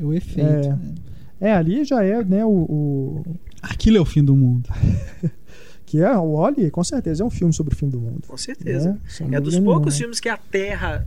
[0.00, 0.48] é o efeito.
[0.48, 0.68] É.
[0.70, 0.94] né?
[1.40, 3.24] É, ali já é, né, o, o-
[3.60, 4.68] Aquilo é o fim do mundo.
[5.86, 8.22] Que é, o Oli, com certeza, é um filme sobre o fim do mundo.
[8.26, 8.92] Com certeza.
[8.94, 8.98] né?
[9.06, 9.98] Sem É dos dúvida poucos nenhuma.
[9.98, 11.06] filmes que a Terra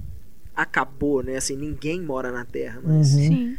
[0.55, 1.35] acabou, né?
[1.35, 2.97] Assim, ninguém mora na Terra, Uhum.
[2.99, 3.07] mas.
[3.07, 3.55] Sim.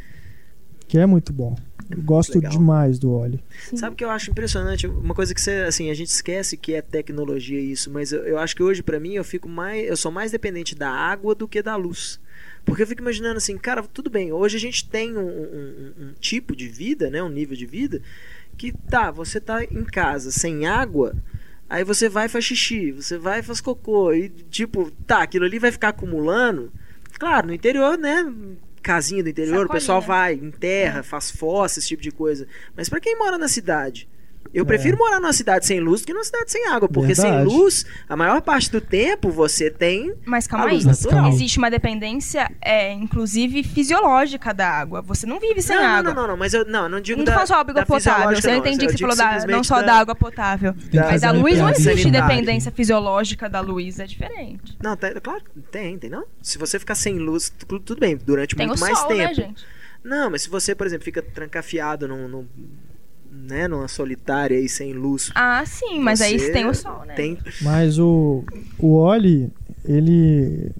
[0.87, 1.55] Que é muito bom.
[1.89, 2.51] Eu gosto legal.
[2.51, 3.43] demais do Oli.
[3.67, 3.77] sim.
[3.77, 4.85] Sabe o que eu acho impressionante?
[4.85, 8.37] Uma coisa que você, assim, a gente esquece que é tecnologia isso, mas eu, eu
[8.37, 11.47] acho que hoje pra mim eu fico mais, eu sou mais dependente da água do
[11.47, 12.19] que da luz.
[12.63, 16.03] Porque eu fico imaginando assim, cara, tudo bem, hoje a gente tem um, um- um-
[16.09, 18.01] um tipo de vida, né, um nível de vida
[18.57, 21.15] que tá, você tá em casa sem água,
[21.69, 25.45] aí você vai e faz xixi, você vai e faz cocô e tipo, tá, aquilo
[25.45, 26.71] ali vai ficar acumulando.
[27.17, 28.31] Claro, no interior, né,
[28.89, 30.23] casinha do interior, o pessoal Sacolinha.
[30.23, 32.47] vai, enterra, faz fossa, esse tipo de coisa.
[32.75, 34.09] Mas pra quem mora na cidade,
[34.53, 37.45] eu prefiro morar numa cidade sem luz do que numa cidade sem água, porque Verdade.
[37.49, 41.27] sem luz, a maior parte do tempo você tem Mas calma a aí, natural.
[41.29, 45.01] existe uma dependência, é, inclusive fisiológica da água.
[45.01, 46.13] Você não vive sem não, não, água.
[46.13, 47.85] não, não, não, mas eu não, eu não digo Não da, fala só água da
[47.85, 48.35] potável.
[48.41, 48.57] Você não.
[48.57, 49.93] entendi Eu que você falou da, não só da...
[49.95, 50.73] água potável.
[50.73, 54.77] Da- Mas fazer a uma luz não existe dependência fisiológica da luz, é diferente.
[54.81, 56.25] Não, tá, claro, tem, tem não.
[56.41, 59.19] Se você ficar sem luz, tu- tudo bem, durante Tem muito o mais sol, tempo.
[59.19, 59.65] né, gente?
[60.03, 62.47] Não, mas se você, por exemplo, fica trancafiado num, num,
[63.31, 65.31] né, numa solitária aí sem luz.
[65.35, 67.13] Ah, sim, mas aí você tem o sol, né?
[67.13, 68.43] Tem, Mas o,
[68.77, 69.51] o Oli,
[69.85, 70.71] ele.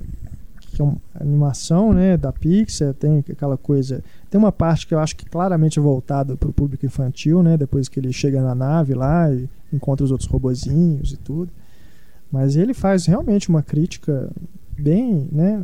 [0.72, 2.18] Que é uma animação, né?
[2.18, 4.04] Da Pixar, tem aquela coisa.
[4.30, 7.58] Tem uma parte que eu acho que claramente é voltada para o público infantil, né?
[7.58, 11.52] Depois que ele chega na nave lá e encontra os outros robozinhos e tudo.
[12.32, 14.30] Mas ele faz realmente uma crítica
[14.78, 15.64] bem, né?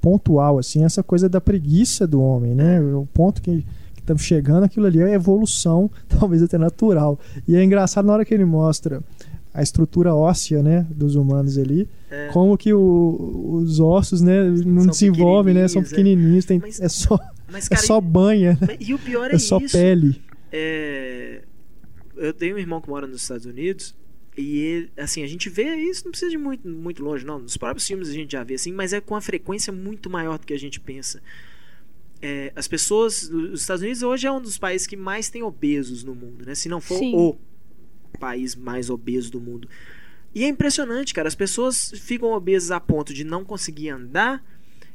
[0.00, 2.80] Pontual, assim, essa coisa da preguiça do homem, né?
[2.80, 3.64] O ponto que
[4.02, 7.18] estamos chegando, aquilo ali é a evolução, talvez até natural.
[7.48, 9.02] E é engraçado na hora que ele mostra
[9.54, 12.28] a estrutura óssea, né, dos humanos ali, É.
[12.32, 16.88] como que o- os ossos, né, não desenvolvem, né, são pequenininhos, pequenininhos, tem, Mas, é
[16.88, 17.18] só
[17.50, 18.76] mas, é cara, só banha, né?
[18.80, 19.76] e, e o pior é, é só isso.
[19.76, 20.22] pele.
[20.50, 21.42] É,
[22.16, 23.94] eu tenho um irmão que mora nos Estados Unidos
[24.38, 27.38] e ele, assim, a gente vê isso, não precisa de muito, muito longe, não.
[27.38, 30.38] Nos próprios filmes a gente já vê assim, mas é com uma frequência muito maior
[30.38, 31.20] do que a gente pensa.
[32.24, 36.04] É, as pessoas, os Estados Unidos hoje é um dos países que mais tem obesos
[36.04, 36.54] no mundo, né?
[36.54, 37.12] Se não for Sim.
[37.16, 37.36] o
[38.20, 39.68] país mais obeso do mundo.
[40.34, 41.26] E é impressionante, cara.
[41.28, 44.42] As pessoas ficam obesas a ponto de não conseguir andar.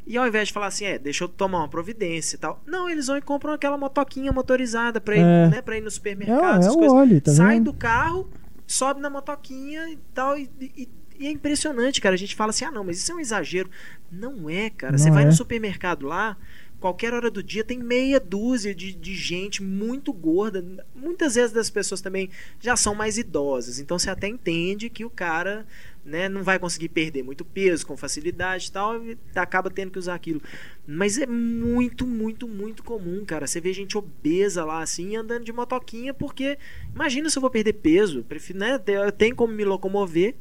[0.06, 2.64] E ao invés de falar assim, é, deixa eu tomar uma providência e tal.
[2.66, 5.50] Não, eles vão e compram aquela motoquinha motorizada pra ir, É.
[5.50, 6.56] né, pra ir no É, supermercado.
[6.56, 6.80] é essas o.
[6.80, 7.66] Oli, tá Sai vendo?
[7.66, 8.30] do carro,
[8.66, 10.38] sobe na motoquinha e tal.
[10.40, 10.88] E, e-
[11.20, 12.16] e é impressionante, cara.
[12.16, 13.70] A gente fala assim, ah, não, mas isso é um exagero.
[14.10, 14.94] Não é, cara.
[14.94, 15.26] Não Você vai é.
[15.26, 16.38] no supermercado lá,
[16.80, 20.86] qualquer hora do dia tem meia dúzia de, de gente muito gorda.
[20.96, 22.30] Muitas vezes das pessoas também
[22.60, 23.80] já são mais idosas.
[23.80, 25.66] Então você até entende que o cara
[26.08, 30.00] né, não vai conseguir perder muito peso com facilidade e tal, e acaba tendo que
[30.00, 30.42] usar aquilo.
[30.88, 33.46] Mas é muito, muito, muito comum, cara.
[33.46, 36.58] Você vê gente obesa lá assim, andando de motoquinha, porque
[36.96, 38.24] imagina se eu vou perder peso.
[38.24, 40.36] Prefiro, né, eu tenho como me locomover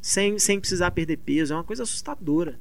[0.00, 1.54] sem, sem precisar perder peso.
[1.54, 2.58] É uma coisa assustadora.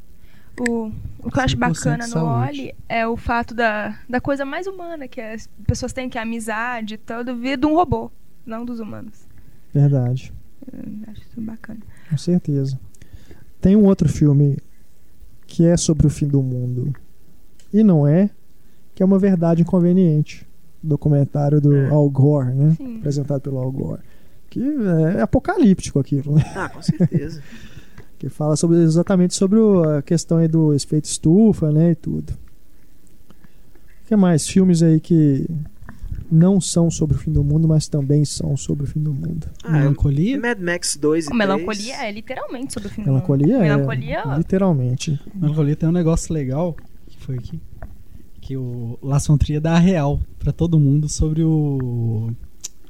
[0.60, 2.26] O, o que eu acho 100% bacana no.
[2.26, 6.22] Oli é o fato da, da coisa mais humana, que as pessoas têm que a
[6.22, 8.10] amizade e tudo vir de um robô,
[8.45, 9.27] não dos humanos.
[9.73, 10.32] Verdade,
[10.72, 11.80] Eu acho isso bacana.
[12.10, 12.80] com certeza.
[13.60, 14.57] Tem um outro filme
[15.48, 16.94] que é sobre o fim do mundo
[17.73, 18.30] e não é,
[18.94, 20.48] que é uma verdade inconveniente.
[20.82, 21.90] Documentário do É.
[21.90, 22.76] Al Gore, né?
[22.77, 22.98] Sim.
[22.99, 24.02] Apresentado pelo Al Gore.
[24.49, 24.61] Que
[25.18, 26.44] é apocalíptico aquilo, né?
[26.56, 27.41] Ah, com certeza.
[28.18, 32.32] que fala sobre, exatamente sobre o- a questão aí do efeito estufa, né, e tudo.
[32.32, 34.48] O que mais?
[34.48, 35.48] Filmes aí que
[36.32, 39.48] não são sobre o fim do mundo, mas também são sobre o fim do mundo.
[39.64, 40.40] Ah, Melancolia?
[40.40, 41.38] Mad Max 2 e O 3.
[41.50, 43.64] Melancolia é literalmente sobre o fim Melancolia do mundo.
[43.64, 45.20] é, Melancolia literalmente.
[45.34, 46.76] Melancolia tem um negócio legal
[47.08, 47.60] que foi aqui.
[48.42, 52.32] Que o Las von Trier dá a real pra todo mundo sobre o,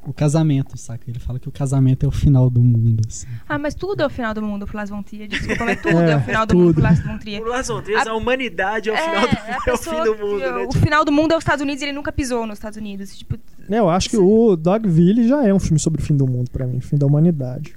[0.07, 1.03] o casamento, saca?
[1.07, 3.01] Ele fala que o casamento é o final do mundo.
[3.07, 3.27] assim.
[3.47, 5.27] Ah, mas tudo é o final do mundo pro Las Von Trier.
[5.27, 7.41] Desculpa, mas tudo É, é, o final do mundo pro Las Von Trier.
[7.41, 9.35] O von Trier, A- a, humanidade é o final do,
[9.69, 10.67] é o fim do que- mundo, né?
[10.67, 13.17] O final do mundo é os Estados Unidos e ele nunca pisou nos Estados Unidos.
[13.17, 13.37] Tipo,
[13.69, 16.49] É, eu acho que o Dogville já é um filme sobre o fim do mundo
[16.51, 17.73] pra mim, fim da humanidade.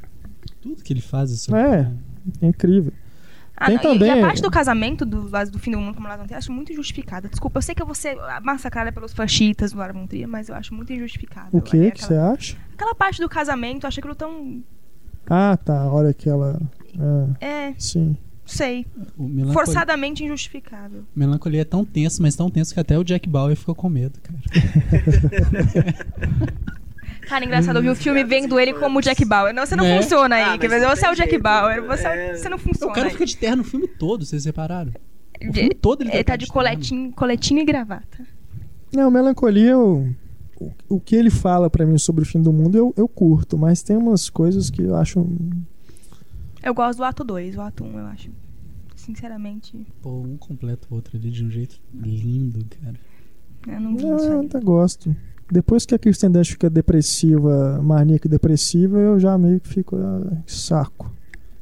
[0.60, 1.90] Tudo que ele faz é sobre É,
[2.42, 2.92] é incrível.
[3.60, 5.94] Ah, Tem não, e- também- E a parte do casamento do, do fim do mundo,
[5.94, 7.28] como Von Trier, eu acho muito injustificada.
[7.28, 10.48] Desculpa, eu sei que eu vou ser massacrada pelos fascistas do Las Von Trier, mas
[10.48, 11.50] eu acho muito injustificável.
[11.52, 12.56] O que É que você acha?
[12.74, 14.62] aquela parte do casamento, eu acho aquilo tão...
[15.28, 16.60] Ah, tá, a hora que ela...
[17.40, 18.16] É, É, sim.
[18.46, 18.86] sei.
[19.16, 21.02] O Melancolia, Forçadamente injustificável.
[21.14, 24.18] Melancolia é tão tenso, mas tão tenso que até o Jack Bauer ficou com medo,
[24.20, 24.38] cara.
[27.28, 29.52] Cara, engraçado, eu vi o filme vendo ele como Jack Bauer.
[29.54, 30.00] Não, você não É.
[30.02, 30.42] funciona aí.
[30.42, 31.42] Ah, quer dizer, você é o Jack jeito.
[31.42, 31.82] Bauer.
[31.86, 32.34] Você, É.
[32.36, 33.12] você não O funciona cara aí.
[33.12, 34.92] fica de terno o filme todo, vocês repararam?
[35.40, 36.52] O De- filme todo ele, Ele tá de terno.
[36.54, 38.26] coletinho, coletinho e gravata.
[38.94, 40.12] Não, Melancolia eu
[40.60, 43.56] o, o que ele fala pra mim sobre o fim do mundo eu, eu curto,
[43.56, 45.24] mas tem umas coisas que eu acho.
[46.62, 48.30] Eu gosto do ato 2, o ato 1, um, eu acho.
[48.96, 52.96] Sinceramente, Pô, um completa o outro ali de um jeito lindo, cara.
[53.66, 54.46] eu não vi isso Eu aí.
[54.46, 55.14] até gosto.
[55.50, 59.96] Depois que a Kristen Dunst fica depressiva, maníaca e depressiva, eu já meio que fico.
[59.96, 61.10] ah, que saco.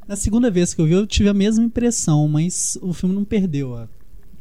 [0.07, 3.23] Na segunda vez que eu vi, eu tive a mesma impressão, mas o filme não
[3.25, 3.87] perdeu a-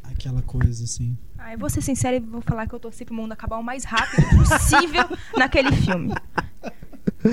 [0.05, 1.17] aquela coisa, assim.
[1.39, 3.63] Ah, eu vou ser sincera e vou falar que eu torci pro mundo acabar o
[3.63, 5.05] mais rápido possível
[5.37, 6.13] naquele filme.
[7.25, 7.31] Ai,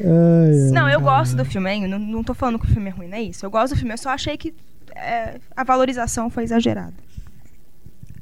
[0.00, 0.70] ai.
[0.72, 1.86] Não, eu gosto do filme, hein?
[1.88, 3.44] Não, não tô falando que o filme é ruim, não é isso.
[3.44, 4.54] Eu gosto do filme, eu só achei que
[4.94, 6.94] é, a valorização foi exagerada.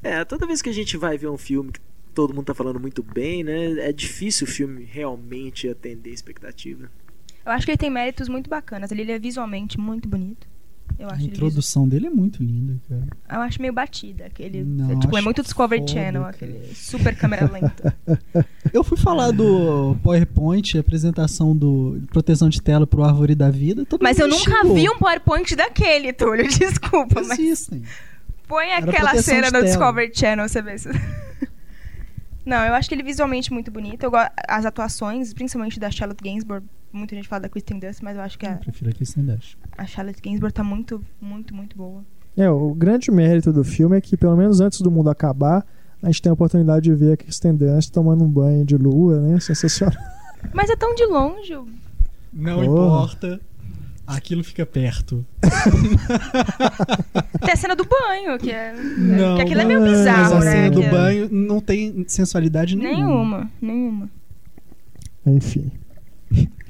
[0.03, 1.81] É, toda vez que a gente vai ver um filme que
[2.15, 3.89] todo mundo tá falando muito bem, né?
[3.89, 6.91] É difícil o filme realmente atender a expectativa.
[7.45, 8.93] Eu acho que ele tem méritos muito bacanas.
[8.93, 10.47] Ele, ele é visualmente muito bonito.
[10.99, 13.07] Eu A introdução dele é muito linda, cara.
[13.39, 14.27] eu acho meio batida.
[14.27, 16.35] Aquele, Não, é, tipo, é muito Discovery foda, Channel, cara.
[16.37, 17.97] aquele super câmera lenta.
[18.73, 23.85] Eu fui falar do PowerPoint, apresentação do proteção de tela pro Árvore da Vida.
[23.85, 24.75] Todo Mas eu nunca xingou.
[24.75, 26.47] vi um PowerPoint daquele, Túlio.
[26.59, 27.83] Desculpa, mas Existem.
[28.49, 29.65] põe Era aquela cena no tela.
[29.65, 30.77] Discovery Channel, você vê.
[32.45, 34.03] Não, eu acho que ele é visualmente muito bonito.
[34.03, 34.17] Eu go-
[34.49, 38.39] As atuações, principalmente da Charlotte Gainsbourg, muita gente fala da Kristen Dunst, mas eu acho
[38.39, 39.57] que Eu a, prefiro a Kristen Dunst.
[39.79, 42.03] a Charlotte Gainsbourg tá muito, muito, muito boa.
[42.37, 45.65] É, o grande mérito do filme é que, pelo menos antes do mundo acabar,
[46.03, 49.21] a gente tem a oportunidade de ver a Kristen Dunst tomando um banho de lua,
[49.21, 49.39] né?
[49.39, 49.95] Sensacional.
[50.53, 51.53] Mas é tão de longe.
[51.53, 51.69] eu-
[52.33, 52.65] Não Porra.
[52.67, 53.41] importa.
[54.07, 55.25] Aquilo fica perto.
[57.41, 58.73] Tem a cena do banho, que é.
[58.75, 60.51] Não, que aquilo é meio bizarro, Mas a né?
[60.53, 63.01] cena do é- banho não tem sensualidade nenhuma.
[63.01, 64.11] Nenhuma, nenhuma.
[65.27, 65.71] Enfim.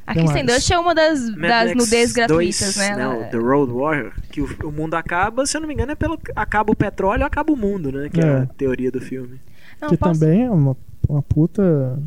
[0.06, 0.44] A Que Kristen?
[0.44, 2.96] Dunst é uma das, Mad das Max nudez 2, gratuitas, né?
[2.96, 5.94] Não, The Road Warrior, que o, o mundo acaba, se eu não me engano, é
[5.94, 8.08] pelo acaba o petróleo, acaba o mundo, né?
[8.08, 8.36] Que é, É.
[8.40, 9.40] a teoria do filme.
[9.80, 10.76] Não, que posso- também é uma,
[11.08, 11.98] uma puta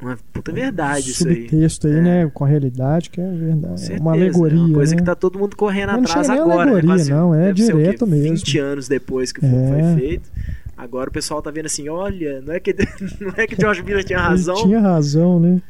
[0.00, 1.34] Uma puta verdade isso aí.
[1.48, 2.00] subtexto aí, É.
[2.02, 2.30] né?
[2.34, 3.80] Com a realidade, que é verdade.
[3.80, 4.58] Certeza, uma alegoria.
[4.58, 4.98] É uma coisa né?
[5.00, 6.94] que tá todo mundo correndo não atrás nem agora, alegoria, né?
[6.94, 8.36] Quase- não, é direto mesmo.
[8.36, 9.82] 20 anos depois que o filme É.
[9.82, 10.30] foi feito.
[10.76, 12.74] Agora o pessoal tá vendo assim, olha, não é que,
[13.20, 14.56] não é que George Miller tinha razão.
[14.56, 15.62] Ele tinha razão, né?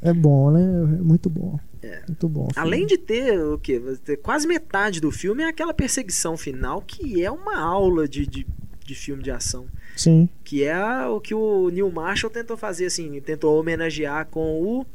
[0.00, 0.62] É bom, né?
[0.62, 1.58] É muito bom.
[1.82, 2.02] É.
[2.06, 2.48] Muito bom.
[2.56, 3.80] Além de ter o quê?
[4.22, 8.46] Quase metade do filme é aquela perseguição final que é uma aula de, de,
[8.84, 9.66] de filme de ação.
[10.02, 10.28] Sim.
[10.44, 14.86] Que é a- o que o Neil Marshall tentou fazer, assim, tentou homenagear com o.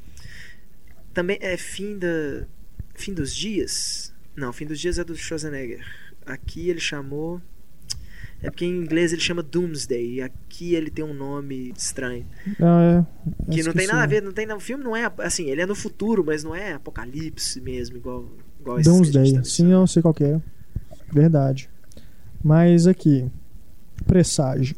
[1.13, 2.45] Também é fim da.
[2.95, 4.13] Fim dos dias?
[4.35, 5.85] Não, fim dos dias é do Schwarzenegger.
[6.25, 7.39] Aqui ele chamou.
[8.41, 10.15] É porque em inglês ele chama Doomsday.
[10.15, 12.25] E aqui ele tem um nome estranho.
[12.59, 13.05] Ah,
[13.47, 13.51] é.
[13.53, 14.51] Que não tem nada a ver, não tem.
[14.51, 15.11] O filme não é.
[15.19, 18.25] Assim, ele é no futuro, mas não é apocalipse mesmo, igual,
[18.59, 19.33] igual Doomsday.
[19.33, 20.41] tá Sim, eu sei qual que é.
[21.11, 21.69] Verdade.
[22.43, 23.29] Mas aqui.
[24.05, 24.75] Presságio.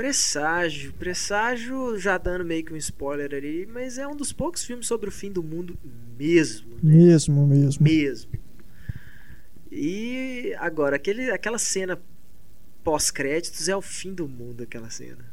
[0.00, 0.94] Presságio.
[0.94, 5.08] Presságio, já dando meio que um spoiler ali, mas é um dos poucos filmes sobre
[5.10, 5.78] o fim do mundo
[6.18, 6.70] mesmo.
[6.82, 6.94] né?
[6.94, 7.84] Mesmo, mesmo.
[7.84, 8.30] Mesmo.
[9.70, 12.00] E agora, aquele, aquela cena
[12.82, 15.24] pós-créditos é o fim do mundo, aquela cena.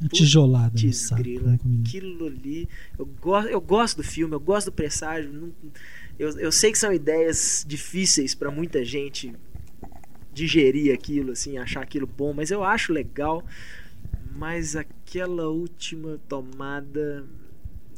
[0.00, 0.70] Uma tijolada.
[0.76, 1.52] Desgrila.
[1.52, 1.58] né.
[1.84, 2.68] Aquilo ali.
[2.98, 5.32] Eu, go eu gosto do filme, eu gosto do presságio.
[5.32, 5.52] não-
[6.18, 9.32] eu, eu sei que são ideias difíceis pra muita gente
[10.38, 13.44] digerir aquilo, assim, achar aquilo bom, mas eu acho legal.
[14.36, 17.24] Mas aquela última tomada.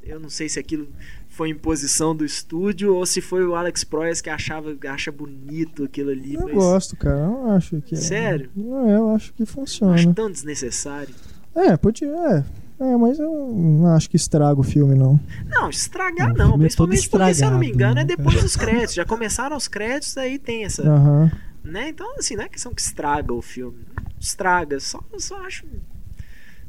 [0.02, 0.88] Eu não sei se aquilo
[1.28, 6.10] foi imposição do estúdio ou se foi o Alex Proyas que achava acha bonito aquilo
[6.10, 6.34] ali.
[6.34, 7.18] Eu mas gosto, cara.
[7.18, 7.94] Eu acho que.
[7.94, 8.50] é- Sério?
[8.56, 9.94] Não, é, eu acho que eu funciona.
[9.94, 11.14] acho tão desnecessário.
[11.54, 12.08] É, podia.
[12.08, 12.44] É.
[12.82, 15.20] É, mas eu não acho que estraga o filme, não.
[15.46, 18.04] Não, estragar Não, o não, é principalmente porque, se eu não me engano, é né,
[18.06, 18.42] depois cara?
[18.42, 18.94] dos créditos.
[18.94, 20.82] Já começaram os créditos, aí tem essa.
[20.88, 21.30] Aham.
[21.62, 21.90] Né?
[21.90, 23.84] Então, assim, não é questão que estraga o filme.
[24.18, 25.66] Estraga, só, só acho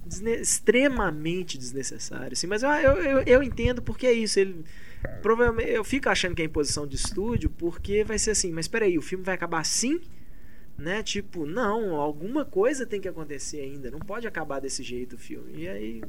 [0.06, 2.34] desne- extremamente desnecessário.
[2.34, 4.40] Assim, mas eu, eu, eu, eu entendo porque é isso.
[4.40, 4.66] Ele,
[5.22, 8.98] provavelmente, eu fico achando que é imposição de estúdio, porque vai ser assim, mas peraí,
[8.98, 10.00] o filme vai acabar assim?
[10.78, 11.04] Né?
[11.04, 13.92] Tipo, não, alguma coisa tem que acontecer ainda.
[13.92, 15.62] Não pode acabar desse jeito o filme.
[15.64, 16.02] E aí.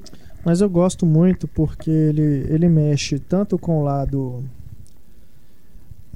[0.44, 4.42] Mas eu gosto muito porque ele, ele mexe tanto com o lado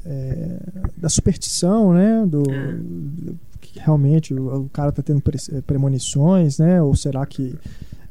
[0.08, 0.58] é,
[0.96, 2.24] da superstição, né?
[2.26, 2.72] Do, É.
[2.72, 6.80] do- que realmente o, o cara tá tendo pre- eh, premonições, né?
[6.80, 7.54] Ou será que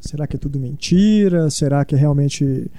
[0.01, 1.49] será que é tudo mentira?
[1.49, 2.69] Será que é realmente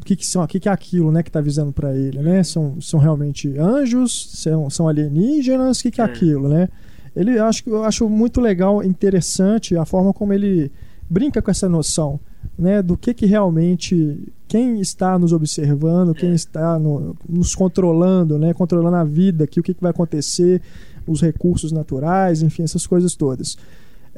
[0.00, 2.20] o que, que são, o que, que é aquilo, né, que tá avisando para ele,
[2.22, 2.42] né?
[2.42, 4.30] São, são realmente anjos?
[4.34, 5.80] São, são alienígenas?
[5.80, 6.06] O que, que é, É.
[6.06, 6.68] aquilo, né?
[7.14, 10.70] Ele eu acho que eu acho muito legal, interessante a forma como ele
[11.10, 12.18] brinca com essa noção,
[12.58, 16.34] né, do que que realmente quem está nos observando, quem É.
[16.34, 20.60] está no- nos controlando, né, controlando a vida, que o que, que vai acontecer,
[21.06, 23.56] os recursos naturais, enfim, essas coisas todas.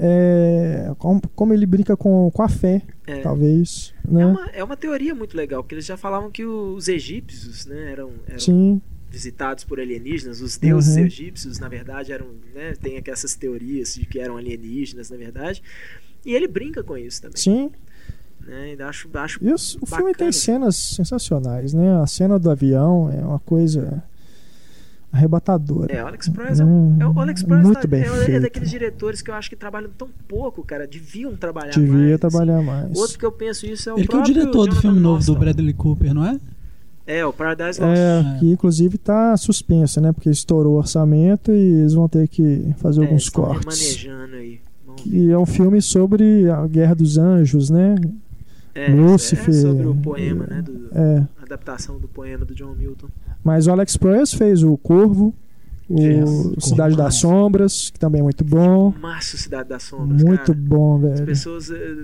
[0.03, 3.21] é, como, como ele brinca com, com a fé, É.
[3.21, 3.93] talvez.
[4.09, 4.23] Né?
[4.23, 7.93] É uma, é uma teoria muito legal, porque eles já falavam que os egípcios, né,
[7.93, 8.81] eram, eram
[9.11, 11.05] visitados por alienígenas, os deuses Uhum.
[11.05, 15.63] egípcios, na verdade, eram, né, tem aqui essas teorias de que eram alienígenas, na verdade.
[16.25, 17.71] E ele brinca com isso também, sim.
[18.47, 18.77] Né?
[18.85, 22.01] Acho, acho E os- o filme tem cenas sensacionais, né?
[22.03, 24.03] A cena do avião é uma coisa
[25.13, 25.93] arrebatadora.
[25.93, 28.43] É, o Alex Proyas é, é o Alex Proyas Muito tá- bem é, é feito.
[28.43, 32.11] daqueles diretores que eu acho que trabalham tão pouco, cara, deviam trabalhar Devia mais.
[32.13, 32.19] assim.
[32.19, 32.97] trabalhar mais.
[32.97, 35.01] Outro que eu penso isso é o Ele que é o diretor do Jonathan filme
[35.01, 35.37] novo do.
[35.37, 36.39] Bradley Cooper, não é?
[37.07, 37.99] É, o Paradise Lost.
[37.99, 40.13] É, que inclusive tá suspensa, né?
[40.13, 43.65] Porque estourou o orçamento e eles vão ter que fazer É, alguns cortes.
[43.65, 44.61] remanejando aí.
[45.07, 47.97] E é um filme sobre a Guerra dos Anjos, né?
[48.87, 50.63] É, Lúcifer, é sobre o poema, né?
[50.63, 51.27] Do, É.
[51.41, 53.09] a adaptação do poema do John Milton.
[53.45, 55.35] Mas o Alex Proyas fez o Corvo,
[55.89, 56.65] o Fez.
[56.69, 57.17] Cidade das.
[57.17, 58.95] Sombras, que também é muito bom.
[59.01, 60.59] Márcio Cidade das Sombras, Muito cara.
[60.59, 61.27] bom, As velho.
[61.27, 61.95] pessoas, eh,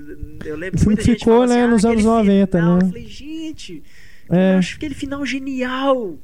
[0.45, 2.79] eu lembro O filme ficou, assim, né, ah, nos anos 90, final.
[2.79, 2.83] né?
[2.83, 3.83] Eu falei, gente,
[4.29, 4.55] É.
[4.55, 6.15] eu acho aquele final genial,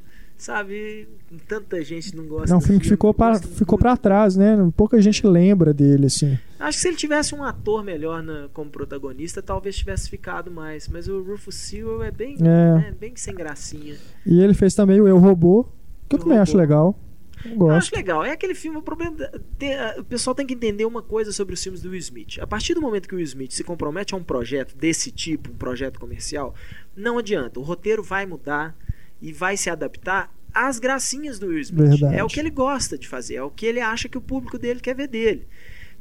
[0.43, 1.09] sabe?
[1.49, 4.57] Tanta gente não gosta É um filme que ficou, pra, gosta ficou pra trás, né?
[4.77, 6.39] Pouca gente lembra dele, assim.
[6.59, 10.89] Acho que se ele tivesse um ator melhor na- como protagonista, talvez tivesse ficado mais.
[10.89, 12.43] Mas o Rufus Sewell é bem, É.
[12.43, 13.97] né, bem sem gracinha.
[14.27, 15.65] E ele fez também o Eu Robô,
[16.09, 16.61] que eu Eu também acho Robô.
[16.61, 16.99] legal.
[17.45, 17.77] Eu Eu gosto.
[17.77, 18.25] acho legal.
[18.25, 19.17] É aquele filme, o problema.
[19.59, 22.39] tem- o pessoal tem que entender uma coisa sobre os filmes do Will Smith.
[22.41, 25.51] A partir do momento que o Will Smith se compromete a um projeto desse tipo,
[25.51, 26.55] um projeto comercial,
[26.97, 27.59] não adianta.
[27.59, 28.77] O roteiro vai mudar
[29.23, 31.89] e vai se adaptar às gracinhas do Will Smith.
[31.91, 32.17] Verdade.
[32.17, 34.59] É o que ele gosta de fazer, é o que ele acha que o público
[34.59, 35.47] dele quer ver dele.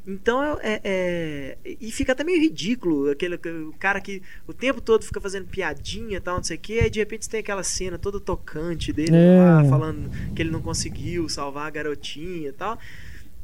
[0.05, 5.05] Então é, é- E fica até meio ridículo aquele o cara que o tempo todo
[5.05, 7.61] fica fazendo piadinha e tal, não sei o que, aí de repente você tem aquela
[7.63, 9.37] cena toda tocante dele É.
[9.39, 12.79] lá, falando que ele não conseguiu salvar a garotinha e tal.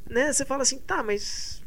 [0.09, 0.33] Né?
[0.33, 1.61] Você fala assim, tá, mas.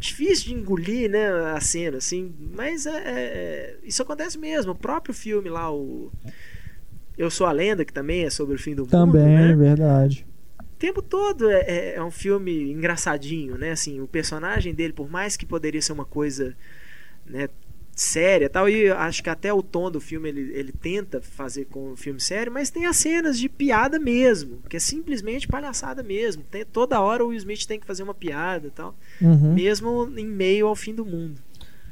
[0.00, 4.70] Difícil de engolir, né, a cena, assim, mas é, é- isso acontece mesmo.
[4.70, 6.10] O próprio filme lá, o
[7.18, 9.54] Eu Sou a Lenda, que também é sobre o fim do Também, mundo, né?
[9.56, 10.26] verdade.
[10.60, 13.72] o tempo todo é, é- é um filme engraçadinho, né?
[13.72, 16.54] Assim, o personagem dele, por mais que poderia ser uma coisa,
[17.26, 17.48] né,
[17.96, 21.64] séria e tal, e acho que até o tom do filme ele, ele tenta fazer
[21.64, 26.00] com o filme sério, mas tem as cenas de piada mesmo, que é simplesmente palhaçada
[26.00, 26.44] mesmo.
[26.48, 29.52] Tem, toda hora o Will Smith tem que fazer uma piada tal, Uhum.
[29.54, 31.40] mesmo em meio ao fim do mundo.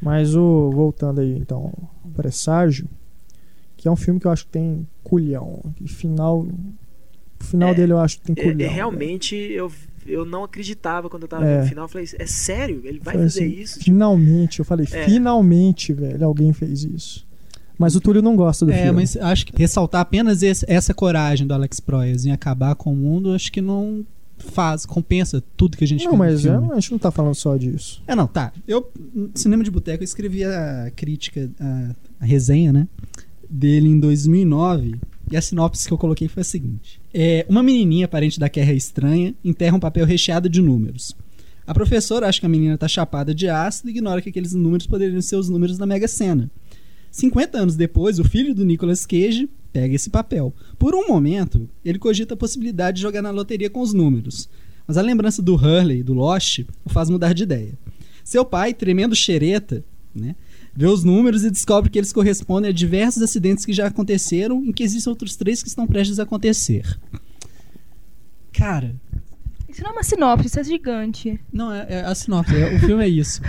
[0.01, 1.73] Mas o voltando aí, então,
[2.05, 2.89] o Presságio,
[3.87, 5.61] que é um filme que eu acho que tem culhão.
[5.77, 6.41] Que final.
[7.41, 8.69] O final É, dele eu acho que tem É, culhão.
[8.69, 9.71] é, realmente eu,
[10.05, 11.55] eu não acreditava quando eu tava É.
[11.59, 12.81] vendo o final, eu falei, é sério?
[12.83, 13.79] Ele vai Falei fazer assim, isso?
[13.79, 15.05] Finalmente, eu falei, É.
[15.05, 17.25] finalmente, velho, alguém fez isso.
[17.79, 18.93] Mas o Túlio não gosta do É, filme.
[18.93, 22.97] mas acho que ressaltar apenas esse- essa coragem do Alex Proyas em acabar com o
[22.97, 24.05] mundo, acho que não
[24.39, 27.35] faz, compensa tudo que a gente Não, no mas é, a gente não tá falando
[27.35, 28.03] só disso.
[28.07, 28.53] É, não, tá.
[28.67, 32.89] Eu, no Cinema de Boteco, eu escrevi a crítica, a, a resenha, né?
[33.49, 34.97] Dele em 2009.
[35.31, 38.73] E a sinopse que eu coloquei foi a seguinte: é, Uma menininha, parente da Guerra
[38.73, 41.15] Estranha, enterra um papel recheado de números.
[41.67, 44.87] A professora acha que a menina tá chapada de ácido e ignora que aqueles números
[44.87, 46.49] poderiam ser os números da Mega Sena.
[47.11, 50.55] 50 anos depois, o filho do Nicolas Cage pega esse papel.
[50.79, 54.49] Por um momento, ele cogita a possibilidade de jogar na loteria com os números.
[54.87, 57.73] Mas a lembrança do Hurley, do Lost, o faz mudar de ideia.
[58.23, 60.37] Seu pai, tremendo xereta, né,
[60.77, 64.73] vê os números e descobre que eles correspondem a diversos acidentes que já aconteceram e
[64.73, 66.99] que existem outros três que estão prestes a acontecer.
[68.53, 68.95] Cara,
[69.69, 71.41] Isso não é uma sinopse, isso é gigante.
[71.53, 73.41] não, é, é a sinopse, é- o filme é isso.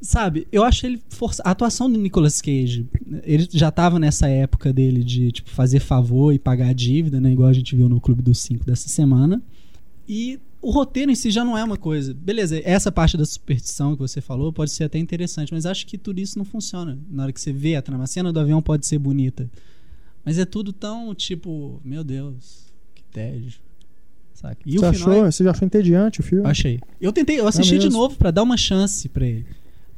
[0.00, 2.86] Sabe, eu acho ele força A atuação do Nicolas Cage,
[3.24, 7.32] ele já tava nessa época dele de tipo, fazer favor e pagar a dívida, né?
[7.32, 9.42] Igual a gente viu no Clube dos Cinco dessa semana.
[10.08, 12.12] E o roteiro em si já não é uma coisa.
[12.12, 15.96] Beleza, essa parte da superstição que você falou pode ser até interessante, mas acho que
[15.96, 16.98] tudo isso não funciona.
[17.10, 19.48] Na hora que você vê a trama, a cena do avião pode ser bonita.
[20.24, 23.60] Mas é tudo tão tipo, meu Deus, que tédio.
[24.34, 24.58] Saca?
[24.64, 26.46] E Você, o achou, é você já achou entediante o filme?
[26.46, 26.80] Achei.
[27.00, 28.00] Eu tentei, eu assisti de mesmo?
[28.00, 29.46] novo pra dar uma chance pra ele.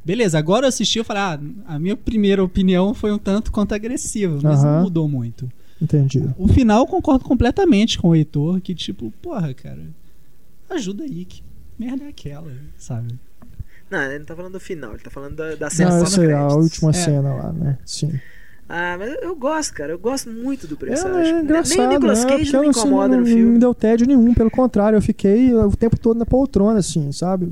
[0.03, 3.73] Beleza, agora eu assisti eu falei, ah, a minha primeira opinião foi um tanto quanto
[3.73, 5.47] agressiva, mas não mudou muito.
[5.79, 6.23] Entendi.
[6.37, 9.81] O final eu concordo completamente com o Heitor, que tipo, porra, cara,
[10.73, 11.43] ajuda aí, que
[11.77, 13.13] merda é aquela, sabe?
[13.89, 16.05] Não, ele não tá falando do final, ele tá falando da, da cena Não, eu
[16.05, 16.93] sei, a última É.
[16.93, 17.77] cena lá, né?
[17.85, 18.19] Sim.
[18.69, 19.91] Ah, mas eu gosto, cara.
[19.91, 21.17] Eu gosto muito do É, Presságio.
[21.19, 22.29] é Nem engraçado, o Nicolas né?
[22.37, 23.51] Cage não me assim, incomoda não, no não filme.
[23.51, 27.51] me deu tédio nenhum, pelo contrário, eu fiquei o tempo todo na poltrona, assim, sabe?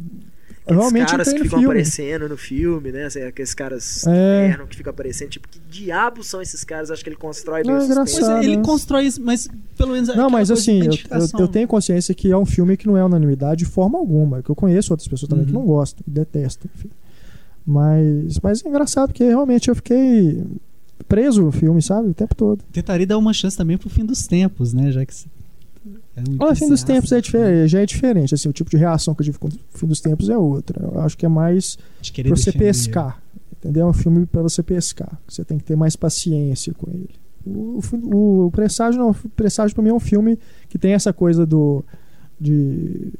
[0.75, 1.65] Realmente caras que no ficam filme.
[1.73, 3.05] aparecendo no filme, né?
[3.05, 4.57] Assim, aqueles caras É.
[4.69, 5.29] que ficam aparecendo.
[5.29, 6.91] Tipo, que diabos são esses caras?
[6.91, 7.99] Acho que ele constrói bem o é suspense.
[7.99, 8.43] Mas engraçado.
[8.43, 8.63] ele né?
[8.63, 9.47] constrói isso, mas
[9.77, 10.07] pelo menos.
[10.15, 13.03] Não, mas assim, eu, eu, eu tenho consciência que é um filme que não é
[13.03, 14.41] unanimidade de forma alguma.
[14.43, 15.59] Que eu conheço outras pessoas também que Uhum.
[15.59, 16.89] não gostam, detestam, enfim.
[17.65, 20.43] Mas, mas é engraçado porque realmente eu fiquei
[21.07, 22.09] preso no filme, sabe?
[22.09, 22.63] O tempo todo.
[22.71, 24.91] Tentaria dar uma chance também pro fim dos tempos, né?
[24.91, 25.13] Já que.
[25.13, 25.27] você
[26.27, 27.21] um Olha, fim dos tempos é né?
[27.21, 28.33] diferente, já é diferente.
[28.33, 30.81] Assim, o tipo de reação que eu tive com o fim dos tempos é outra.
[30.83, 32.57] Eu acho que é mais pra você defender.
[32.57, 33.21] pescar.
[33.57, 33.87] Entendeu?
[33.87, 35.19] É um filme pra você pescar.
[35.27, 37.09] Você tem que ter mais paciência com ele.
[37.45, 39.11] O, o, o, o Presságio não.
[39.11, 40.39] O Presságio pra mim é um filme
[40.69, 41.83] que tem essa coisa do.
[42.39, 43.11] De,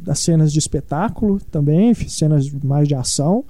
[0.00, 3.44] das cenas de espetáculo também, cenas mais de ação.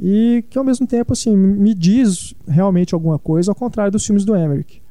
[0.00, 4.24] E que ao mesmo tempo, assim, me diz realmente alguma coisa, ao contrário dos filmes
[4.24, 4.81] do Emmerich.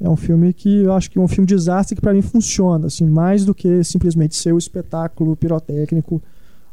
[0.00, 2.22] É um filme que eu acho que é um filme de desastre que pra mim
[2.22, 6.22] funciona, assim, mais do que simplesmente ser o espetáculo pirotécnico,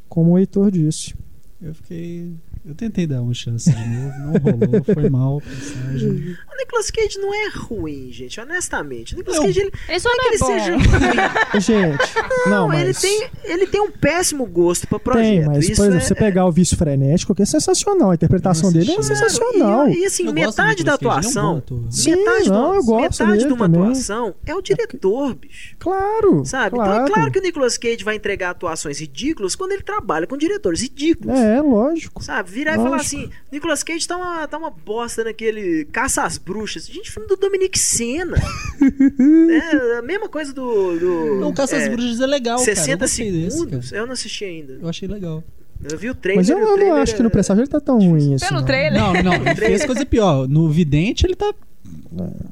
[0.09, 1.13] como o Heitor disse.
[1.61, 2.33] Eu fiquei.
[2.65, 5.41] Eu tentei dar uma chance de novo, não rolou, foi mal.
[5.41, 6.35] Passagem.
[6.51, 9.13] O Nicolas Cage não é ruim, gente, honestamente.
[9.15, 9.45] O Nicolas Não.
[9.47, 10.47] Cage, ele, Ele só não não é que é ele bom.
[10.47, 10.77] seja
[11.51, 11.61] ruim.
[11.61, 11.97] Gente,
[12.45, 15.23] não, Não, ele, mas tem, ele tem um péssimo gosto pra projeto.
[15.25, 18.15] tem, mas Isso por exemplo, é, você pegar o vício frenético, que é sensacional, a
[18.15, 19.89] interpretação dele é sensacional.
[19.89, 21.63] E, e assim, Eu metade da Cage, ele é atuação.
[21.89, 23.81] Sim, metade não, do, eu gosto metade de uma também.
[23.81, 25.75] atuação é o diretor, bicho.
[25.79, 26.75] Claro, Sabe?
[26.75, 26.91] claro.
[26.91, 30.37] Então é claro que o Nicolas Cage vai entregar atuações ridículas quando ele trabalha com
[30.37, 31.37] diretores ridículos.
[31.39, 32.23] É, lógico.
[32.23, 32.49] Sabe?
[32.51, 33.17] Virar e falar Lógico.
[33.17, 36.85] assim: Nicolas Cage tá uma, tá uma bosta naquele Caça às Bruxas.
[36.87, 38.37] Gente, filme do Dominic Senna.
[38.79, 40.97] é a mesma coisa do.
[40.99, 42.71] do Não, Caça às é, Bruxas é legal, cara.
[42.71, 43.89] Eu 60 gostei desse, segundos.
[43.89, 44.01] cara.
[44.01, 44.73] eu não assisti ainda.
[44.81, 45.43] Eu achei legal.
[45.83, 46.37] Eu vi o trailer.
[46.45, 48.45] Mas eu, eu não acho que no é- Presságio ele tá tão ruim assim.
[48.45, 48.65] Pelo não.
[48.65, 49.01] trailer.
[49.01, 50.47] Não, não, ele fez coisa pior.
[50.47, 51.51] No Vidente ele tá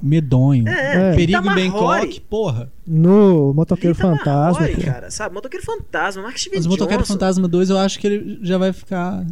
[0.01, 0.67] medonho.
[0.67, 1.15] É, É.
[1.15, 2.19] Perigo Rita Bangkok, Marroy.
[2.29, 2.71] porra.
[2.87, 4.67] No Motoqueiro Rita Fantasma.
[4.83, 5.33] Cara, sabe?
[5.35, 7.13] Motoqueiro Fantasma, Mark Steven Mas o Motoqueiro Johnson.
[7.13, 9.25] Fantasma 2 eu acho que ele já vai ficar.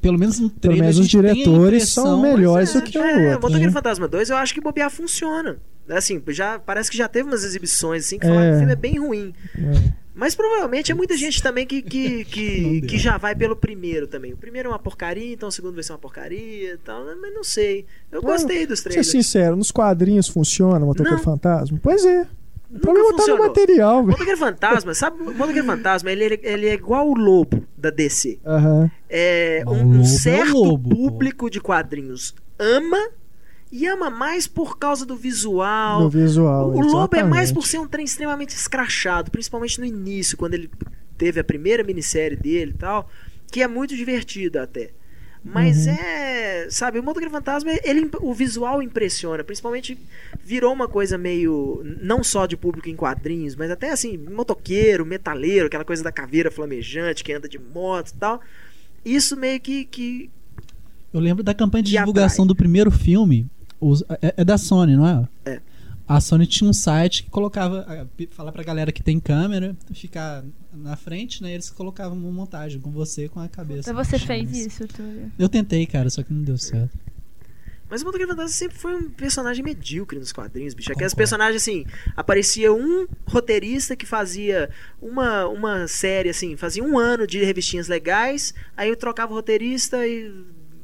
[0.00, 0.80] Pelo menos no Pelo trailer.
[0.82, 3.42] menos a os diretores são melhores É, do que o é, outro.
[3.42, 3.72] Motoqueiro né?
[3.72, 5.56] Fantasma 2 eu acho que bobear funciona.
[5.90, 8.28] Assim, já, parece que já teve umas exibições assim que É.
[8.28, 9.32] falaram que o filme é bem ruim.
[9.56, 9.92] É.
[10.18, 14.32] Mas provavelmente é muita gente também que, que, que, que já vai pelo primeiro também.
[14.32, 17.04] O primeiro é uma porcaria, então o segundo vai ser uma porcaria e tal.
[17.20, 17.86] Mas não sei.
[18.10, 19.10] Eu Não, gostei dos Pra ser trailers.
[19.10, 21.18] sincero, nos quadrinhos funciona o Motoqueiro.
[21.22, 21.78] Fantasma?
[21.82, 22.22] Pois é.
[22.70, 23.46] O Nunca problema tá no funcionou.
[23.48, 24.08] material, velho.
[24.10, 25.22] Motoqueiro Fantasma, sabe?
[25.22, 28.38] O Motoqueiro Fantasma, ele, é- ele é igual o lobo da DC.
[29.08, 30.96] É, um, um lobo é certo lobo, pô.
[30.96, 32.98] público de quadrinhos ama
[33.70, 36.00] e ama mais por causa do visual.
[36.02, 36.70] No visual.
[36.70, 37.54] o lobo é mais exatamente.
[37.54, 40.70] por ser um trem extremamente escrachado, principalmente no início, quando ele
[41.16, 43.08] teve a primeira minissérie dele e tal,
[43.50, 44.90] que é muito divertido até.
[45.44, 45.92] Mas Uhum.
[45.92, 49.96] é, sabe, o Motoqueiro Fantasma, ele, o visual impressiona, principalmente
[50.44, 55.66] virou uma coisa meio, não só de público em quadrinhos, mas até assim, motoqueiro, metaleiro,
[55.66, 58.40] aquela coisa da caveira flamejante que anda de moto e tal.
[59.04, 60.28] Isso meio que, que
[61.14, 62.48] Eu lembro da campanha de E divulgação atrai.
[62.48, 63.48] do primeiro filme.
[63.80, 65.50] Os- é, é da Sony, não é?
[65.50, 65.60] É.
[66.06, 68.08] A Sony tinha um site que colocava.
[68.30, 70.42] Falar pra galera que tem câmera, ficar
[70.72, 71.52] na frente, né?
[71.52, 73.90] Eles colocavam uma montagem com você com a cabeça.
[73.90, 74.66] Então você fez assim.
[74.66, 75.30] isso, Túlio.
[75.38, 76.96] Eu tentei, cara, só que não deu certo.
[77.90, 80.92] Mas o Motoqueiro Fantasma sempre foi um personagem medíocre nos quadrinhos, bicho.
[80.92, 84.68] Aqueles personagens, assim, aparecia um roteirista que fazia
[85.00, 90.06] uma, uma série, assim, fazia um ano de revistinhas legais, aí eu trocava o roteirista
[90.06, 90.30] e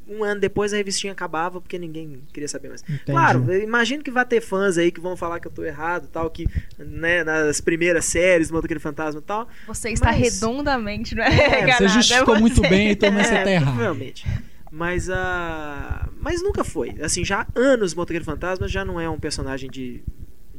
[0.09, 2.82] um ano depois a revistinha acabava porque ninguém queria saber mais.
[2.82, 3.05] Entendi.
[3.06, 6.28] Claro, imagino que vai ter fãs aí que vão falar que eu tô errado tal,
[6.31, 6.47] que,
[6.78, 9.48] né, nas primeiras séries, Motoqueiro Fantasma e tal.
[9.66, 11.31] Você está Mas- redondamente, não É, é?
[11.51, 12.68] Você enganado, justificou é muito você.
[12.68, 13.74] bem, então você tá errado.
[13.74, 14.26] Provavelmente.
[14.70, 16.09] Mas a.
[16.20, 16.94] Mas nunca foi.
[17.01, 20.02] Assim, já há anos Motoqueiro Fantasma já não é um personagem de,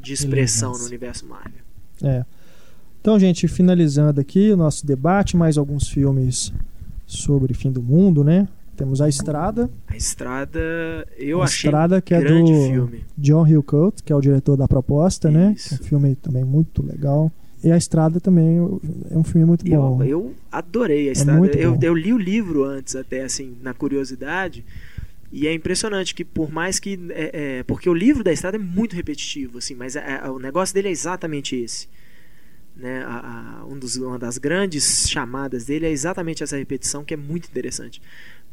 [0.01, 0.87] de expressão no Relevância.
[0.89, 1.61] universo Marvel.
[2.01, 2.25] É.
[3.01, 6.51] Então, gente, finalizando aqui o nosso debate, mais alguns filmes
[7.05, 8.47] sobre fim do mundo, né?
[8.75, 10.59] Temos A Estrada, A Estrada,
[11.17, 13.05] eu A achei Estrada, que é do filme.
[13.17, 15.53] John Hillcoat, que é o diretor da proposta, né?
[15.55, 15.75] Isso.
[15.75, 17.31] Um filme também muito legal.
[17.63, 18.57] E A Estrada também
[19.09, 20.03] é um filme muito Eu, bom.
[20.03, 21.39] eu adorei a Estrada.
[21.39, 24.63] muito eu, eu li o livro antes, até assim, na curiosidade.
[25.31, 26.99] E é impressionante que por mais que.
[27.09, 30.37] é, é, porque o livro da Estrada é muito repetitivo, assim, mas é- é- o
[30.37, 31.87] negócio dele é exatamente esse.
[32.77, 33.03] Né?
[33.07, 37.47] A- um dos, uma das grandes chamadas dele é exatamente essa repetição, que é muito
[37.49, 38.01] interessante.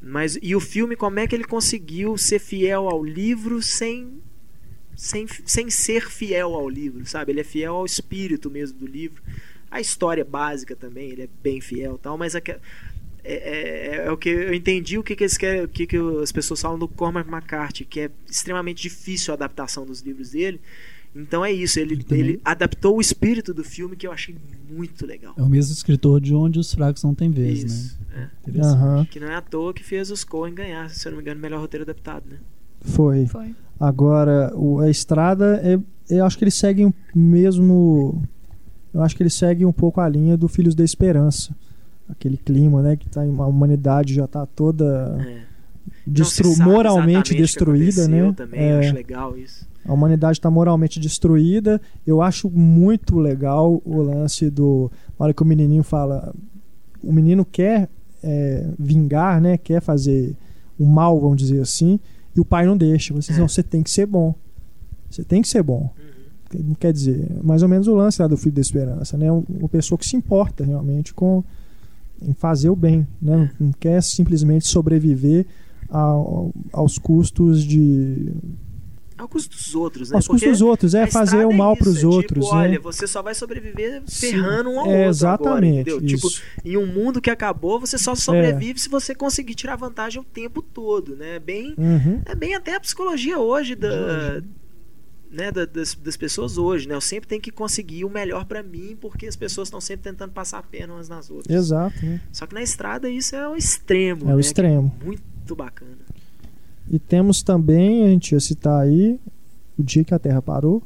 [0.03, 4.20] Mas, e o filme, como é que ele conseguiu ser fiel ao livro sem,
[4.97, 7.33] sem, sem ser fiel ao livro, sabe?
[7.33, 9.23] Ele é fiel ao espírito mesmo do livro.
[9.70, 12.43] A história básica também, ele é bem fiel tal, mas é,
[13.24, 16.33] é- é o que eu entendi o que, que eles querem, o que, que as
[16.33, 20.61] pessoas falam do Cormac McCarthy, que é extremamente difícil a adaptação dos livros dele.
[21.15, 24.35] Então é isso, ele, Ele ele adaptou o espírito do filme que eu achei
[24.71, 25.35] muito legal.
[25.37, 28.31] É o mesmo escritor de Onde os Fracos Não Têm Vez, Isso, né?
[28.57, 28.61] é.
[28.61, 29.05] Aham.
[29.11, 31.39] Que não é à toa que fez os Coen ganhar, se eu não me engano,
[31.39, 32.39] o melhor roteiro adaptado, né?
[32.81, 33.27] Foi.
[33.27, 33.55] Foi.
[33.79, 35.79] Agora, o- a estrada, é,
[36.09, 38.23] eu acho que eles seguem o mesmo.
[38.95, 41.55] Eu acho que eles seguem um pouco a linha do Filhos da Esperança.
[42.09, 42.97] Aquele clima, né?
[42.97, 45.43] Que tá, a humanidade já está toda É.
[46.07, 48.33] destru- moralmente destruída, né?
[48.33, 49.67] Também, É, eu acho legal isso.
[49.85, 51.81] A humanidade está moralmente destruída.
[52.07, 54.91] Eu acho muito legal o lance do.
[55.19, 56.35] Na hora que o menininho fala.
[57.03, 57.89] O menino quer
[58.23, 59.59] é, vingar, né?
[59.59, 60.37] Quer fazer
[60.79, 61.99] o mal, vamos dizer assim.
[62.37, 63.13] E o pai não deixa.
[63.13, 63.39] Você, É.
[63.39, 64.35] não, você tem que ser bom.
[65.11, 65.91] Você tem que ser bom.
[66.55, 66.75] Uhum.
[66.79, 69.31] Quer dizer, mais ou menos o lance lá do Filho da Esperança, né?
[69.33, 71.43] Um- Uma pessoa que se importa realmente com
[72.25, 73.51] em fazer o bem, né?
[73.59, 75.45] Não quer simplesmente sobreviver
[75.89, 78.33] ao- aos custos de
[79.23, 80.16] Ao custo dos outros, né?
[80.16, 82.62] aos custos dos outros, é fazer o mal isso, para os é outros, Tipo, né?
[82.62, 86.01] olha, você só vai sobreviver Sim, ferrando um ao é, outro exatamente, agora, entendeu?
[86.03, 86.28] Tipo,
[86.65, 90.61] em um mundo que acabou, você só sobrevive se você conseguir tirar vantagem o tempo
[90.61, 91.36] todo, né?
[91.36, 92.20] É Bem, Uhum.
[92.27, 94.43] é bem até a psicologia hoje da
[95.31, 96.94] né, da- das, das pessoas hoje, né?
[96.94, 100.31] Eu sempre tenho que conseguir o melhor pra mim, porque as pessoas estão sempre tentando
[100.32, 101.57] passar a pena umas nas outras.
[101.57, 102.20] Exato, né?
[102.31, 104.40] Só que na estrada isso é o extremo, É o né?
[104.40, 104.94] extremo.
[105.01, 105.97] É Muito bacana.
[106.93, 109.19] E temos também, a gente ia citar aí,
[109.78, 110.82] o dia que a Terra parou,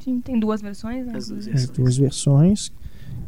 [0.00, 1.12] Sim, tem duas versões, né?
[1.16, 2.72] As duas as duas versões,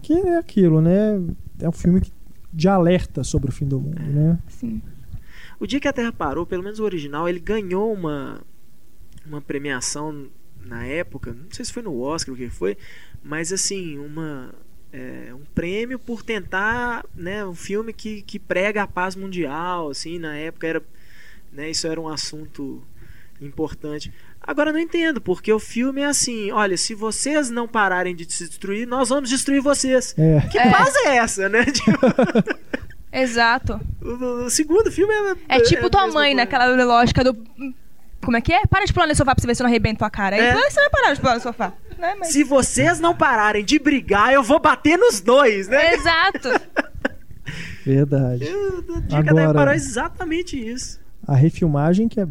[0.02, 1.20] que é aquilo, né?
[1.58, 2.12] É um filme que-
[2.52, 4.38] de alerta sobre o fim do mundo, né?
[4.48, 4.80] Sim.
[5.58, 8.40] O dia que a Terra parou, pelo menos o original, ele ganhou uma,
[9.26, 10.26] uma premiação
[10.64, 12.76] na época, não sei se foi no Oscar o que foi,
[13.22, 14.54] mas assim, uma,
[14.92, 20.18] é, um prêmio por tentar, né, um filme que, que prega a paz mundial, assim,
[20.18, 20.82] na época era,
[21.52, 22.82] né, isso era um assunto
[23.40, 24.12] importante.
[24.42, 28.30] Agora eu não entendo, porque o filme é assim, olha, se vocês não pararem de
[28.32, 30.14] se destruir, nós vamos destruir vocês.
[30.18, 30.70] É, Que É.
[30.70, 31.64] paz é essa, né?
[31.70, 31.98] Tipo,
[33.12, 33.80] Exato.
[34.00, 35.12] o, o segundo filme
[35.48, 35.56] é.
[35.56, 36.34] É tipo a tua mãe coisa.
[36.36, 37.36] naquela lógica do.
[38.22, 38.66] Como é que é?
[38.66, 40.36] Para de pular no sofá pra você ver se eu não arrebento tua cara.
[40.36, 40.54] Aí É.
[40.54, 41.72] você vai parar de pular no sofá.
[41.98, 42.14] Né?
[42.18, 42.28] Mas...
[42.28, 45.94] Se vocês não pararem de brigar, eu vou bater nos dois, né?
[45.94, 46.48] Exato.
[47.84, 48.44] verdade.
[48.46, 51.00] Eu- dia que Agora- é exatamente isso.
[51.30, 52.26] A refilmagem que é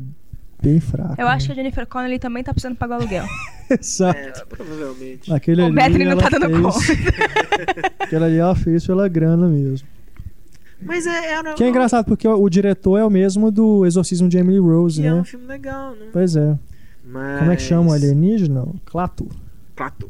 [0.62, 1.16] bem fraca.
[1.18, 1.54] Eu acho que né?
[1.54, 3.26] a Jennifer Connelly também tá precisando pagar o aluguel.
[3.72, 4.20] Exato.
[4.20, 5.32] É, provavelmente.
[5.32, 6.98] Aquele O ali, Bethany não tá dando fez...
[7.98, 9.88] Aquele ali ela fez pela grana mesmo.
[10.82, 14.28] Mas é, é, Que é engraçado, porque o, o diretor é o mesmo do Exorcismo
[14.28, 15.22] de Emily Rose, que é né?
[15.22, 16.08] um filme legal, né?
[16.12, 16.58] Pois é.
[17.06, 17.40] Mas...
[17.40, 18.68] Como é que chama o alienígena?
[18.84, 19.30] Clato.
[19.78, 20.10] Clato.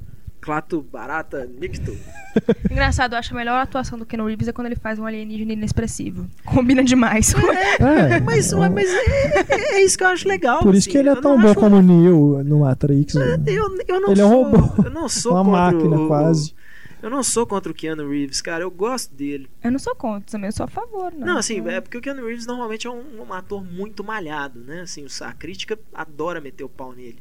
[0.50, 1.96] Clato, barata, nicto.
[2.72, 5.54] Engraçado, eu acho a melhor atuação do Ken Reeves é quando ele faz um alienígena
[5.54, 6.28] inexpressivo.
[6.44, 7.36] Combina demais.
[7.80, 10.60] É, Mas, é mas é, é isso que eu acho legal.
[10.64, 10.92] por isso assim.
[10.92, 13.14] que ele é Eu tão não bom acho- como o Neo no Matrix.
[13.14, 13.40] né?
[13.46, 14.84] Eu, eu não Ele é um sou, robô.
[14.84, 16.56] Eu não sou Uma contra máquina, o- quase.
[17.04, 18.64] Eu não sou contra o Keanu Reeves, cara.
[18.64, 19.48] Eu gosto dele.
[19.64, 21.14] Eu não sou contra também, eu sou a favor.
[21.16, 24.60] Não, Não, assim, é porque o Keanu Reeves normalmente é um, um ator muito malhado,
[24.62, 24.82] né?
[24.82, 27.20] Assim, o- a crítica adora meter o pau nele.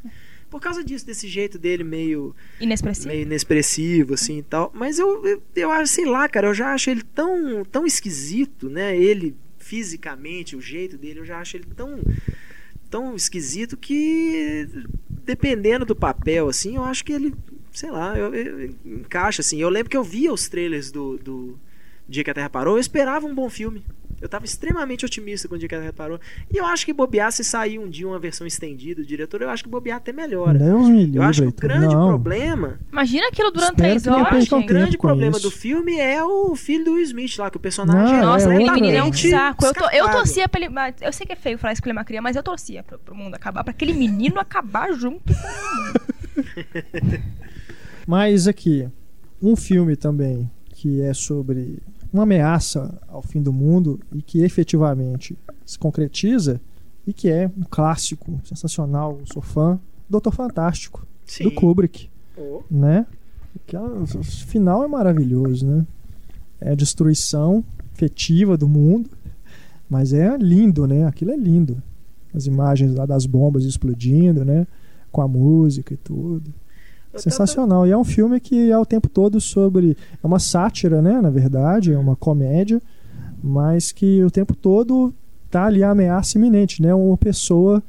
[0.50, 3.08] Por causa disso, desse jeito dele meio, Inexpressivo.
[3.08, 4.70] meio inexpressivo, assim e tal.
[4.74, 8.68] Mas eu, eu, eu acho, sei lá, cara, eu já acho ele tão, tão esquisito,
[8.70, 8.96] né?
[8.96, 12.00] Ele, fisicamente, o jeito dele, eu já acho ele tão,
[12.90, 14.66] tão esquisito que,
[15.24, 17.34] dependendo do papel, assim, eu acho que ele,
[17.72, 19.60] sei lá, eu, eu- encaixa, assim.
[19.60, 21.58] Eu lembro que eu via os trailers do, do
[22.08, 23.84] Dia que a Terra Parou, eu esperava um bom filme.
[24.20, 26.20] Eu tava extremamente otimista com o Dia que a Terra Parou.
[26.53, 29.51] E eu acho que bobear, se sair um dia uma versão estendida do diretor, eu
[29.51, 30.59] acho que bobear até melhora.
[30.59, 31.16] Deus me livre.
[31.19, 32.09] Eu acho que o grande não.
[32.09, 35.43] problema Imagina aquilo durante três horas, o grande com problema isso.
[35.49, 38.45] do filme é o filho do Will Smith lá, que o personagem Não, é Nossa,
[38.47, 38.74] é aquele outra.
[38.74, 39.65] menino é um saco.
[39.66, 40.69] Eu, to- eu torcia pra ele.
[40.69, 42.43] mas Eu sei que é feio falar isso que ele é uma criança, mas eu
[42.43, 43.62] torcia pro, pro mundo acabar.
[43.62, 47.23] Pra aquele menino acabar junto com o mundo.
[48.07, 48.89] Mas aqui,
[49.43, 51.78] um filme também que é sobre
[52.12, 56.60] uma ameaça ao fim do mundo e que efetivamente se concretiza
[57.06, 59.78] e que é um clássico sensacional, sou fã,
[60.09, 61.44] Doutor Fantástico, Sim.
[61.44, 63.05] do Kubrick, Oh, né?
[63.66, 65.85] Que é- o final é maravilhoso, né?
[66.60, 67.64] É a destruição
[67.94, 69.10] efetiva do mundo,
[69.90, 71.05] mas é lindo, né?
[71.06, 71.82] Aquilo é lindo.
[72.32, 74.66] As imagens lá das bombas explodindo, né?
[75.10, 76.52] Com a música e tudo.
[77.14, 77.86] Sensacional.
[77.86, 79.97] E é um filme que é o tempo todo sobre.
[80.22, 81.20] É uma sátira, né?
[81.20, 82.80] Na verdade, é uma comédia,
[83.43, 85.12] mas que o tempo todo
[85.51, 86.94] tá ali a ameaça iminente, né?
[86.94, 87.82] Uma pessoa,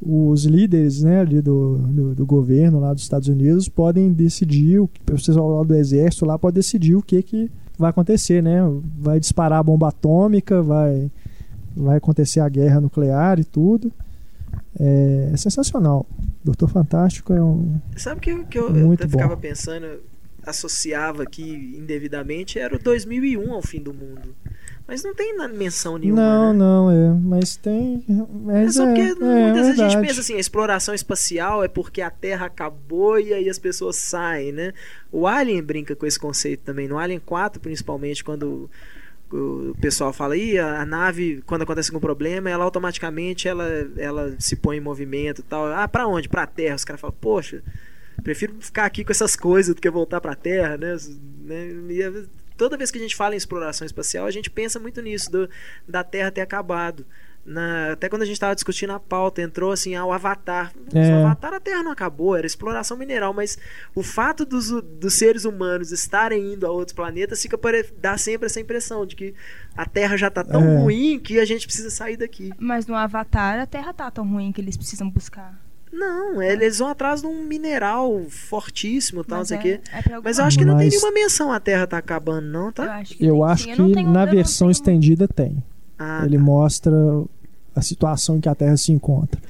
[0.00, 4.88] os líderes, né, ali do, do, do governo lá dos Estados Unidos podem decidir, o
[5.04, 8.60] pessoal lá do exército lá pode decidir o que que vai acontecer, né?
[8.98, 11.10] Vai disparar a bomba atômica, vai
[11.76, 13.92] vai acontecer a guerra nuclear e tudo.
[14.78, 16.06] É, é sensacional.
[16.44, 19.18] Doutor Fantástico é um Sabe que, que eu, eu Muito até bom.
[19.18, 20.00] ficava pensando,
[20.44, 24.34] associava aqui indevidamente, era o 2001 ao fim do mundo.
[24.86, 26.20] Mas não tem menção nenhuma.
[26.20, 26.58] Não, né?
[26.58, 27.18] não, é.
[27.18, 28.04] Mas tem.
[28.06, 28.12] É
[28.44, 30.06] Mas só porque é, muitas é, vezes a gente verdade.
[30.06, 34.52] pensa assim, a exploração espacial é porque a Terra acabou e aí as pessoas saem,
[34.52, 34.74] né?
[35.10, 36.86] O Alien brinca com esse conceito também.
[36.86, 38.68] No Alien 4, principalmente, quando
[39.36, 43.64] o pessoal fala, Ih, a nave, quando acontece algum problema, ela automaticamente ela,
[43.96, 45.66] ela se põe em movimento tal.
[45.72, 46.28] Ah, pra onde?
[46.28, 46.76] Pra Terra.
[46.76, 47.62] Os caras falam, poxa,
[48.22, 50.96] prefiro ficar aqui com essas coisas do que voltar pra Terra, né?
[51.44, 51.68] Né?
[51.90, 55.30] E toda vez que a gente fala em exploração espacial, a gente pensa muito nisso,
[55.30, 55.50] do-
[55.88, 57.04] da Terra ter acabado.
[57.46, 60.72] Na- até quando a gente estava discutindo a pauta, entrou assim, ah, o Avatar.
[60.94, 61.10] É.
[61.10, 63.58] O Avatar a Terra não acabou, era exploração mineral, mas
[63.94, 67.84] o fato dos, dos seres humanos estarem indo a outros planetas fica pare...
[68.00, 69.34] dá sempre essa impressão de que
[69.76, 70.76] a Terra já tá tão É.
[70.78, 72.50] ruim que a gente precisa sair daqui.
[72.58, 75.62] Mas no Avatar a Terra tá tão ruim que eles precisam buscar.
[75.92, 79.80] Não, eles vão atrás de um mineral fortíssimo, tal, não Mas sei o é- quê.
[79.92, 82.66] é Mas eu acho que não tem Mas- nenhuma menção a Terra tá acabando, não,
[82.68, 82.94] Eu tá?
[82.96, 85.62] acho que, Eu tem, acho que Eu não tenho- na não versão tenho- estendida tem.
[85.96, 86.92] Ah, Ele tá, mostra
[87.74, 89.40] a situação em que a Terra se encontra.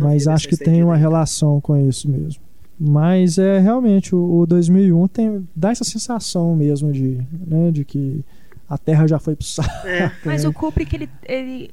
[0.00, 2.42] Mas acho que tem uma relação com isso mesmo.
[2.78, 8.24] Mas é realmente o, o 2001 tem dá essa sensação mesmo de, né, de que
[8.68, 9.86] a Terra já foi pro saco.
[9.86, 10.10] É.
[10.24, 11.70] Mas o Kubrick, ele, ele,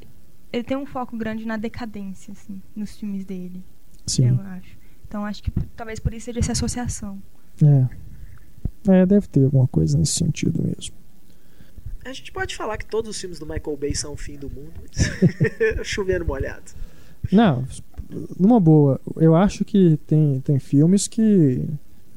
[0.54, 3.64] ele tem um foco grande na decadência, assim, nos filmes dele,
[4.06, 4.30] Sim.
[4.30, 4.78] eu acho.
[5.08, 7.18] Então acho que talvez por isso seja essa associação.
[7.64, 7.88] É.
[8.88, 10.96] É, deve ter alguma coisa nesse sentido mesmo.
[12.12, 14.50] A gente pode falar que todos os filmes do Michael Bay são o fim do
[14.50, 14.74] mundo.
[14.82, 15.08] mas-
[15.88, 16.64] Chovendo molhado.
[17.32, 17.64] Não,
[18.38, 21.66] numa boa, eu acho que tem, tem filmes que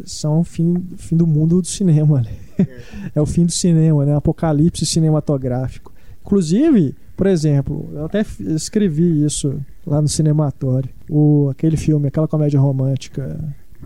[0.04, 2.22] são o fim, fim do mundo do cinema.
[2.22, 2.66] Né?
[3.14, 4.16] É o fim do cinema, né?
[4.16, 5.92] Apocalipse cinematográfico.
[6.24, 10.90] Inclusive, por exemplo, eu até escrevi isso lá no Cinematório.
[11.08, 13.38] O, aquele filme, aquela comédia romântica,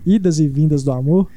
[0.03, 1.27] Idas e Vindas do Amor,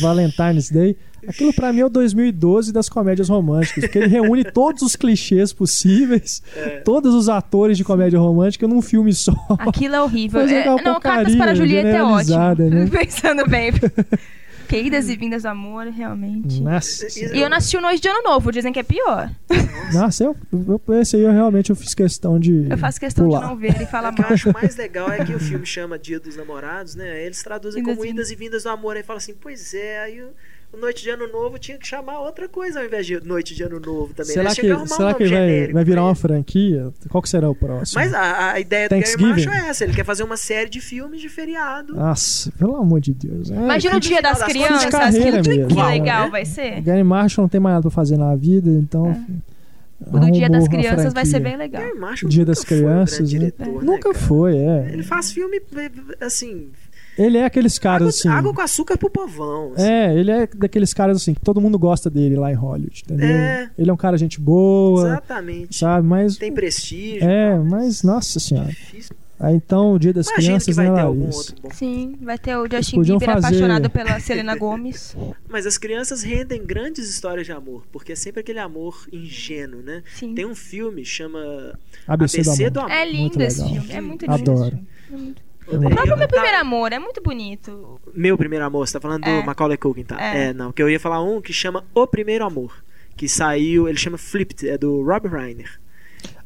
[0.00, 0.96] Valentine's Day.
[1.26, 5.52] Aquilo pra mim é o 2012 das comédias românticas, porque ele reúne todos os clichês
[5.52, 6.80] possíveis, É.
[6.80, 9.34] todos os atores de comédia romântica num filme só.
[9.58, 10.40] Aquilo é horrível.
[10.42, 12.22] É, aquela não, Cartas para a Julieta é ótimo.
[12.24, 12.86] generalizada, né?
[12.90, 13.72] Pensando bem.
[14.68, 16.60] Queridas e vindas do amor, realmente.
[16.60, 19.30] Nossa, E eu não assisti o Noite de Ano Novo, dizem que é pior.
[19.92, 22.66] Nossa, eu, eu, esse aí eu realmente eu fiz questão de.
[22.68, 23.40] Eu faço questão pular.
[23.40, 25.64] de não ver e falar O que eu acho mais legal é que o filme
[25.64, 27.10] chama Dia dos Namorados, né?
[27.12, 28.96] Aí Eles traduzem Idas como e- Idas e Vindas do Amor.
[28.96, 30.28] Aí fala assim, pois é, aí o
[30.76, 33.80] Noite de Ano Novo tinha que chamar outra coisa ao invés de Noite de Ano
[33.80, 34.32] Novo também.
[34.32, 34.54] Será né?
[34.54, 36.92] que, arrumar um será nome que vai, vai virar uma franquia?
[37.08, 38.00] Qual que será o próximo?
[38.00, 39.16] Mas a, a ideia do Gary?
[39.22, 39.84] Marshall é essa.
[39.84, 41.94] Ele quer fazer uma série de filmes de feriado.
[41.94, 43.50] Nossa, pelo amor de Deus.
[43.50, 45.88] É, Imagina o que- dia das crianças, carreira que, mesmo, que né?
[45.88, 46.80] legal vai ser.
[46.82, 49.16] Gary Marshall não tem mais nada pra fazer na vida, então.
[50.06, 51.82] O do Dia das Crianças vai ser bem legal.
[51.82, 53.26] Gary Marshall Dia das foi um Crianças, né?
[53.26, 54.90] diretor, né, Nunca foi, é.
[54.92, 55.60] Ele faz filme,
[56.20, 56.68] assim,
[57.18, 58.28] Ele é aqueles caras água, assim.
[58.28, 59.72] água com açúcar pro povão.
[59.74, 59.86] assim.
[59.86, 63.26] É, ele é daqueles caras assim que todo mundo gosta dele lá em Hollywood, entendeu?
[63.28, 63.70] É.
[63.76, 65.76] Ele é um cara gente boa, Exatamente.
[65.78, 66.06] sabe?
[66.06, 66.36] Mas.
[66.36, 67.28] Tem prestígio.
[67.28, 68.68] É, tal, mas nossa senhora.
[68.68, 69.16] difícil.
[69.40, 71.38] Aí então o Dia das Imagino que Crianças, vai né, ter algum Larissa?
[71.38, 71.70] outro bom.
[71.72, 75.16] Sim, vai ter o Justin Bieber fazer- apaixonado pela Selena Gomes.
[75.48, 80.02] Mas as crianças rendem grandes histórias de amor, porque é sempre aquele amor ingênuo, né?
[80.16, 80.34] Sim.
[80.34, 81.38] Tem um filme chama
[82.08, 82.90] ABC, ABC do do Amor.
[82.90, 83.92] É Muito lindo esse filme.
[83.92, 84.34] É muito lindo.
[84.34, 84.60] Adoro.
[84.66, 84.88] esse filme.
[85.12, 88.00] É muito- O O próprio Meu tá- Primeiro Amor é muito bonito.
[88.14, 89.40] Meu Primeiro Amor, você tá falando É.
[89.40, 90.16] do Macaulay Culkin, tá?
[90.20, 90.48] É.
[90.48, 90.52] É.
[90.54, 92.72] não, que eu ia falar um que chama O Primeiro Amor,
[93.16, 95.78] que saiu, ele chama Flipped, é do Rob Reiner.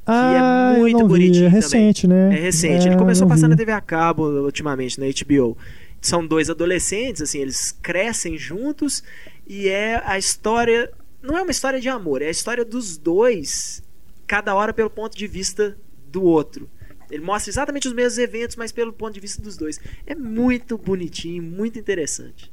[0.04, 2.36] Ah, é eu muito vi, bonitinho É recente, né?
[2.36, 3.50] É recente, ele começou a não passar vi.
[3.50, 5.56] na TV a cabo ultimamente, na HBO.
[6.00, 9.04] São dois adolescentes, assim, eles crescem juntos
[9.46, 10.90] e é a história,
[11.22, 13.80] não é uma história de amor, é a história dos dois,
[14.26, 15.76] cada hora pelo ponto de vista
[16.10, 16.68] do outro.
[17.12, 19.78] Ele mostra exatamente os mesmos eventos, mas pelo ponto de vista dos dois.
[20.06, 22.50] É muito bonitinho, muito interessante.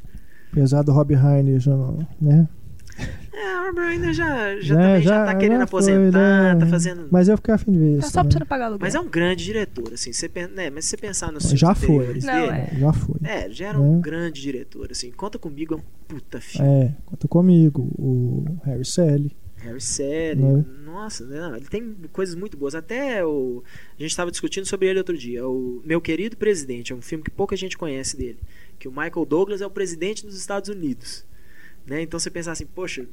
[0.52, 2.48] Apesar do Rob Reiner, já não, né?
[3.32, 6.60] É, o Rob Reiner já, já, Né, também já, tá querendo já foi, aposentar, né?
[6.60, 7.08] tá fazendo...
[7.10, 8.08] Mas eu fiquei afim de ver Tá isso.
[8.08, 8.24] só também.
[8.26, 8.86] precisando pagar aluguel.
[8.86, 12.20] Mas é um grande diretor, assim, você, né, mas se você pensar nos Já foi.
[12.22, 12.70] Não, dele, é.
[12.78, 13.16] Já foi.
[13.24, 14.02] É, ele já era um Né?
[14.02, 15.12] grande diretor, assim.
[15.12, 16.68] Conta comigo, é um puta filme.
[16.68, 19.32] É, conta comigo, o Harry Sally.
[19.58, 20.66] Harry Sally, Né?
[20.90, 22.76] Nossa, né, não, ele tem coisas muito boas.
[22.76, 23.64] Até o.
[23.98, 25.48] A gente estava discutindo sobre ele outro dia.
[25.48, 28.40] O Meu Querido Presidente, é um filme que pouca gente conhece dele.
[28.78, 31.26] Que o Michael Douglas é o presidente dos Estados Unidos.
[31.86, 32.02] Né?
[32.02, 33.08] Então você pensar assim, poxa,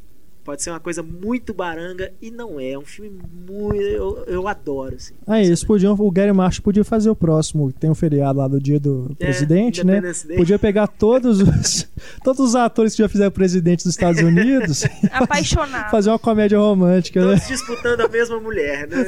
[0.46, 2.70] pode ser uma coisa muito baranga e não é.
[2.70, 3.10] É um filme
[3.46, 3.74] muito.
[3.82, 5.12] Eu, eu adoro, assim.
[5.26, 8.60] Ah, eles podiam, o Gary Marshall podia fazer o próximo, tem um feriado lá do
[8.60, 10.00] dia do É, presidente, né?
[10.00, 10.36] Day.
[10.36, 11.88] Podia pegar todos os,
[12.22, 15.90] todos os atores que já fizeram presidente dos Estados Unidos Apaixonado.
[15.90, 17.32] fazer uma comédia romântica, né?
[17.32, 19.04] Todos disputando a mesma mulher, né?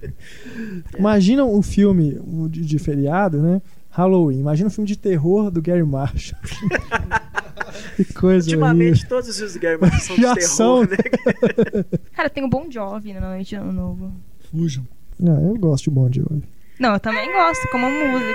[0.96, 3.60] Imagina um filme de, de feriado, né?
[3.90, 4.38] Halloween.
[4.38, 6.40] Imagina um filme de terror do Gary Marshall.
[7.96, 9.08] Que coisa Ultimamente horrível.
[9.08, 10.82] todos os filmes do Gary Martin são de terror, são.
[10.82, 10.96] né?
[12.14, 14.12] Cara, tem o Bon Jovi na Noite de Ano Novo.
[14.50, 14.86] Fujam.
[15.18, 16.42] Não, eu gosto de Bon Jovi.
[16.78, 18.34] Não, eu também gosto, como música.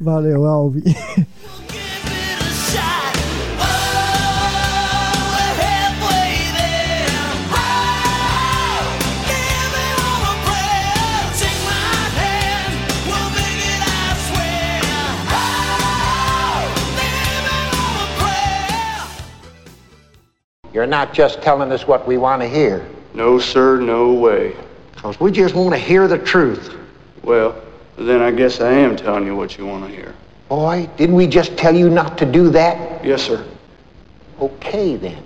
[0.00, 0.82] Valeu, Alvin.
[20.74, 22.84] You're not just telling us what we want to hear,
[23.14, 24.56] No, sir, no way.
[24.92, 26.74] because we just want to hear the truth.
[27.22, 27.54] Well,
[27.96, 30.12] then I guess I am telling you what you want to hear.
[30.48, 33.04] Boy, didn't we just tell you not to do that?
[33.04, 33.44] Yes, sir.
[34.40, 35.22] Okay, then.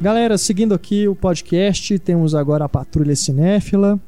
[0.00, 4.00] Galera, seguindo aqui o podcast, temos agora a Patrulha Cinéfila.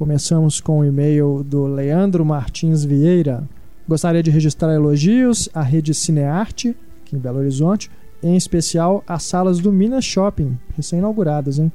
[0.00, 3.46] Começamos com o e-mail do Leandro Martins Vieira.
[3.86, 7.90] Gostaria de registrar elogios à rede Cinearte, aqui em Belo Horizonte,
[8.22, 11.70] em especial às salas do Minas Shopping, recém-inauguradas, hein?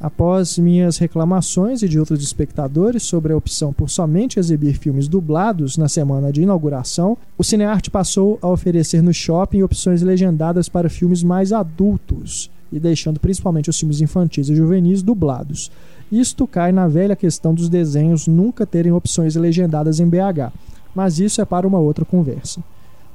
[0.00, 5.76] Após minhas reclamações e de outros espectadores sobre a opção por somente exibir filmes dublados
[5.76, 11.22] na semana de inauguração, o Cinearte passou a oferecer no shopping opções legendadas para filmes
[11.22, 15.70] mais adultos e deixando principalmente os filmes infantis e juvenis dublados.
[16.10, 20.52] Isto cai na velha questão dos desenhos nunca terem opções legendadas em BH,
[20.94, 22.60] mas isso é para uma outra conversa.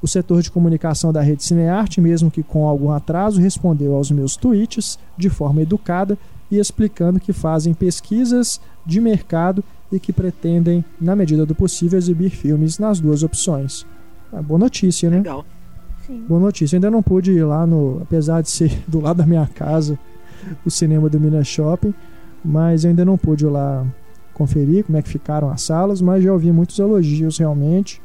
[0.02, 4.38] O setor de comunicação da rede Cinearte, mesmo que com algum atraso, respondeu aos meus
[4.38, 6.18] tweets de forma educada
[6.50, 12.30] e explicando que fazem pesquisas de mercado e que pretendem, na medida do possível, exibir
[12.30, 13.86] filmes nas duas opções.
[14.32, 15.18] É boa notícia, né?
[15.18, 15.46] Legal.
[16.06, 16.24] Sim.
[16.28, 16.76] Boa notícia.
[16.76, 18.00] Eu ainda não pude ir lá no.
[18.02, 19.98] Apesar de ser do lado da minha casa,
[20.66, 21.94] o cinema do Minas Shopping,
[22.46, 23.86] mas eu ainda não pude ir lá
[24.34, 28.02] conferir como é que ficaram as salas, mas já ouvi muitos elogios realmente.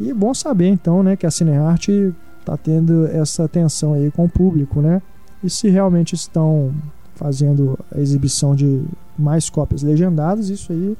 [0.00, 4.28] E bom saber então, né, que a Cinearte está tendo essa atenção aí com o
[4.28, 5.02] público, né?
[5.44, 6.72] E se realmente estão
[7.14, 8.82] fazendo a exibição de
[9.18, 10.96] mais cópias legendadas, isso aí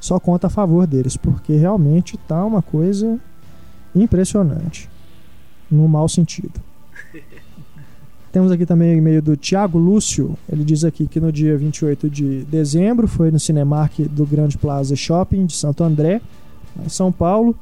[0.00, 3.18] só conta a favor deles, porque realmente tá uma coisa
[3.94, 4.90] impressionante
[5.70, 6.60] no mau sentido.
[8.32, 10.34] Temos aqui também o e-mail do Tiago Lúcio.
[10.50, 14.96] Ele diz aqui que no dia 28 de dezembro foi no Cinemark do Grande Plaza
[14.96, 16.22] Shopping de Santo André,
[16.88, 17.54] São Paulo,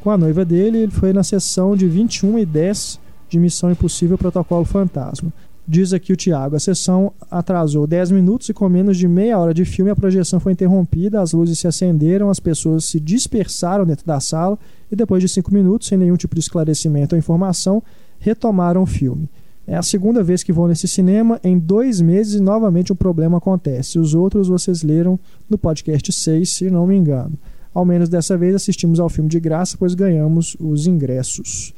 [0.00, 0.78] com a noiva dele.
[0.78, 5.32] Ele foi na sessão de 21 e 10 de Missão Impossível Protocolo Fantasma.
[5.68, 9.54] Diz aqui o Tiago, a sessão atrasou 10 minutos e com menos de meia hora
[9.54, 14.06] de filme a projeção foi interrompida, as luzes se acenderam, as pessoas se dispersaram dentro
[14.06, 14.58] da sala
[14.90, 17.82] e depois de 5 minutos, sem nenhum tipo de esclarecimento ou informação,
[18.18, 19.28] retomaram o filme.
[19.70, 23.36] É a segunda vez que vou nesse cinema em dois meses e novamente um problema
[23.36, 23.98] acontece.
[23.98, 27.38] Os outros vocês leram no podcast 6, se não me engano.
[27.74, 31.74] Ao menos dessa vez assistimos ao filme de graça, pois ganhamos os ingressos.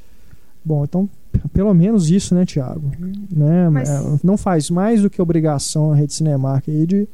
[0.65, 1.11] Bom, então
[1.53, 2.93] pelo menos isso, né, Thiago?
[3.29, 3.69] Né?
[3.69, 7.09] Mas- é, Não faz mais do que obrigação a Rede Cinemark aí de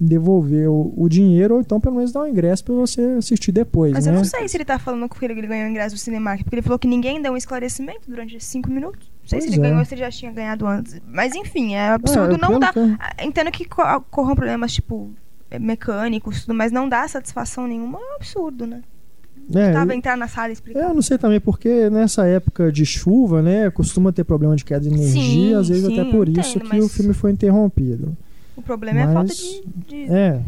[0.00, 3.92] devolver o, o dinheiro ou então pelo menos dar o ingresso para você assistir depois,
[3.92, 4.12] Mas né?
[4.12, 6.54] eu não sei se ele tá falando que ele ganhou o ingresso do Cinemark, porque
[6.54, 9.10] ele falou que ninguém deu um esclarecimento durante cinco minutos.
[9.30, 9.68] Não sei se Pois ele é.
[9.68, 11.00] ganhou ou se ele já tinha ganhado antes.
[11.06, 12.34] Mas enfim, é absurdo.
[12.34, 15.10] É, não que eu- Ah, Entendo que co- ocorram problemas, tipo,
[15.50, 17.98] é, mecânicos, tudo, mas não dá satisfação nenhuma.
[17.98, 18.80] É um absurdo, né?
[19.54, 20.80] É, Tava entrar na sala e explicar.
[20.80, 24.80] Eu não sei também porque nessa época de chuva, né, costuma ter problema de queda
[24.80, 27.14] de energia, Sim, às vezes sim, até por eu isso entendo, que o mas- filme
[27.14, 28.16] foi interrompido.
[28.56, 29.62] O problema é a falta Mas- de.
[30.06, 30.40] de- É,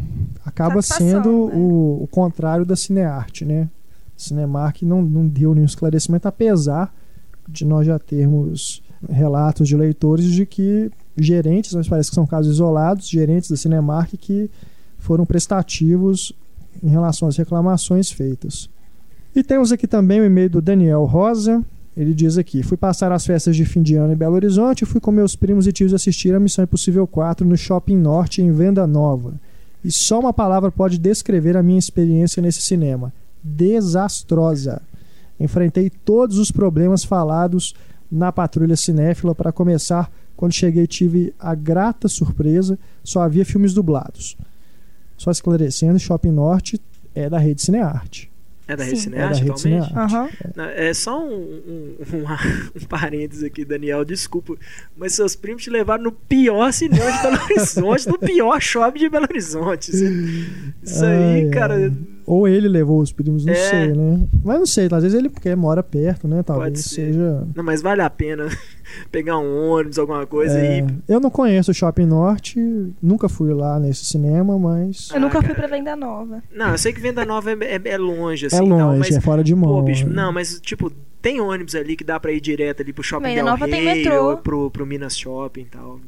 [0.45, 1.55] acaba sendo né?
[1.55, 3.69] o, o contrário da Cinearte, né?
[4.17, 6.93] Cinemark não, não deu nenhum esclarecimento, apesar
[7.51, 12.53] de nós já termos relatos de leitores de que gerentes, mas parece que são casos
[12.53, 14.49] isolados, gerentes da Cinemark que
[14.97, 16.33] foram prestativos
[16.81, 18.69] em relação às reclamações feitas.
[19.35, 21.63] E temos aqui também o e-mail do Daniel Rosa.
[21.95, 24.85] Ele diz aqui: Fui passar as festas de fim de ano em Belo Horizonte e
[24.85, 28.51] fui com meus primos e tios assistir a Missão Impossível 4 no Shopping Norte, em
[28.51, 29.33] Venda Nova.
[29.83, 33.11] E só uma palavra pode descrever a minha experiência nesse cinema:
[33.43, 34.81] desastrosa.
[35.43, 37.73] Enfrentei todos os problemas falados
[38.11, 39.33] na Patrulha Cinéfila.
[39.33, 44.37] Para começar, quando cheguei, tive a grata surpresa: só havia filmes dublados.
[45.17, 46.81] Só esclarecendo, Shopping Norte
[47.13, 48.31] é da rede Cinearte.
[48.71, 49.09] É da Rede Sim.
[49.09, 49.87] É da Cinearte Rede atualmente?
[49.87, 50.37] Cinearte.
[50.55, 52.23] Não, É só um, um, um,
[52.81, 54.55] um parênteses aqui, Daniel, desculpa.
[54.95, 59.09] Mas seus primos te levaram no pior cinema de Belo Horizonte, no pior shopping de
[59.09, 59.91] Belo Horizonte.
[59.91, 60.05] Isso,
[60.81, 61.49] isso Ai, aí, ai.
[61.49, 61.93] cara,
[62.25, 63.55] Ou ele levou os primos, não É.
[63.55, 64.19] sei, né?
[64.43, 66.43] Mas não sei, às vezes ele porque mora perto, né?
[66.43, 66.89] Talvez Pode ser.
[67.13, 67.47] seja.
[67.55, 68.47] Não, mas vale a pena
[69.11, 70.87] pegar um ônibus, alguma coisa É, aí.
[71.07, 72.59] eu não conheço o Shopping Norte,
[73.01, 76.41] nunca fui lá nesse cinema, mas Eu nunca Ah, fui pra Venda Nova.
[76.53, 78.55] Não, eu sei que Venda Nova é, é- é longe, assim.
[78.57, 79.69] é e longe, tal, mas, é fora de mão.
[79.69, 80.13] Pô, bicho, né?
[80.15, 80.91] não, mas tipo,
[81.21, 83.73] tem ônibus ali que dá pra ir direto ali pro Shopping Venda Del Nova Rey
[83.73, 84.29] tem metrô.
[84.31, 85.99] ou pro, pro Minas Shopping e tal.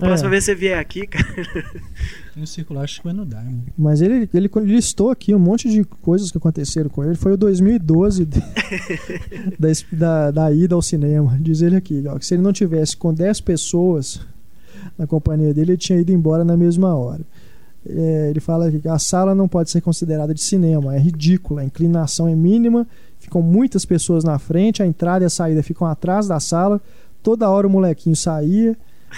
[0.00, 0.08] Na É.
[0.08, 1.24] próxima vez que você vier aqui, cara,
[2.34, 3.62] Tem o circular, acho que vai no Diamond.
[3.78, 7.14] Mas ele, ele listou aqui um monte de coisas que aconteceram com ele.
[7.14, 8.40] Foi o 2012 de-
[9.58, 11.36] da, da, da ida ao cinema.
[11.40, 14.20] Diz ele aqui, ó, que se ele não tivesse com 10 pessoas
[14.98, 17.20] na companhia dele, ele tinha ido embora na mesma hora.
[17.88, 21.64] É, ele fala que a sala não pode ser considerada de cinema, é ridícula, a
[21.64, 22.86] inclinação é mínima,
[23.20, 26.80] ficam muitas pessoas na frente, a entrada e a saída ficam atrás da sala,
[27.22, 28.74] toda hora o molequinho saía,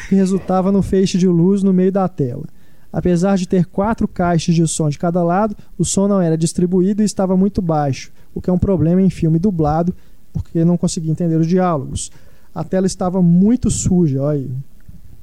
[0.08, 2.44] que resultava no feixe de luz no meio da tela.
[2.92, 7.02] Apesar de ter quatro caixas de som de cada lado, o som não era distribuído
[7.02, 9.94] e estava muito baixo, o que é um problema em filme dublado,
[10.32, 12.10] porque não conseguia entender os diálogos.
[12.54, 14.50] A tela estava muito suja, olha aí.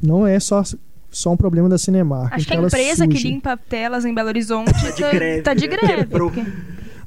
[0.01, 0.61] Não é só,
[1.09, 2.33] só um problema da Cinemark.
[2.33, 3.27] Acho que a empresa que suja.
[3.27, 5.77] limpa telas em Belo Horizonte tá de greve, Tá de né?
[5.77, 6.05] greve.
[6.05, 6.45] Porque-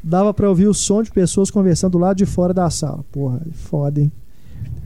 [0.03, 3.05] Dava pra ouvir o som de pessoas conversando do lado de fora da sala.
[3.13, 4.11] Porra, foda, hein?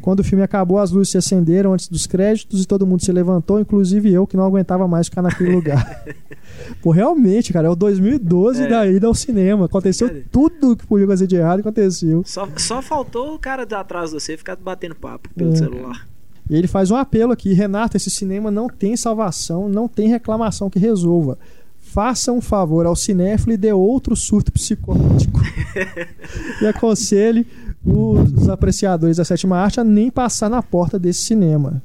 [0.01, 3.13] Quando o filme acabou, as luzes se acenderam antes dos créditos e todo mundo se
[3.13, 6.05] levantou, inclusive eu, que não aguentava mais ficar naquele lugar.
[6.83, 8.67] Pô, realmente, cara, é o 2012 É.
[8.69, 9.67] da ida ao cinema.
[9.67, 10.23] Aconteceu Cara.
[10.33, 12.23] tudo que podia fazer de errado, aconteceu.
[12.27, 15.57] só, só faltou o cara de atrás de você ficar batendo papo pelo É.
[15.57, 16.07] celular.
[16.49, 20.69] E ele faz um apelo aqui: Renato, esse cinema não tem salvação, não tem reclamação
[20.71, 21.39] que resolva.
[21.79, 25.41] Faça um favor ao cinéfilo e dê outro surto psicótico.
[26.63, 27.47] e aconselhe
[27.85, 31.83] os apreciadores da sétima arte a nem passar na porta desse cinema.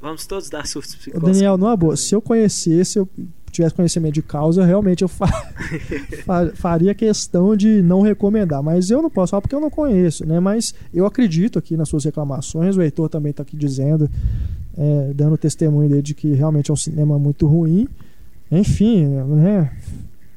[0.00, 1.32] Vamos todos dar surtos Ô, psicóticos.
[1.32, 3.08] Daniel, numa boa, se eu conhecesse, eu
[3.50, 5.08] tivesse conhecimento de causa, realmente eu
[6.24, 8.62] fa- faria questão de não recomendar.
[8.62, 10.38] Mas eu não posso falar porque eu não conheço, né?
[10.38, 12.76] Mas eu acredito aqui nas suas reclamações.
[12.76, 14.08] O Heitor também está aqui dizendo,
[14.76, 17.88] é, dando testemunho dele de que realmente é um cinema muito ruim.
[18.52, 19.72] Enfim, né?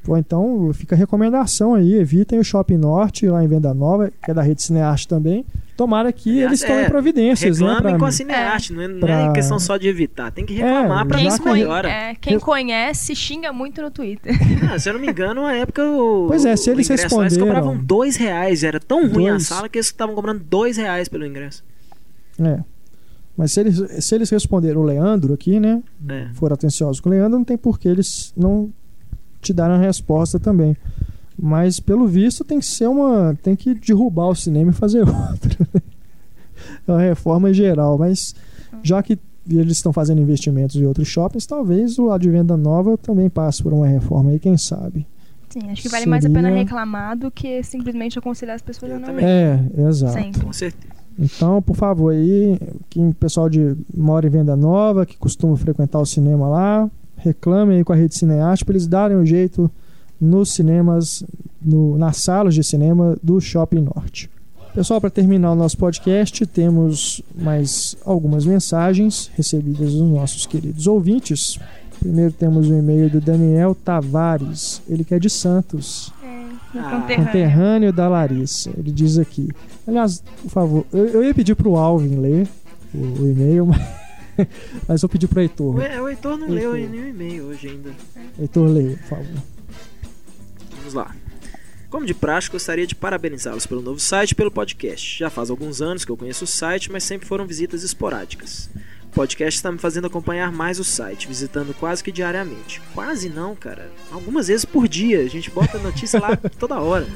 [0.04, 4.30] Pô, então fica a recomendação aí, evitem o Shopping Norte lá em Venda Nova, que
[4.30, 5.46] é da Rede Cinearte também.
[5.76, 7.66] Tomara que Aliás, eles tomem é, providências, né?
[7.66, 10.30] Reclamem pra- com a cinearte, não, é, não pra- é questão só de evitar.
[10.32, 11.88] Tem que reclamar É, pra já ver se que a gente- melhora.
[11.88, 14.32] É, quem Eu- conhece xinga muito no Twitter.
[14.74, 16.26] Ah, se eu não me engano, na época o.
[16.28, 18.64] Pois é, se eles lá, Eles responderam- cobravam dois reais.
[18.64, 19.46] Era tão ruim a Dois.
[19.46, 21.64] sala que eles estavam cobrando dois reais pelo ingresso.
[22.40, 22.58] É.
[23.36, 25.80] Mas se eles, se eles responderam o Leandro aqui, né?
[26.08, 26.26] É.
[26.34, 28.70] Foram atenciosos com o Leandro, não tem por que eles não
[29.42, 30.76] te darem a resposta também.
[31.38, 33.36] Mas pelo visto tem que ser uma.
[33.42, 35.66] Tem que derrubar o cinema e fazer outro.
[36.86, 37.98] é uma reforma geral.
[37.98, 38.34] Mas
[38.82, 42.96] já que eles estão fazendo investimentos em outros shoppings, talvez o lado de venda nova
[42.96, 45.06] também passe por uma reforma aí, quem sabe.
[45.50, 48.90] Sim, acho que vale mais a pena Seria- reclamar do que simplesmente aconselhar as pessoas
[48.92, 49.24] Eu a não ir.
[49.24, 50.12] É, exato.
[50.14, 50.40] Sempre.
[50.42, 50.92] Com certeza.
[51.18, 52.58] Então, por favor, aí,
[52.88, 57.84] quem pessoal de mora em Venda Nova, que costuma frequentar o cinema lá, reclame aí
[57.84, 59.70] com a rede Cinearte para eles darem um jeito
[60.20, 61.24] nos cinemas,
[61.60, 64.30] no- nas salas de cinema do Shopping Norte.
[64.74, 71.58] Pessoal, para terminar o nosso podcast, temos mais algumas mensagens recebidas dos nossos queridos ouvintes.
[72.00, 76.90] Primeiro temos o e-mail do Daniel Tavares, ele que é de Santos É, Ah.
[77.00, 77.26] conterrâneo.
[77.26, 78.70] conterrâneo da Larissa.
[78.78, 79.48] Ele diz aqui.
[79.86, 82.48] Aliás, por favor, eu, eu ia pedir pro Alvin ler
[82.94, 83.78] o, o e-mail, mas,
[84.88, 85.76] mas eu pedi pro Heitor.
[85.76, 86.72] O, o Heitor não Heitor.
[86.72, 87.90] leu nenhum e-mail hoje ainda.
[88.38, 89.42] Heitor, leia, por favor.
[90.76, 91.14] Vamos lá.
[91.90, 95.18] Como de praxe, gostaria de parabenizá-los pelo novo site e pelo podcast.
[95.18, 98.70] Já faz alguns anos que eu conheço o site, mas sempre foram visitas esporádicas.
[99.04, 102.80] O podcast está me fazendo acompanhar mais o site, visitando quase que diariamente.
[102.94, 103.92] Quase não, cara.
[104.10, 105.20] Algumas vezes por dia.
[105.20, 107.06] A gente bota notícia lá toda hora.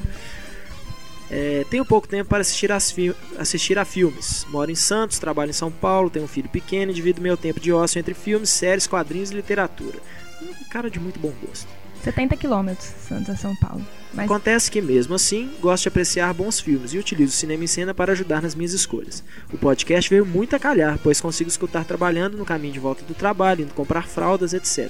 [1.31, 4.47] É, tenho pouco tempo para assistir, as fi- assistir a filmes.
[4.51, 7.59] Moro em Santos, trabalho em São Paulo, tenho um filho pequeno e divido meu tempo
[7.61, 9.99] de ócio entre filmes, séries, quadrinhos e literatura.
[10.43, 11.67] Um cara de muito bom gosto.
[12.05, 13.85] 70 quilômetros, Santos a São Paulo.
[14.15, 17.67] Mas Acontece que, mesmo assim, gosto de apreciar bons filmes e utilizo o cinema em
[17.67, 19.25] cena para ajudar nas minhas escolhas.
[19.53, 23.13] O podcast veio muito a calhar, pois consigo escutar trabalhando no caminho de volta do
[23.15, 24.89] trabalho, indo comprar fraldas, etc.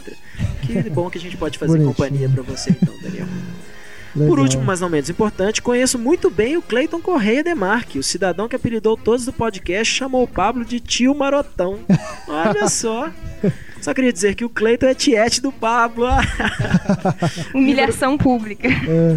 [0.66, 1.94] Que bom que a gente pode fazer Bonitinho.
[1.94, 3.26] companhia para você, então, Daniel.
[4.16, 4.28] Legal.
[4.28, 8.48] Por último, mas não menos importante, conheço muito bem o Cleiton Correia Demarque, o cidadão
[8.48, 11.80] que apelidou todos do podcast chamou o Pablo de tio Marotão.
[12.26, 13.10] Olha só.
[13.80, 16.06] Só queria dizer que o Cleiton é tiete do Pablo.
[17.55, 18.68] Humilhação pública.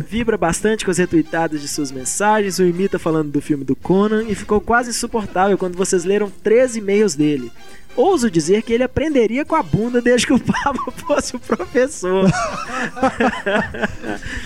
[0.07, 4.23] Vibra bastante com as retuitadas de suas mensagens, o imita falando do filme do Conan
[4.23, 7.51] e ficou quase insuportável quando vocês leram 13 e-mails dele.
[7.95, 12.29] Ouso dizer que ele aprenderia com a bunda desde que o Pablo fosse o professor.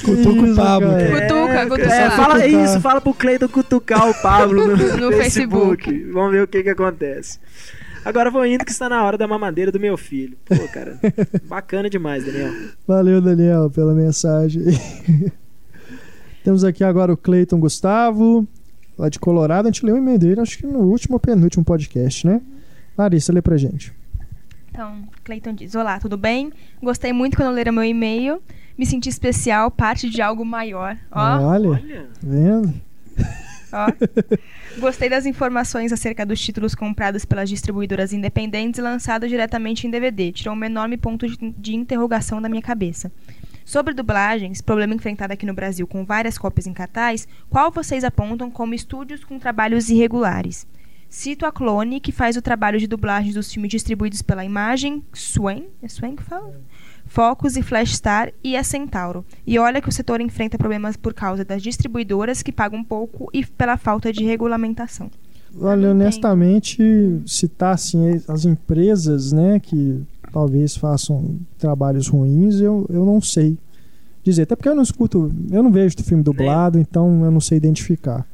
[0.03, 0.89] Cutuca o Isso, Pablo.
[0.89, 1.21] cara.
[1.21, 1.93] Cutuca, cutuca.
[1.95, 2.63] É, fala Cutucar.
[2.63, 5.83] isso, fala pro Cleiton cutucar o Pablo no, No Facebook.
[5.83, 6.11] Facebook.
[6.11, 7.39] Vamos ver o que que acontece.
[8.03, 10.35] Agora vou indo que está na hora da mamadeira do meu filho.
[10.45, 10.99] Pô, cara,
[11.45, 12.51] bacana demais, Daniel.
[12.85, 14.61] Valeu, Daniel, pela mensagem.
[16.43, 18.45] Temos aqui agora o Cleiton Gustavo,
[18.97, 19.67] lá de Colorado.
[19.67, 22.41] A gente leu o e-mail dele, acho que no último ou penúltimo podcast, né?
[22.97, 23.93] Larissa, lê pra gente.
[24.69, 26.51] Então, Clayton diz: Olá, tudo bem?
[26.81, 28.41] Gostei muito quando leram meu e-mail.
[28.77, 30.97] Me senti especial, parte de algo maior.
[31.11, 32.73] Ó, Olha, Olha, vendo?
[33.71, 33.87] ó.
[34.81, 40.31] Gostei das informações acerca dos títulos comprados pelas distribuidoras independentes e lançados diretamente em DVD.
[40.31, 43.11] Tirou um enorme ponto de, de interrogação da minha cabeça.
[43.63, 48.49] Sobre dublagens, problema enfrentado aqui no Brasil com várias cópias em cartaz, qual vocês apontam
[48.51, 50.67] como estúdios com trabalhos irregulares?
[51.13, 55.67] Cito a Clone, que faz o trabalho de dublagem dos filmes distribuídos pela Imagem, Swain,
[55.79, 56.59] é Swain que fala?
[57.05, 59.23] Focus e Flash Star e a Centauro.
[59.45, 63.45] E olha que o setor enfrenta problemas por causa das distribuidoras que pagam pouco e
[63.45, 65.11] pela falta de regulamentação.
[65.61, 66.81] Olha, honestamente,
[67.27, 73.55] citar assim as empresas, né, que talvez façam trabalhos ruins, eu, eu não sei
[74.23, 74.41] dizer.
[74.41, 77.59] Até porque eu não escuto, eu não vejo o filme dublado, então eu não sei
[77.59, 78.25] identificar.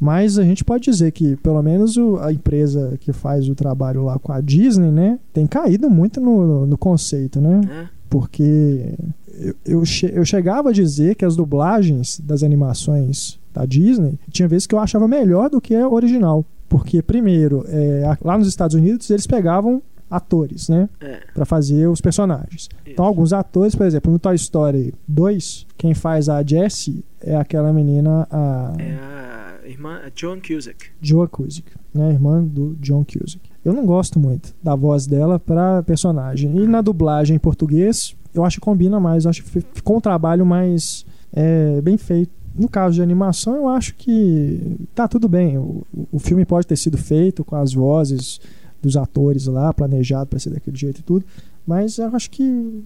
[0.00, 4.04] Mas a gente pode dizer que, pelo menos, o- a empresa que faz o trabalho
[4.04, 7.60] lá com a Disney, né, tem caído muito no, no conceito, né?
[7.66, 7.88] né?
[8.08, 8.94] Porque
[9.40, 14.48] eu, eu, che- eu chegava a dizer que as dublagens das animações da Disney tinha
[14.48, 16.44] vezes que eu achava melhor do que a original.
[16.68, 20.88] Porque, primeiro, é, lá nos Estados Unidos eles pegavam atores, né?
[21.00, 21.18] É.
[21.34, 22.68] Pra fazer os personagens.
[22.82, 23.08] Então, Isso.
[23.08, 28.26] alguns atores, por exemplo, no Toy Story 2, quem faz a Jessie é aquela menina,
[28.30, 29.37] a É a
[29.68, 30.86] irmã a Joan Cusack.
[31.00, 32.12] Joa Cusack, né?
[32.12, 33.40] Irmã do John Cusack.
[33.64, 36.56] Eu não gosto muito da voz dela pra personagem.
[36.56, 39.24] E na dublagem em português, eu acho que combina mais.
[39.24, 42.30] Eu acho que fi- ficou um trabalho mais é, bem feito.
[42.58, 44.60] No caso de animação, eu acho que
[44.94, 45.58] tá tudo bem.
[45.58, 48.40] O, o filme pode ter sido feito com as vozes
[48.82, 51.24] dos atores lá, planejado para ser daquele jeito e tudo.
[51.66, 52.82] Mas eu acho que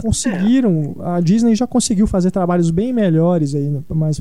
[0.00, 0.96] conseguiram.
[1.00, 4.20] A Disney já conseguiu fazer trabalhos bem melhores aí, mais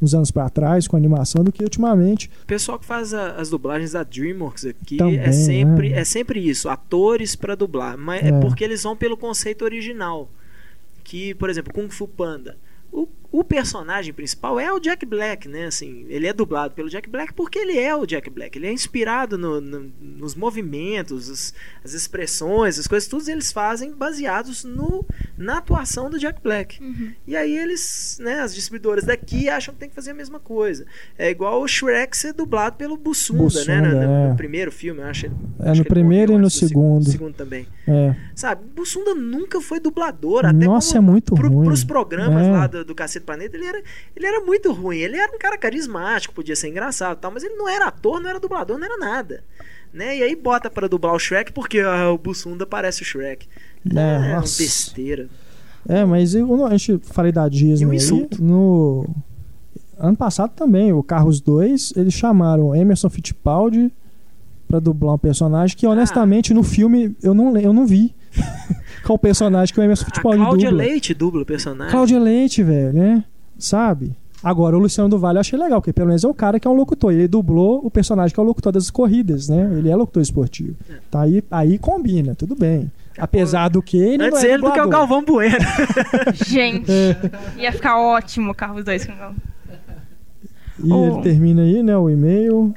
[0.00, 2.30] uns anos para trás com animação do que ultimamente.
[2.42, 6.00] O pessoal que faz a- as dublagens da DreamWorks aqui Também, é sempre né?
[6.00, 8.28] é sempre isso, atores pra dublar, mas é.
[8.28, 8.40] É.
[8.40, 10.28] porque eles vão pelo conceito original.
[11.04, 12.56] Que, por exemplo, Kung Fu Panda.
[13.30, 15.66] O, personagem principal é o Jack Black, né?
[15.66, 18.56] Assim, ele é dublado pelo Jack Black porque ele é o Jack Black.
[18.58, 23.92] Ele é inspirado no- no- nos movimentos, as, as expressões, as coisas, todos eles fazem
[23.92, 25.04] baseados no,
[25.36, 26.78] na atuação do Jack Black.
[27.26, 30.86] E aí eles, né, as distribuidoras daqui acham que tem que fazer a mesma coisa.
[31.18, 33.88] É igual o Shrek ser dublado pelo Bussunda, Bussunda, né?
[33.88, 34.28] No, no- é.
[34.30, 35.26] no primeiro filme, eu acho.
[35.26, 37.10] É, acho no primeiro e no antes do segundo.
[37.10, 37.66] segundo também.
[37.86, 38.14] É.
[38.34, 40.46] Sabe, Bussunda nunca foi dublador.
[40.46, 41.66] Até Nossa, como é muito pro, ruim.
[41.66, 42.50] Pros programas É.
[42.50, 43.82] lá do, do Cacete Planeta, ele era,
[44.14, 44.98] ele era muito ruim.
[44.98, 48.28] Ele era um cara carismático, podia ser engraçado tal, mas ele não era ator, não
[48.28, 49.44] era dublador, não era nada.
[49.92, 50.18] Né?
[50.18, 53.46] E aí bota pra dublar o Shrek porque ah, o Bussunda parece o Shrek.
[53.94, 54.62] É, É, uma nossa.
[54.62, 55.28] besteira.
[55.88, 59.08] É, mas eu, a gente falei da Disney aí, no
[59.98, 63.90] ano passado também, o Carros 2, eles chamaram Emerson Fittipaldi
[64.68, 68.14] pra dublar um personagem que honestamente no filme eu não eu não vi.
[69.04, 70.84] Qual o personagem que o Emerson A Fittipaldi Cláudia dubla?
[70.84, 71.90] Leite dubla o personagem.
[71.90, 73.24] Cláudia Leite, velho, né?
[73.58, 74.16] Sabe?
[74.42, 76.68] Agora, o Luciano do Vale eu achei legal, porque pelo menos é o cara que
[76.68, 77.12] é um locutor.
[77.12, 79.68] Ele dublou o personagem que é o locutor das corridas, né?
[79.76, 80.76] Ele é locutor esportivo.
[81.10, 82.90] Tá aí, aí combina, tudo bem.
[83.18, 84.88] Apesar do que ele Antes não é ele do que o.
[84.88, 85.56] Galvão Bueno.
[86.46, 86.90] Gente,
[87.56, 89.16] ia ficar ótimo o Carros 2 com o
[90.82, 91.06] E Oh.
[91.14, 92.74] ele termina aí, né, o e-mail.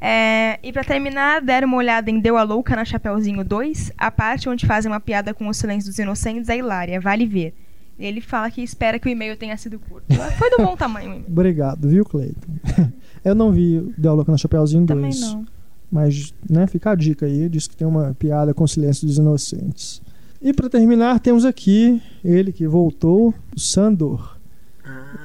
[0.00, 3.92] É, e pra terminar, deram uma olhada em Deu a Louca na Chapeuzinho 2.
[3.96, 7.54] A parte onde fazem uma piada com o silêncio dos inocentes é hilária, vale ver.
[7.98, 10.12] Ele fala que espera que o e-mail tenha sido curto.
[10.38, 11.22] Foi do bom tamanho.
[11.28, 12.52] Obrigado, viu, Cleiton?
[13.24, 15.20] eu não vi Deu a Louca no Chapeuzinho 2.
[15.20, 15.46] Também não.
[15.90, 17.48] Mas, né, fica a dica aí.
[17.48, 20.02] Diz que tem uma piada com o silêncio dos inocentes.
[20.40, 24.31] E pra terminar, temos aqui ele que voltou, o Sandor.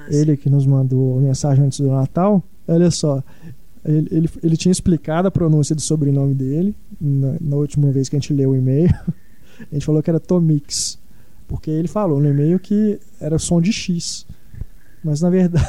[0.09, 2.43] Ele que nos mandou mensagem antes do Natal.
[2.67, 3.23] Olha só,
[3.85, 8.15] ele, ele, ele tinha explicado a pronúncia do sobrenome dele na, na última vez que
[8.15, 8.89] a gente leu o e-mail.
[9.59, 10.99] A gente falou que era Tomix.
[11.47, 14.25] Porque ele falou no e-mail que era som de X.
[15.03, 15.65] Mas na verdade,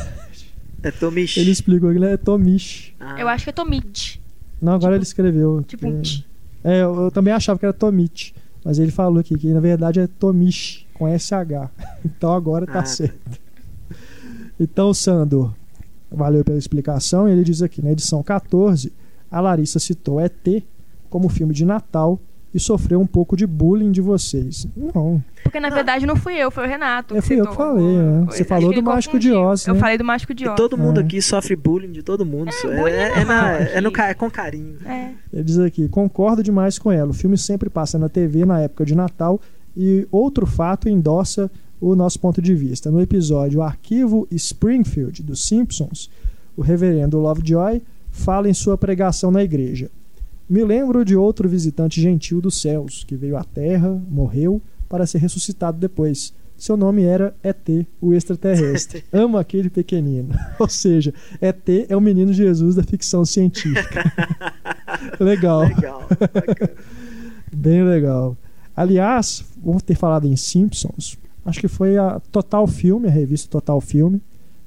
[0.83, 1.39] é Tomish.
[1.39, 2.93] ele explicou que ele é Tomish.
[3.01, 4.21] Ah, Eu acho que é Tomite.
[4.61, 5.63] Não, agora ele escreveu.
[5.63, 6.25] tipo que- tch.
[6.65, 8.35] É, eu, eu também achava que era Tomite.
[8.65, 11.71] Mas ele falou aqui que na verdade é Tomichi, com SH.
[12.05, 12.85] Então agora tá Ah, tá.
[12.85, 13.41] certo.
[14.59, 15.53] Então, Sandor,
[16.11, 17.29] valeu pela explicação.
[17.29, 18.93] Ele diz aqui, na edição 14,
[19.31, 20.63] a Larissa citou ET
[21.09, 22.19] como filme de Natal
[22.53, 24.67] e sofreu um pouco de bullying de vocês.
[24.75, 27.15] Não, Porque na verdade não fui eu, foi o Renato.
[27.15, 28.25] É, fui eu que falei, né?
[28.27, 29.31] Foi- Você falou do Mágico de.
[29.33, 29.81] Oz, Eu né?
[29.81, 30.57] falei do Mágico de E Oz.
[30.57, 31.03] todo mundo É.
[31.05, 32.51] aqui sofre bullying de todo mundo.
[32.51, 34.79] É, é, é é na- é no é com carinho.
[34.87, 35.11] É.
[35.31, 37.11] Ele diz aqui: concordo demais com ela.
[37.11, 39.39] O filme sempre passa na TV na época de Natal.
[39.77, 42.91] E outro fato endossa o nosso ponto de vista.
[42.91, 46.11] No episódio Arquivo Springfield dos Simpsons,
[46.57, 49.91] o reverendo Lovejoy fala em sua pregação na igreja.
[50.49, 55.19] Me lembro de outro visitante gentil dos céus que veio à Terra, morreu, para ser
[55.19, 56.33] ressuscitado depois.
[56.57, 59.05] Seu nome era ET, o extraterrestre.
[59.13, 60.35] Amo aquele pequenino.
[60.59, 64.13] Ou seja, ET é o menino Jesus da ficção científica.
[65.21, 65.61] Legal.
[65.61, 66.09] Legal.
[67.53, 68.37] Bem legal.
[68.75, 71.19] Aliás, vou ter falado em Simpsons.
[71.45, 74.21] Acho que foi a Total Filme, a revista Total Filme,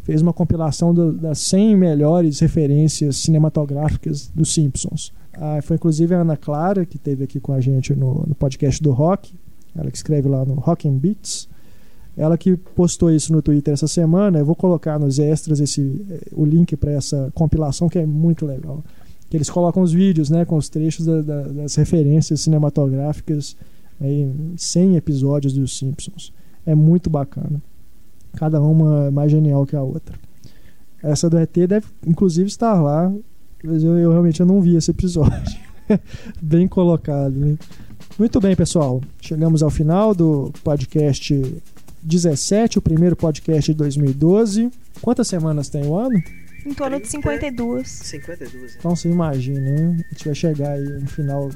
[0.03, 5.13] fez uma compilação do- das 100 melhores referências cinematográficas dos Simpsons.
[5.33, 8.81] Ah, foi inclusive a Ana Clara, que esteve aqui com a gente no, no podcast
[8.81, 9.33] do Rock,
[9.75, 11.47] ela que escreve lá no Rock and Beats.
[12.17, 14.39] Ela que postou isso no Twitter essa semana.
[14.39, 18.45] Eu vou colocar nos extras esse, eh, o link para essa compilação que é muito
[18.45, 18.83] legal.
[19.29, 23.55] Que eles colocam os vídeos, né, com os trechos da- da- das referências cinematográficas
[23.99, 26.33] aí, em 100 episódios dos Simpsons.
[26.65, 27.61] É muito bacana.
[28.35, 30.15] Cada uma é mais genial que a outra.
[31.03, 33.11] Essa do ET deve, inclusive, estar lá,
[33.63, 35.59] mas eu, eu realmente eu não vi esse episódio.
[36.41, 37.57] bem colocado, né?
[38.17, 39.01] Muito bem, pessoal.
[39.19, 41.61] Chegamos ao final do podcast
[42.03, 44.69] 17, o primeiro podcast de 2012.
[45.01, 46.21] Quantas semanas tem o ano?
[46.65, 47.87] Em torno de 52.
[47.87, 48.53] 52.
[48.53, 48.69] né?
[48.77, 49.97] Então você imagina, né?
[49.97, 51.49] A gente vai chegar aí no final.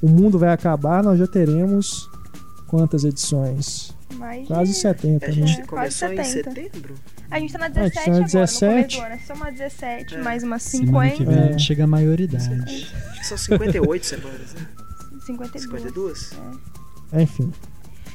[0.00, 2.08] O mundo vai acabar, nós já teremos
[2.66, 3.94] quantas edições?
[4.14, 5.34] Mais Quase 70, A né?
[5.34, 6.50] gente É, começou em quase 70.
[6.54, 6.94] setembro?
[7.30, 8.72] A gente tá na a gente 17 tá na agora, 17.
[8.72, 9.20] no começo do ano.
[9.26, 10.22] Só uma 17, É.
[10.22, 11.24] mais umas Semana que 50.
[11.30, 11.48] vem É.
[11.48, 12.54] a gente chega à maioridade.
[12.62, 14.66] Acho que são 58 semanas, né?
[15.26, 15.62] 52.
[15.62, 16.30] 52?
[17.12, 17.52] Enfim.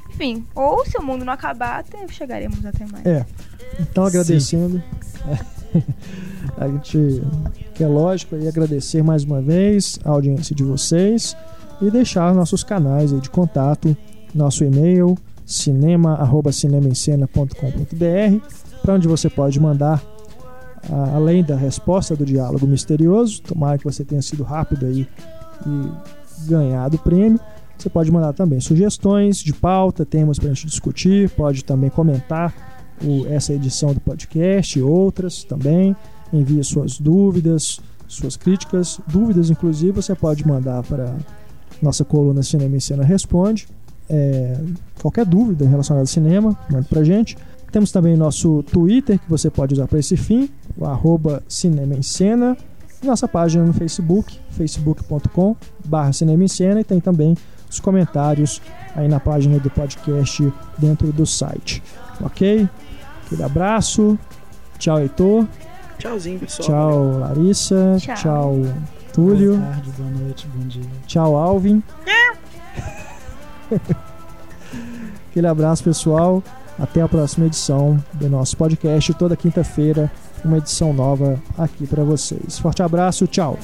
[0.09, 3.05] Enfim, ou se o mundo não acabar, até chegaremos até mais.
[3.05, 3.25] É.
[3.79, 4.81] Então agradecendo.
[6.57, 7.21] A gente
[7.73, 11.35] quer lógico aí agradecer mais uma vez a audiência de vocês
[11.81, 13.95] e deixar nossos canais aí de contato,
[14.33, 18.39] nosso e-mail cinema@cinemaencena.com.br,
[18.81, 20.01] para onde você pode mandar
[21.13, 25.07] além da resposta do diálogo misterioso, tomara que você tenha sido rápido aí
[25.65, 25.89] e
[26.47, 27.39] ganhado o prêmio.
[27.77, 32.53] Você pode mandar também sugestões de pauta, temas para a gente discutir, pode também comentar
[33.03, 35.95] o- essa edição do podcast e outras também.
[36.31, 41.15] Envie suas dúvidas, suas críticas, dúvidas inclusive você pode mandar para
[41.81, 43.67] nossa coluna Cinema em Cena Responde.
[44.09, 44.57] É,
[45.01, 47.37] qualquer dúvida relacionada ao cinema, manda pra gente.
[47.71, 52.01] Temos também nosso Twitter que você pode usar para esse fim, o arroba Cinema em
[52.01, 52.55] Cena.
[53.03, 55.55] E nossa página no Facebook, facebook.com
[55.85, 57.35] barra Cinema em Cena e tem também
[57.69, 58.61] os comentários
[58.95, 61.83] aí na página do podcast dentro do site.
[62.21, 62.67] Ok?
[63.25, 64.17] Aquele abraço.
[64.77, 65.45] Tchau, Heitor.
[65.97, 66.67] Tchauzinho, pessoal.
[66.67, 67.97] Tchau, Larissa.
[67.99, 68.15] Tchau.
[68.15, 68.61] Tchau,
[69.13, 69.57] Túlio.
[69.57, 70.83] Boa tarde, boa noite, bom dia.
[71.07, 71.83] Tchau, Alvin.
[75.29, 76.43] Aquele abraço, pessoal.
[76.77, 79.13] Até a próxima edição do nosso podcast.
[79.13, 80.11] Toda quinta-feira,
[80.43, 82.59] uma edição nova aqui para vocês.
[82.59, 83.57] Forte abraço, tchau.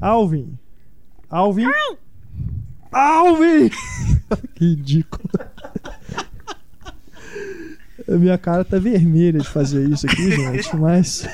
[0.00, 0.58] Alvin.
[1.30, 1.66] Alvin.
[2.92, 3.70] Alvin!
[4.54, 5.28] que ridículo.
[8.06, 11.26] A minha cara tá vermelha de fazer isso aqui, gente, mas